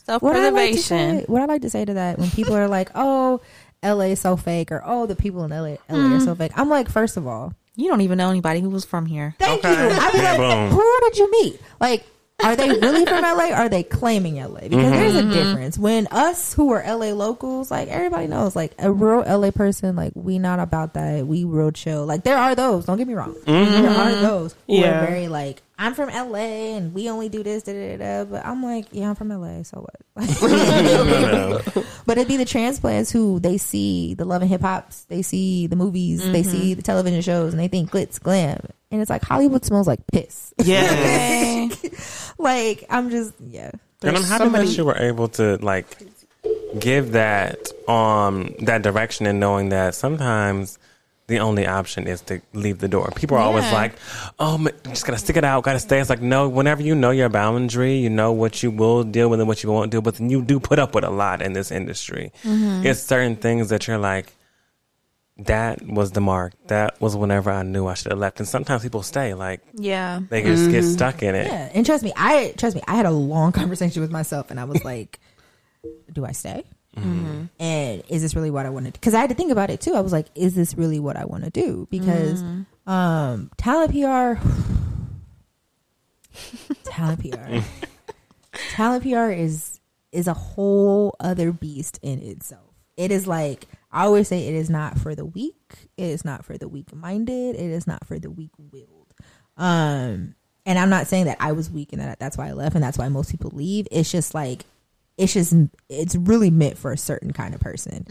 [0.05, 1.19] self what I, like to preservation.
[1.19, 3.41] say, what I like to say to that when people are like oh
[3.83, 6.69] LA is so fake or oh the people in LA LA are so fake I'm
[6.69, 9.35] like first of all you don't even know anybody who was from here.
[9.39, 9.73] thank Okay.
[9.73, 9.89] you.
[9.91, 10.69] I'd be like Boom.
[10.69, 11.61] who did you meet?
[11.79, 12.05] Like
[12.43, 14.91] are they really from LA or are they claiming LA because mm-hmm.
[14.91, 15.31] there's a mm-hmm.
[15.31, 15.77] difference.
[15.77, 20.11] When us who are LA locals like everybody knows like a real LA person like
[20.15, 21.25] we not about that.
[21.25, 22.05] We real chill.
[22.05, 22.85] Like there are those.
[22.85, 23.33] Don't get me wrong.
[23.33, 23.81] Mm-hmm.
[23.81, 25.03] There are those who Yeah.
[25.03, 28.23] are very like I'm from LA and we only do this da, da, da, da.
[28.29, 29.95] but I'm like yeah I'm from LA so what
[32.05, 35.67] but it'd be the transplants who they see the love and hip hops they see
[35.67, 38.59] the movies they see the television shows and they think glitz glam
[38.91, 41.67] and it's like Hollywood smells like piss Yeah.
[42.37, 43.71] like I'm just yeah.
[43.71, 45.97] And I'm There's happy somebody- that you were able to like
[46.79, 47.57] give that
[47.89, 50.77] um that direction and knowing that sometimes
[51.27, 53.09] the only option is to leave the door.
[53.15, 53.93] People are always like,
[54.39, 56.49] "Oh, ma- you just gotta stick it out, gotta stay." It's like, no.
[56.49, 59.71] Whenever you know your boundary, you know what you will deal with and what you
[59.71, 60.01] won't do.
[60.01, 62.31] But then you do put up with a lot in this industry.
[62.43, 62.85] Mm-hmm.
[62.85, 64.33] It's certain things that you're like,
[65.37, 66.53] that was the mark.
[66.67, 68.39] That was whenever I knew I should have left.
[68.39, 70.19] And sometimes people stay, like Yeah.
[70.29, 70.93] they just get mm-hmm.
[70.93, 71.47] stuck in it.
[71.47, 72.81] Yeah, and trust me, I trust me.
[72.87, 75.19] I had a long conversation with myself, and I was like,
[76.11, 76.63] "Do I stay?
[77.59, 78.99] And is this really what I want to?" do?
[78.99, 79.93] Because I had to think about it too.
[79.93, 82.41] I was like, "Is this really what I want to do?" Because
[82.85, 84.41] um, talent PR,
[86.83, 87.59] talent PR,
[88.69, 89.79] talent PR is
[90.11, 92.73] is a whole other beast in itself.
[92.95, 95.89] It is like I always say, it is not for the weak.
[95.97, 97.55] It is not for the weak minded.
[97.55, 99.13] It is not for the weak willed.
[99.55, 100.33] Um,
[100.65, 102.83] and I'm not saying that I was weak and that that's why I left and
[102.83, 103.87] that's why most people leave.
[103.91, 104.65] It's just like
[105.17, 105.53] it's just
[105.89, 108.05] it's really meant for a certain kind of person.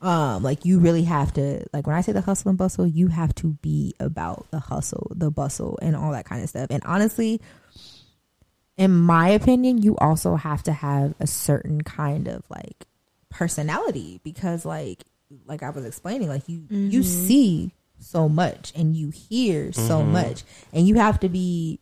[0.00, 0.04] Mm.
[0.04, 3.08] Um, like you really have to like when I say the hustle and bustle, you
[3.08, 6.66] have to be about the hustle, the bustle, and all that kind of stuff.
[6.70, 7.40] And honestly,
[8.76, 12.86] in my opinion, you also have to have a certain kind of like
[13.30, 15.04] personality because like
[15.46, 17.26] like I was explaining, like you you mm-hmm.
[17.26, 20.12] see so much and you hear so mm-hmm.
[20.12, 21.80] much and you have to be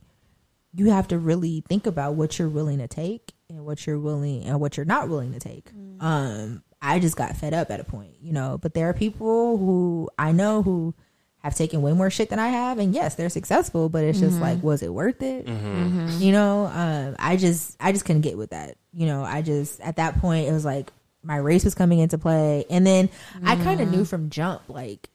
[0.74, 4.44] you have to really think about what you're willing to take and what you're willing
[4.44, 5.72] and what you're not willing to take.
[5.74, 6.02] Mm.
[6.02, 9.56] Um I just got fed up at a point, you know, but there are people
[9.56, 10.94] who I know who
[11.38, 14.40] have taken way more shit than I have and yes, they're successful, but it's just
[14.40, 14.66] like mm-hmm.
[14.66, 15.46] was it worth it?
[15.46, 15.66] Mm-hmm.
[15.66, 16.22] Mm-hmm.
[16.22, 18.76] You know, um I just I just couldn't get with that.
[18.92, 20.90] You know, I just at that point it was like
[21.22, 23.08] my race was coming into play and then
[23.44, 24.08] I kind of knew mm.
[24.08, 25.08] from jump like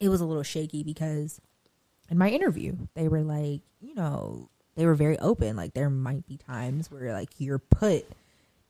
[0.00, 1.40] it was a little shaky because
[2.10, 4.48] in my interview they were like you know
[4.78, 8.06] they were very open like there might be times where like you're put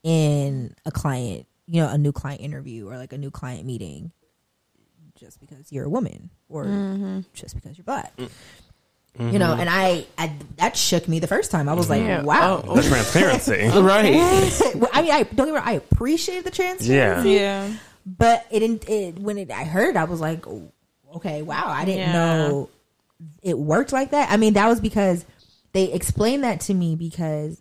[0.02, 4.10] in a client you know a new client interview or like a new client meeting
[5.14, 7.20] just because you're a woman or mm-hmm.
[7.34, 8.30] just because you're black mm.
[9.18, 9.60] you know mm-hmm.
[9.60, 12.22] and I, I that shook me the first time i was like Yeah.
[12.22, 12.76] wow Oh, oh.
[12.76, 13.68] The transparency.
[13.78, 14.74] right.
[14.76, 17.66] Well, i mean i don't get me i appreciate the transparency yeah.
[17.66, 17.72] Yeah.
[18.06, 20.72] but it didn't it when it i heard i was like oh,
[21.16, 22.12] okay wow i didn't Yeah.
[22.12, 22.70] know
[23.42, 25.26] it worked like that i mean that was because
[25.72, 27.60] they explained that to me because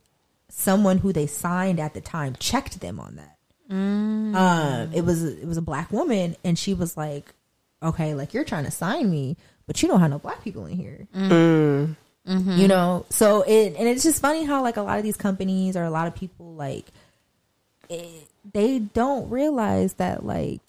[0.49, 3.38] someone who they signed at the time checked them on that.
[3.69, 4.35] Mm.
[4.35, 7.34] Um it was it was a black woman and she was like
[7.84, 9.35] okay like you're trying to sign me
[9.65, 11.07] but you don't have no black people in here.
[11.13, 11.29] Mm.
[11.29, 11.95] Mm.
[12.27, 12.57] Mm-hmm.
[12.57, 13.05] You know?
[13.09, 15.89] So it and it's just funny how like a lot of these companies or a
[15.89, 16.85] lot of people like
[17.89, 20.61] it, they don't realize that like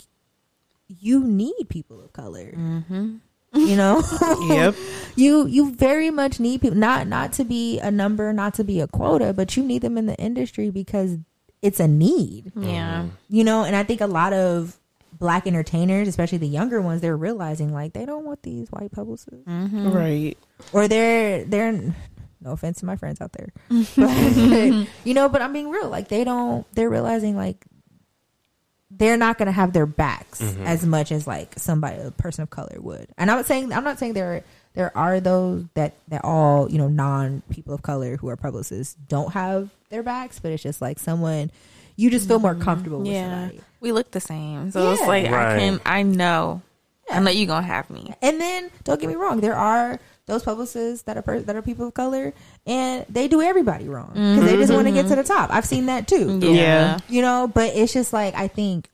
[0.88, 3.16] you need people of color mm-hmm.
[3.54, 4.02] You know
[4.48, 4.74] Yep.
[5.16, 8.80] you you very much need people not not to be a number not to be
[8.80, 11.16] a quota but you need them in the industry because
[11.62, 13.02] it's a need Yeah.
[13.02, 13.08] Mm-hmm.
[13.30, 14.76] you know and i think a lot of
[15.18, 19.48] black entertainers especially the younger ones they're realizing like they don't want these white publicists
[19.48, 19.90] mm-hmm.
[19.90, 20.38] Right.
[20.72, 21.72] or they're they're
[22.40, 23.48] no offense to my friends out there
[23.96, 27.64] but, you know but i'm being real like they don't they're realizing like
[28.98, 30.62] they're not going to have their backs mm-hmm.
[30.62, 33.98] as much as like somebody a person of color would and i'm saying i'm not
[33.98, 34.44] saying there
[34.74, 38.94] there are those that that all you know non people of color who are publicists
[39.08, 41.50] don't have their backs but it's just like someone
[41.98, 42.62] you just feel more mm-hmm.
[42.62, 43.40] comfortable with Yeah.
[43.40, 44.70] somebody We look the same.
[44.70, 45.56] So it's like Right.
[45.56, 46.62] I can I know.
[47.10, 48.14] I know you gonna have me.
[48.22, 49.98] And then don't get me wrong, there are
[50.28, 52.32] those publicists that are per- that are people of color,
[52.66, 55.14] and they do everybody wrong because they just want to get mm-hmm.
[55.14, 55.50] to the top.
[55.50, 56.38] I've seen that too.
[56.40, 56.98] Yeah.
[57.08, 58.88] You know, but it's just like I think,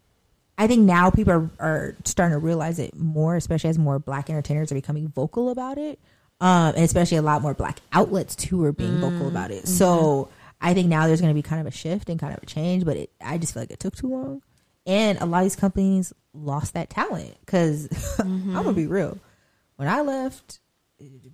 [0.56, 4.30] I think now people are, are starting to realize it more, especially as more black
[4.30, 5.98] entertainers are becoming vocal about it,
[6.40, 9.64] um, and especially a lot more black outlets too are being vocal about it.
[9.64, 9.74] Mm-hmm.
[9.74, 10.28] So
[10.60, 12.46] I think now there's going to be kind of a shift and kind of a
[12.46, 14.40] change, but it, I just feel like it took too long,
[14.86, 17.88] and a lot of these companies lost that talent because
[18.20, 18.72] I'm gonna mm-hmm.
[18.72, 19.18] be real.
[19.76, 20.60] When I left,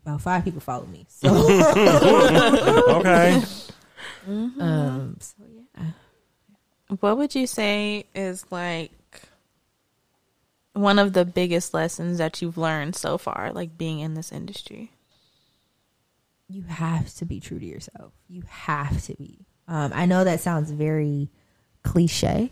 [0.04, 1.06] about five people follow me.
[1.08, 1.28] So,
[2.98, 3.42] Okay.
[4.26, 5.34] um, so
[5.76, 5.84] yeah.
[7.00, 8.90] What would you say is like
[10.72, 14.92] one of the biggest lessons that you've learned so far, like being in this industry?
[16.52, 18.12] you have to be true to yourself.
[18.28, 19.38] You have to be.
[19.68, 21.28] Um, I know that sounds very
[21.84, 22.50] cliche.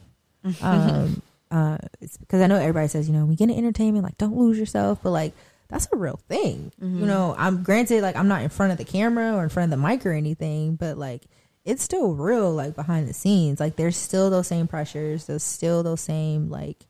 [0.62, 1.20] Um,
[1.50, 4.36] uh, it's because I know everybody says, you know, we get into entertainment, like don't
[4.36, 5.34] lose yourself, but like
[5.68, 6.72] that's a real thing.
[6.80, 9.72] You know, I'm granted, like I'm not in front of the camera or in front
[9.72, 11.22] of the mic or anything, but like
[11.64, 13.60] it's still real, like behind the scenes.
[13.60, 15.26] Like there's still those same pressures.
[15.26, 16.86] There's still those same like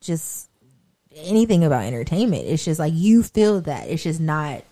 [0.00, 0.48] just
[1.16, 2.44] anything about entertainment.
[2.46, 3.88] It's just like you feel that.
[3.88, 4.62] It's just not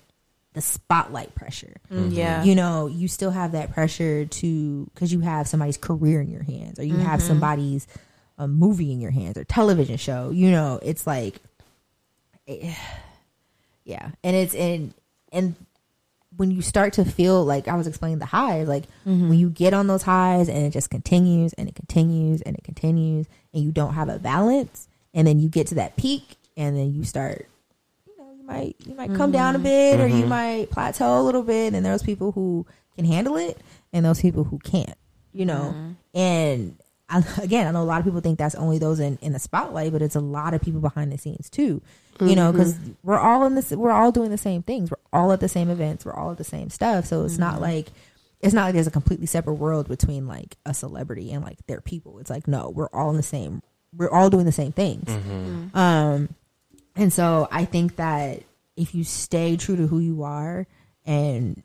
[0.53, 1.77] the spotlight pressure.
[1.90, 2.44] Yeah.
[2.44, 6.44] You know, you still have that pressure to because you have somebody's career in your
[6.44, 7.86] hands, or you have somebody's
[8.39, 10.31] um, movie in your hands, or television show.
[10.31, 11.40] You know, it's like,
[12.48, 12.74] eh,
[13.87, 14.93] yeah, and it's in
[15.33, 15.55] and
[16.37, 19.31] when you start to feel like I was explaining the highs, like mm-hmm.
[19.31, 22.65] when you get on those highs and it just continues and it continues and it
[22.65, 26.77] continues, and you don't have a balance, and then you get to that peak, and
[26.77, 27.49] then you start.
[28.07, 29.65] You know, you might you might come down a mm-hmm.
[29.65, 30.29] bit, or you mm-hmm.
[30.29, 33.59] might plateau a little bit, and there's people who can handle it,
[33.93, 34.99] and those people who can't.
[35.33, 36.77] You know, and
[37.09, 39.39] I, again, I know a lot of people think that's only those in, in the
[39.39, 41.83] spotlight, but it's a lot of people behind the scenes too.
[42.20, 42.59] You know, mm-hmm.
[42.59, 44.90] because we're all in this, we're all doing the same things.
[44.90, 46.05] We're all at the same events.
[46.05, 47.06] We're all at the same stuff.
[47.06, 47.62] So it's not mm-hmm.
[47.62, 47.86] like
[48.40, 51.80] it's not like there's a completely separate world between like a celebrity and like their
[51.80, 52.18] people.
[52.18, 53.62] It's like no, we're all in the same.
[53.94, 55.09] We're all doing the same things.
[55.09, 55.76] Mm-hmm.
[55.76, 56.28] Um,
[56.94, 58.43] and so I think that
[58.76, 60.66] if you stay true to who you are
[61.05, 61.62] and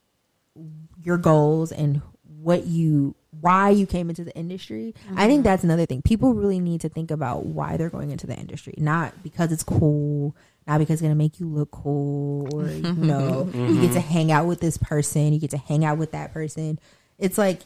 [1.04, 5.86] your goals and what you why you came into the industry i think that's another
[5.86, 6.02] thing.
[6.02, 8.74] People really need to think about why they're going into the industry.
[8.78, 10.36] Not because it's cool
[10.68, 14.00] not because it's going to make you look cool or you know you get to
[14.00, 16.80] hang out with this person you get to hang out with that person.
[17.18, 17.62] It's like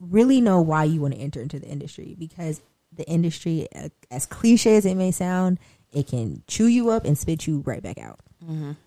[0.00, 2.60] really know why you want to enter into the industry because
[2.92, 5.58] the industry uh, as cliche as it may sound
[5.92, 8.20] it can chew you up and spit you right back out.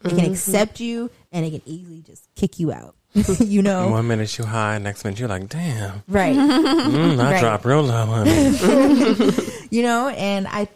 [0.04, 2.96] It can accept you and it can easily just kick you out
[3.40, 3.90] you know.
[3.90, 6.36] One minute you high, next minute you're like, damn, right.
[6.36, 7.40] Mm, I Right.
[7.40, 9.32] dropped real low, honey.
[9.72, 10.68] you know and i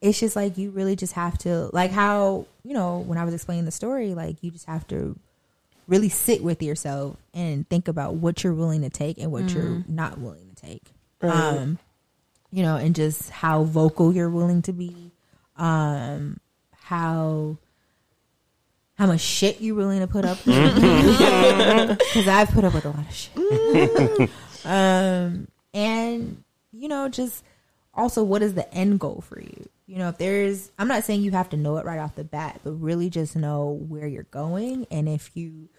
[0.00, 3.32] it's just like you really just have to like how you know when i was
[3.32, 5.16] explaining the story like you just have to
[5.86, 9.84] really sit with yourself and think about what you're willing to take and what you're
[9.88, 10.82] not willing to take.
[11.22, 11.78] Um
[12.50, 15.12] you know and just how vocal you're willing to be
[15.56, 16.38] um
[16.80, 17.56] how
[19.00, 20.36] how much shit you're willing to put up?
[20.44, 24.30] Because i've put up with a lot of shit.
[24.66, 27.42] Um and you know just
[27.94, 29.70] also what is the end goal for you?
[29.86, 32.24] You know if there's i'm not saying you have to know it right off the
[32.24, 35.70] bat but really just know where you're going and if you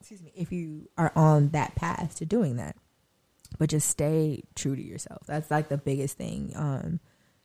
[0.00, 2.74] excuse me if you are on that path to doing that.
[3.56, 5.22] But just stay true to yourself.
[5.28, 6.98] That's like the biggest thing um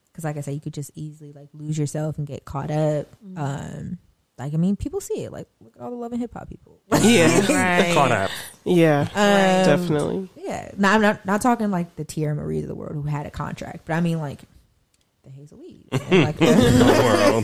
[0.07, 3.05] because like i said you could just easily like lose yourself and get caught up.
[3.35, 3.99] Um
[4.37, 6.49] like i mean people see it like look at all the love and hip hop
[6.49, 7.27] people Yeah.
[7.49, 7.93] Right.
[7.93, 8.31] Caught up.
[8.63, 9.01] Yeah.
[9.01, 9.07] Um,
[9.79, 10.29] definitely.
[10.37, 13.25] Yeah, no, I'm not not talking like the Teairra Mari of the world who had
[13.25, 14.41] a contract, but I mean like
[15.23, 17.43] the Hazel-E's, and like the, world.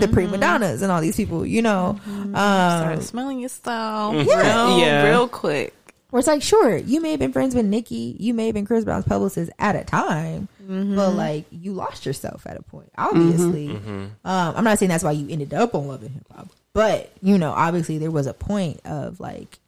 [0.00, 1.98] the prima donnas and all these people, you know.
[2.32, 4.66] Started Um, smelling yourself Yeah.
[4.66, 5.08] real, Yeah.
[5.10, 5.74] real quick.
[6.14, 8.64] Where it's like, sure, you may have been friends with Nikki, you may have been
[8.64, 10.94] Chris Brown's publicist at a time, mm-hmm.
[10.94, 12.88] but like you lost yourself at a point.
[12.96, 13.90] Obviously, mm-hmm.
[13.90, 14.24] Mm-hmm.
[14.24, 17.10] um, I'm not saying that's why you ended up on Love and Hip Hop, but
[17.20, 19.58] you know, obviously there was a point of like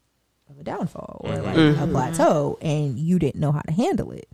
[0.49, 4.29] of a downfall or like a plateau, and you didn't know how to handle it.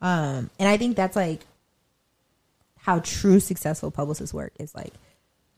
[0.00, 1.42] Um, and I think that's like
[2.78, 4.94] how true successful publicists work is like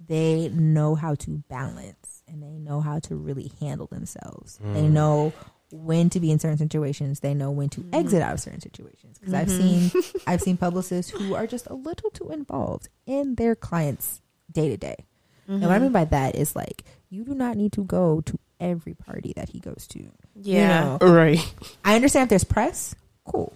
[0.09, 4.59] they know how to balance and they know how to really handle themselves.
[4.61, 4.91] They mm.
[4.91, 5.33] know
[5.73, 7.21] when to be in certain situations.
[7.21, 7.95] They know when to mm-hmm.
[7.95, 9.19] exit out of certain situations.
[9.19, 9.99] Because I've mm-hmm.
[9.99, 14.21] seen I've seen publicists who are just a little too involved in their clients
[14.51, 15.07] day to day.
[15.47, 15.85] And what I mm-hmm.
[15.85, 19.49] mean by that is like you do not need to go to every party that
[19.49, 20.11] he goes to.
[20.37, 20.93] Yeah.
[20.93, 21.55] You know, Right.
[21.85, 22.95] I understand if there's press,
[23.25, 23.53] cool.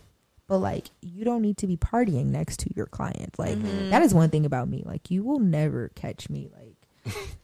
[0.48, 3.38] But like you don't need to be partying next to your client.
[3.38, 3.60] Like
[3.90, 4.82] that is one thing about me.
[4.84, 6.63] Like you will never catch me like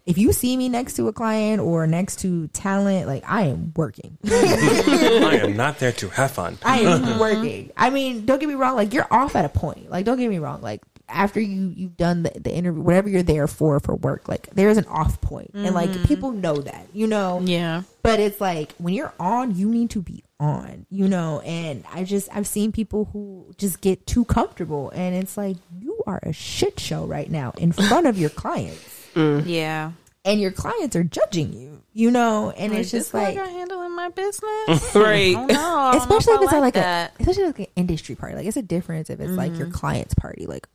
[0.07, 3.73] if you see me next to a client or next to talent, like I am
[3.77, 4.19] working.
[4.27, 6.59] I am not there to have fun.
[6.63, 7.71] I am working.
[7.77, 9.91] I mean, don't get me wrong, like you're off at a point.
[9.91, 13.23] Like don't get me wrong, like after you you've done the, the interview whatever you're
[13.23, 15.51] there for for work, like there's an off point.
[15.55, 16.05] And like mm-hmm.
[16.05, 17.41] people know that, you know.
[17.43, 17.83] Yeah.
[18.03, 21.41] But it's like when you're on, you need to be on, you know.
[21.41, 26.03] And I just I've seen people who just get too comfortable, and it's like you
[26.07, 29.45] are a shit show right now in front of your clients, Mm.
[29.47, 29.93] Yeah.
[30.25, 32.51] and your clients are judging you, you know.
[32.51, 34.95] And it's just like, you're handling my business.
[34.95, 35.33] Right.
[35.33, 38.57] No, know especially if it's at like a especially like an industry party, like it's
[38.57, 40.67] a difference if it's like your client's party, like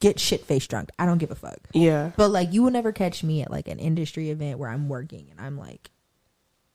[0.00, 0.90] get shit face drunk.
[0.98, 1.58] I don't give a fuck.
[1.72, 2.12] Yeah.
[2.16, 5.28] But like you will never catch me at like an industry event where I'm working
[5.30, 5.90] and I'm like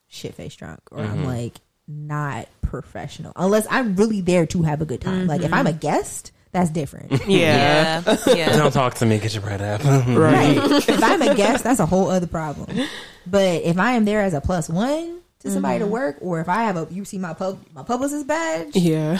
[0.08, 1.24] shit face drunk or I'm mm-hmm.
[1.24, 1.54] like
[1.88, 5.26] not professional unless I'm really there to have a good time.
[5.26, 7.12] Like if I'm a guest, that's different.
[7.26, 8.02] Yeah.
[8.06, 8.34] Yeah.
[8.34, 8.56] Yeah.
[8.56, 9.18] Don't talk to me.
[9.18, 9.84] Get your bread up.
[10.06, 10.56] Right.
[10.56, 10.88] right.
[10.88, 12.86] if I'm a guest, that's a whole other problem.
[13.26, 15.92] But if I am there as a plus one to somebody to mm-hmm.
[15.92, 19.18] work, or if I have a you see my pub my publicist badge, Yeah.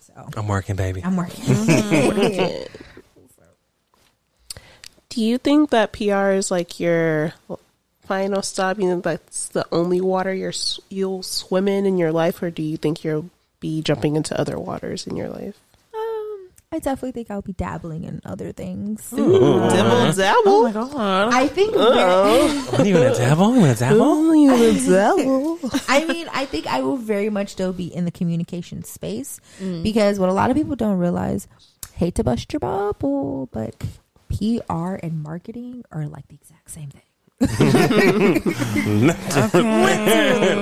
[0.00, 1.02] so I'm working, baby.
[1.02, 1.44] I'm working.
[5.08, 7.32] Do you think that PR is like your
[8.02, 8.78] final stop?
[8.78, 10.52] You know, that's the only water you're
[10.90, 13.30] you'll swim in in your life, or do you think you'll
[13.60, 15.56] be jumping into other waters in your life?
[16.72, 19.10] I definitely think I'll be dabbling in other things.
[19.10, 20.42] Dibble dabble.
[20.46, 21.34] Oh my god.
[21.34, 21.74] I think.
[22.70, 23.54] What are you gonna dabble?
[23.56, 24.36] You gonna dabble?
[24.36, 25.58] You the devil.
[25.88, 29.40] I mean, I think I will very much still be in the communication space
[29.82, 31.48] because what a lot of people don't realize,
[31.94, 33.74] hate to bust your bubble, but
[34.28, 37.02] PR and marketing are like the exact same thing.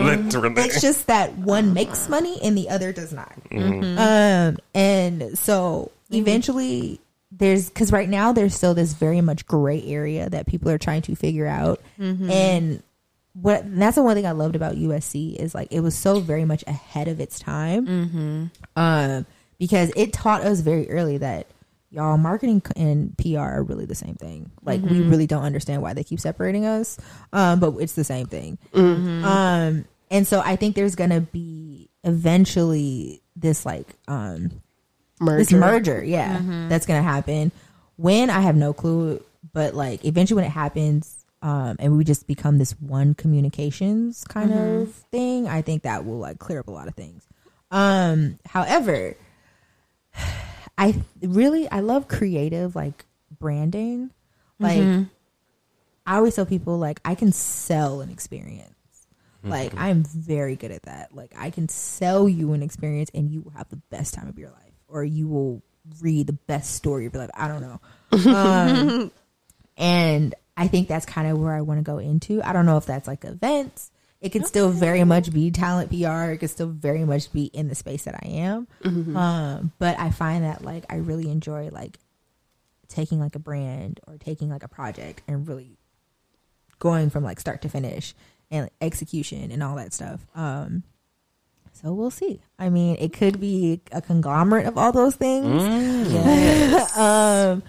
[0.06, 0.62] Literally.
[0.62, 3.32] It's just that one makes money and the other does not.
[3.52, 10.30] Um, and so eventually there's because right now there's still this very much gray area
[10.30, 11.80] that people are trying to figure out.
[12.30, 12.82] And
[13.34, 16.20] what and that's the one thing I loved about USC is like it was so
[16.20, 17.86] very much ahead of its time.
[18.76, 19.26] Um,
[19.58, 21.46] because it taught us very early that
[21.90, 24.50] y'all marketing and PR are really the same thing.
[24.64, 26.98] Like we really don't understand why they keep separating us.
[27.32, 28.58] Um, but it's the same thing.
[29.24, 34.50] Um, and so I think there's gonna be eventually this like um
[35.20, 35.38] Merger.
[35.38, 37.52] this merger, yeah, that's gonna happen.
[37.96, 39.22] When I have no clue,
[39.52, 44.52] but like eventually when it happens, um, and we just become this one communications kind
[44.52, 47.26] of thing, I think that will like clear up a lot of things.
[47.70, 49.16] Um, however,
[50.78, 53.04] I really I love creative like
[53.38, 54.10] branding.
[54.60, 55.06] Like
[56.06, 58.74] I always tell people like I can sell an experience.
[59.44, 61.14] Like I'm very good at that.
[61.14, 64.38] Like I can sell you an experience and you will have the best time of
[64.38, 65.62] your life or you will
[66.00, 67.30] read the best story of your life.
[67.34, 67.80] I don't know.
[68.34, 69.10] Um,
[69.76, 72.42] and I think that's kind of where I want to go into.
[72.42, 73.90] I don't know if that's like events.
[74.20, 76.32] It could still very much be talent PR.
[76.32, 78.66] It could still very much be in the space that I am.
[79.16, 81.98] Um, but I find that like I really enjoy like
[82.88, 85.78] taking like a brand or taking like a project and really
[86.80, 88.14] going from like start to finish
[88.50, 90.26] and like, execution and all that stuff.
[90.34, 90.82] Um,
[91.80, 92.40] so we'll see.
[92.58, 95.62] I mean, it could be a conglomerate of all those things.
[96.96, 97.62] um,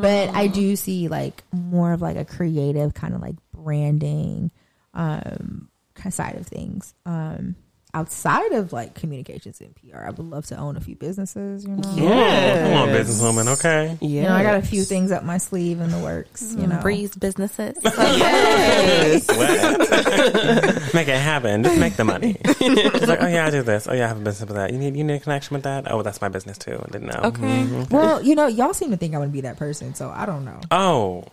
[0.00, 4.50] but I do see like more of like a creative kind of like branding
[4.94, 5.68] um
[6.08, 6.94] side of things.
[7.04, 7.56] Um,
[7.94, 11.64] outside of like communications and PR, I would love to own a few businesses.
[11.64, 13.48] You know, Yeah, come on, businesswoman.
[13.58, 13.98] Okay.
[14.00, 14.08] Yeah.
[14.08, 16.54] you know, I got a few things up my sleeve in the works.
[16.56, 17.76] You know, Breeze businesses.
[19.30, 20.94] What?
[20.94, 21.62] make it happen.
[21.62, 22.36] Just make the money.
[22.44, 23.86] It's like, oh yeah, I do this.
[23.88, 24.72] Oh yeah, I have a business with that.
[24.72, 25.90] You need you need a connection with that.
[25.90, 26.78] Oh, that's my business too.
[26.82, 27.20] I didn't know.
[27.24, 27.40] Okay.
[27.42, 27.90] Mhm.
[27.90, 30.44] Well, you know, y'all seem to think I would be that person, so I don't
[30.44, 30.60] know.
[30.70, 31.24] Oh,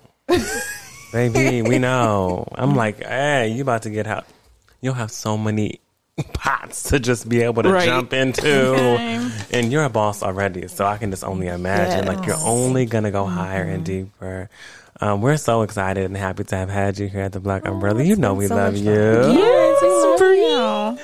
[1.12, 2.48] baby, we know.
[2.56, 4.26] I'm like, hey, you about to get out.
[4.82, 5.80] You'll have so many
[6.34, 7.86] pots to just be able to Right.
[7.86, 8.76] jump into,
[9.52, 10.68] and you're a boss already.
[10.68, 14.50] So I can just only imagine, like, you're only gonna go higher and deeper.
[15.00, 18.02] Um, we're so excited and happy to have had you here at the Black Umbrella.
[18.04, 18.86] You know we so love you.
[19.22, 19.38] fun.
[19.38, 20.98] Yes, for you.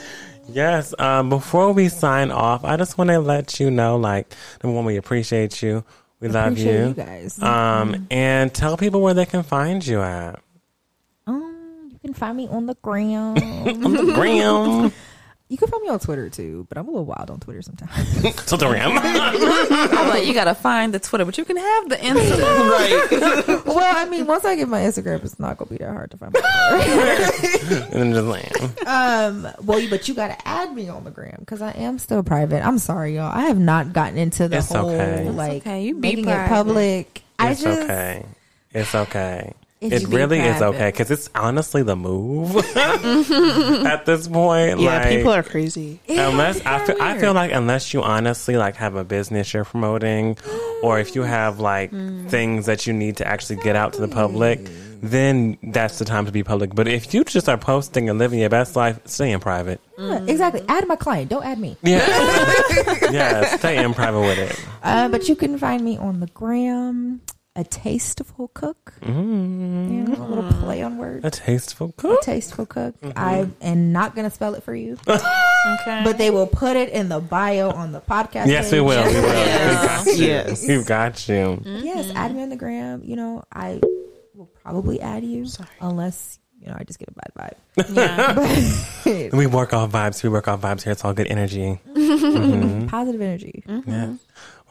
[0.49, 0.93] Yes.
[0.97, 4.33] Um, before we sign off, I just want to let you know, like,
[4.63, 5.83] number one, we appreciate you.
[6.19, 6.71] We love you.
[6.87, 7.39] you guys.
[7.41, 10.39] Um, and tell people where they can find you at.
[12.03, 13.37] You can find me on the gram.
[13.37, 14.91] On the gram.
[15.49, 18.13] you can find me on Twitter too, but I'm a little wild on Twitter sometimes.
[18.47, 18.91] to the gram.
[19.01, 22.69] I'm like, you gotta find the Twitter, but you can have the Instagram.
[23.57, 23.65] right.
[23.65, 26.17] well, I mean, once I get my Instagram, it's not gonna be that hard to
[26.17, 26.33] find.
[26.33, 26.41] My
[27.61, 27.97] Twitter.
[27.97, 28.79] and just land.
[28.85, 32.65] um, well, but you gotta add me on the gram because I am still private.
[32.65, 33.31] I'm sorry, y'all.
[33.33, 35.25] I have not gotten into the It's whole okay.
[35.25, 35.83] It's like okay.
[35.83, 36.49] You be making it private.
[36.49, 37.21] public.
[37.39, 38.25] I It's just okay.
[38.71, 39.53] It's okay.
[39.83, 44.79] If It really is okay because it's honestly the move at this point.
[44.79, 45.99] Yeah, like, people are crazy.
[46.07, 49.65] unless it's I feel, I feel like unless you honestly like have a business you're
[49.65, 50.37] promoting,
[50.83, 51.91] or if you have like
[52.29, 54.59] things that you need to actually get out to the public,
[55.01, 56.73] then that's the time to be public.
[56.73, 59.81] But if you just are posting and living your best life, stay in private.
[59.97, 60.63] Yeah, exactly.
[60.69, 61.29] Add my client.
[61.29, 61.75] Don't add me.
[61.83, 64.65] Yeah, yeah, stay in private with it.
[64.81, 67.21] Uh, but you can find me on the gram.
[67.55, 68.93] A tasteful cook.
[69.01, 71.23] Mm, You know, a little play on words.
[71.23, 72.11] a tasteful cook.
[72.11, 72.21] A cook.
[72.23, 72.99] tasteful cook.
[73.01, 73.11] Mm-hmm.
[73.15, 76.01] I am not gonna spell it for you, Okay.
[76.03, 78.47] but they will put it in the bio on the podcast.
[78.47, 78.87] Yes, we page.
[78.87, 79.05] will.
[79.05, 79.21] We will.
[79.21, 80.13] We got you.
[80.25, 80.67] Yes.
[80.67, 81.35] We've got you.
[81.35, 81.85] Mm-hmm.
[81.85, 83.03] Yes, add me on the gram.
[83.05, 83.79] You know, I
[84.33, 85.69] will probably add you Sorry.
[85.79, 87.95] unless you know I just get a bad vibe.
[89.05, 89.29] yeah.
[89.29, 90.23] But We work off vibes.
[90.23, 90.91] We work off vibes here.
[90.91, 91.79] It's all good energy.
[91.93, 92.87] Mm-hmm.
[92.87, 93.63] positive energy.
[93.67, 94.13] Yeah.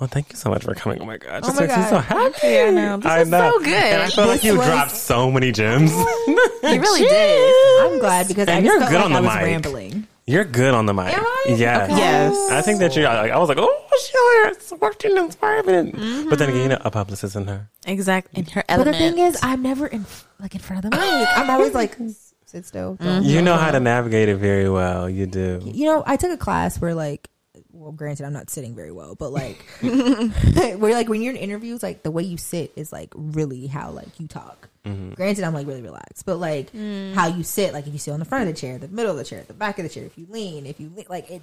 [0.03, 1.01] Well, thank you so much for coming.
[1.01, 1.43] Oh my God.
[1.45, 2.39] Oh Just my makes me so happy.
[2.49, 2.97] Yeah, I know.
[2.97, 3.51] This I is know.
[3.53, 3.73] so good.
[3.73, 5.93] And I feel like you was- dropped so many gems.
[6.27, 7.93] You really did.
[7.93, 9.45] I'm glad because I And just you're felt good like on the I was mic.
[9.45, 10.07] rambling.
[10.27, 11.17] You're good on the mic.
[11.17, 11.45] Am I?
[11.51, 11.89] Yes.
[11.91, 11.99] Okay.
[12.01, 12.51] Yes.
[12.51, 15.87] I think that you're like, I was like, oh, sure, it's working in private.
[15.95, 16.31] Mm-hmm.
[16.31, 17.69] But then again, you know, a publicist in her.
[17.87, 18.41] Exactly.
[18.41, 18.97] In her element.
[18.97, 20.05] But the thing is, I'm never in
[20.41, 21.29] like in front of the mic.
[21.37, 21.97] I'm always like
[22.47, 22.95] sit still.
[22.97, 25.09] don't- You know how to navigate it very well.
[25.09, 25.61] You do.
[25.65, 27.29] You know, I took a class where like,
[27.73, 31.83] well, granted, I'm not sitting very well, but like, where like when you're in interviews,
[31.83, 34.69] like the way you sit is like really how like you talk.
[35.15, 36.75] Granted, I'm like really relaxed, but like
[37.15, 39.13] how you sit, like if you sit on the front of the chair, the middle
[39.13, 41.31] of the chair, the back of the chair, if you lean, if you lean, like
[41.31, 41.43] it,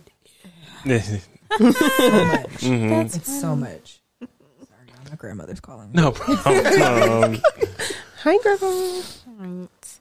[0.86, 2.49] so much.
[2.60, 2.91] Mm-hmm.
[2.91, 4.02] It's so much.
[4.19, 5.91] Sorry, my grandmother's calling.
[5.94, 7.40] No problem.
[8.23, 9.03] Hi, girl.
[9.38, 9.99] Right.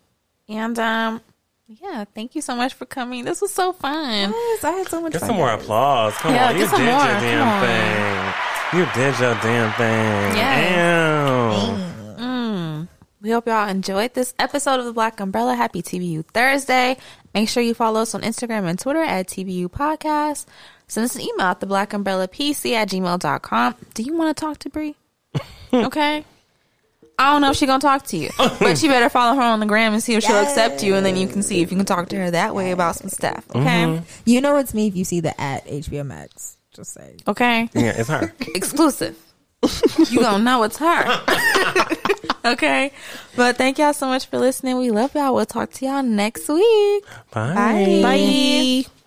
[0.49, 1.21] And um,
[1.69, 3.25] yeah, thank you so much for coming.
[3.25, 4.31] This was so fun.
[4.31, 5.29] Yes, I had so much Get fun.
[5.29, 6.15] some more applause.
[6.15, 6.55] Come Yeah, on.
[6.57, 6.81] You did more.
[6.81, 8.33] your damn
[8.73, 8.81] thing.
[8.81, 10.37] You did your damn thing.
[10.37, 11.69] Yes.
[11.69, 12.25] Ew.
[12.25, 12.89] Mm.
[13.21, 15.55] We hope y'all enjoyed this episode of the Black Umbrella.
[15.55, 16.97] Happy TBU Thursday.
[17.35, 20.47] Make sure you follow us on Instagram and Twitter at TBU Podcast.
[20.87, 23.75] Send us an email at the Black Umbrella PC at gmail.com.
[23.95, 24.95] Do you want to talk to Bree?
[25.73, 26.25] okay.
[27.19, 29.61] I don't know if she's gonna talk to you, but you better follow her on
[29.61, 31.77] the gram and see if she'll accept you, and then you can see if you
[31.77, 33.45] can talk to her that way about some stuff.
[33.51, 34.05] Okay, mm-hmm.
[34.25, 36.57] You know it's me if you see the at HBO Max.
[36.73, 37.17] Just say.
[37.27, 38.33] okay, Yeah, it's her.
[38.55, 39.17] exclusive.
[40.11, 41.25] you gonna know it's her.
[42.53, 42.93] okay,
[43.35, 44.79] but thank y'all so much for listening.
[44.79, 45.35] We love y'all.
[45.35, 47.05] We'll talk to y'all next week.
[47.33, 47.55] Bye.
[47.55, 48.01] Bye.
[48.85, 48.98] Bye.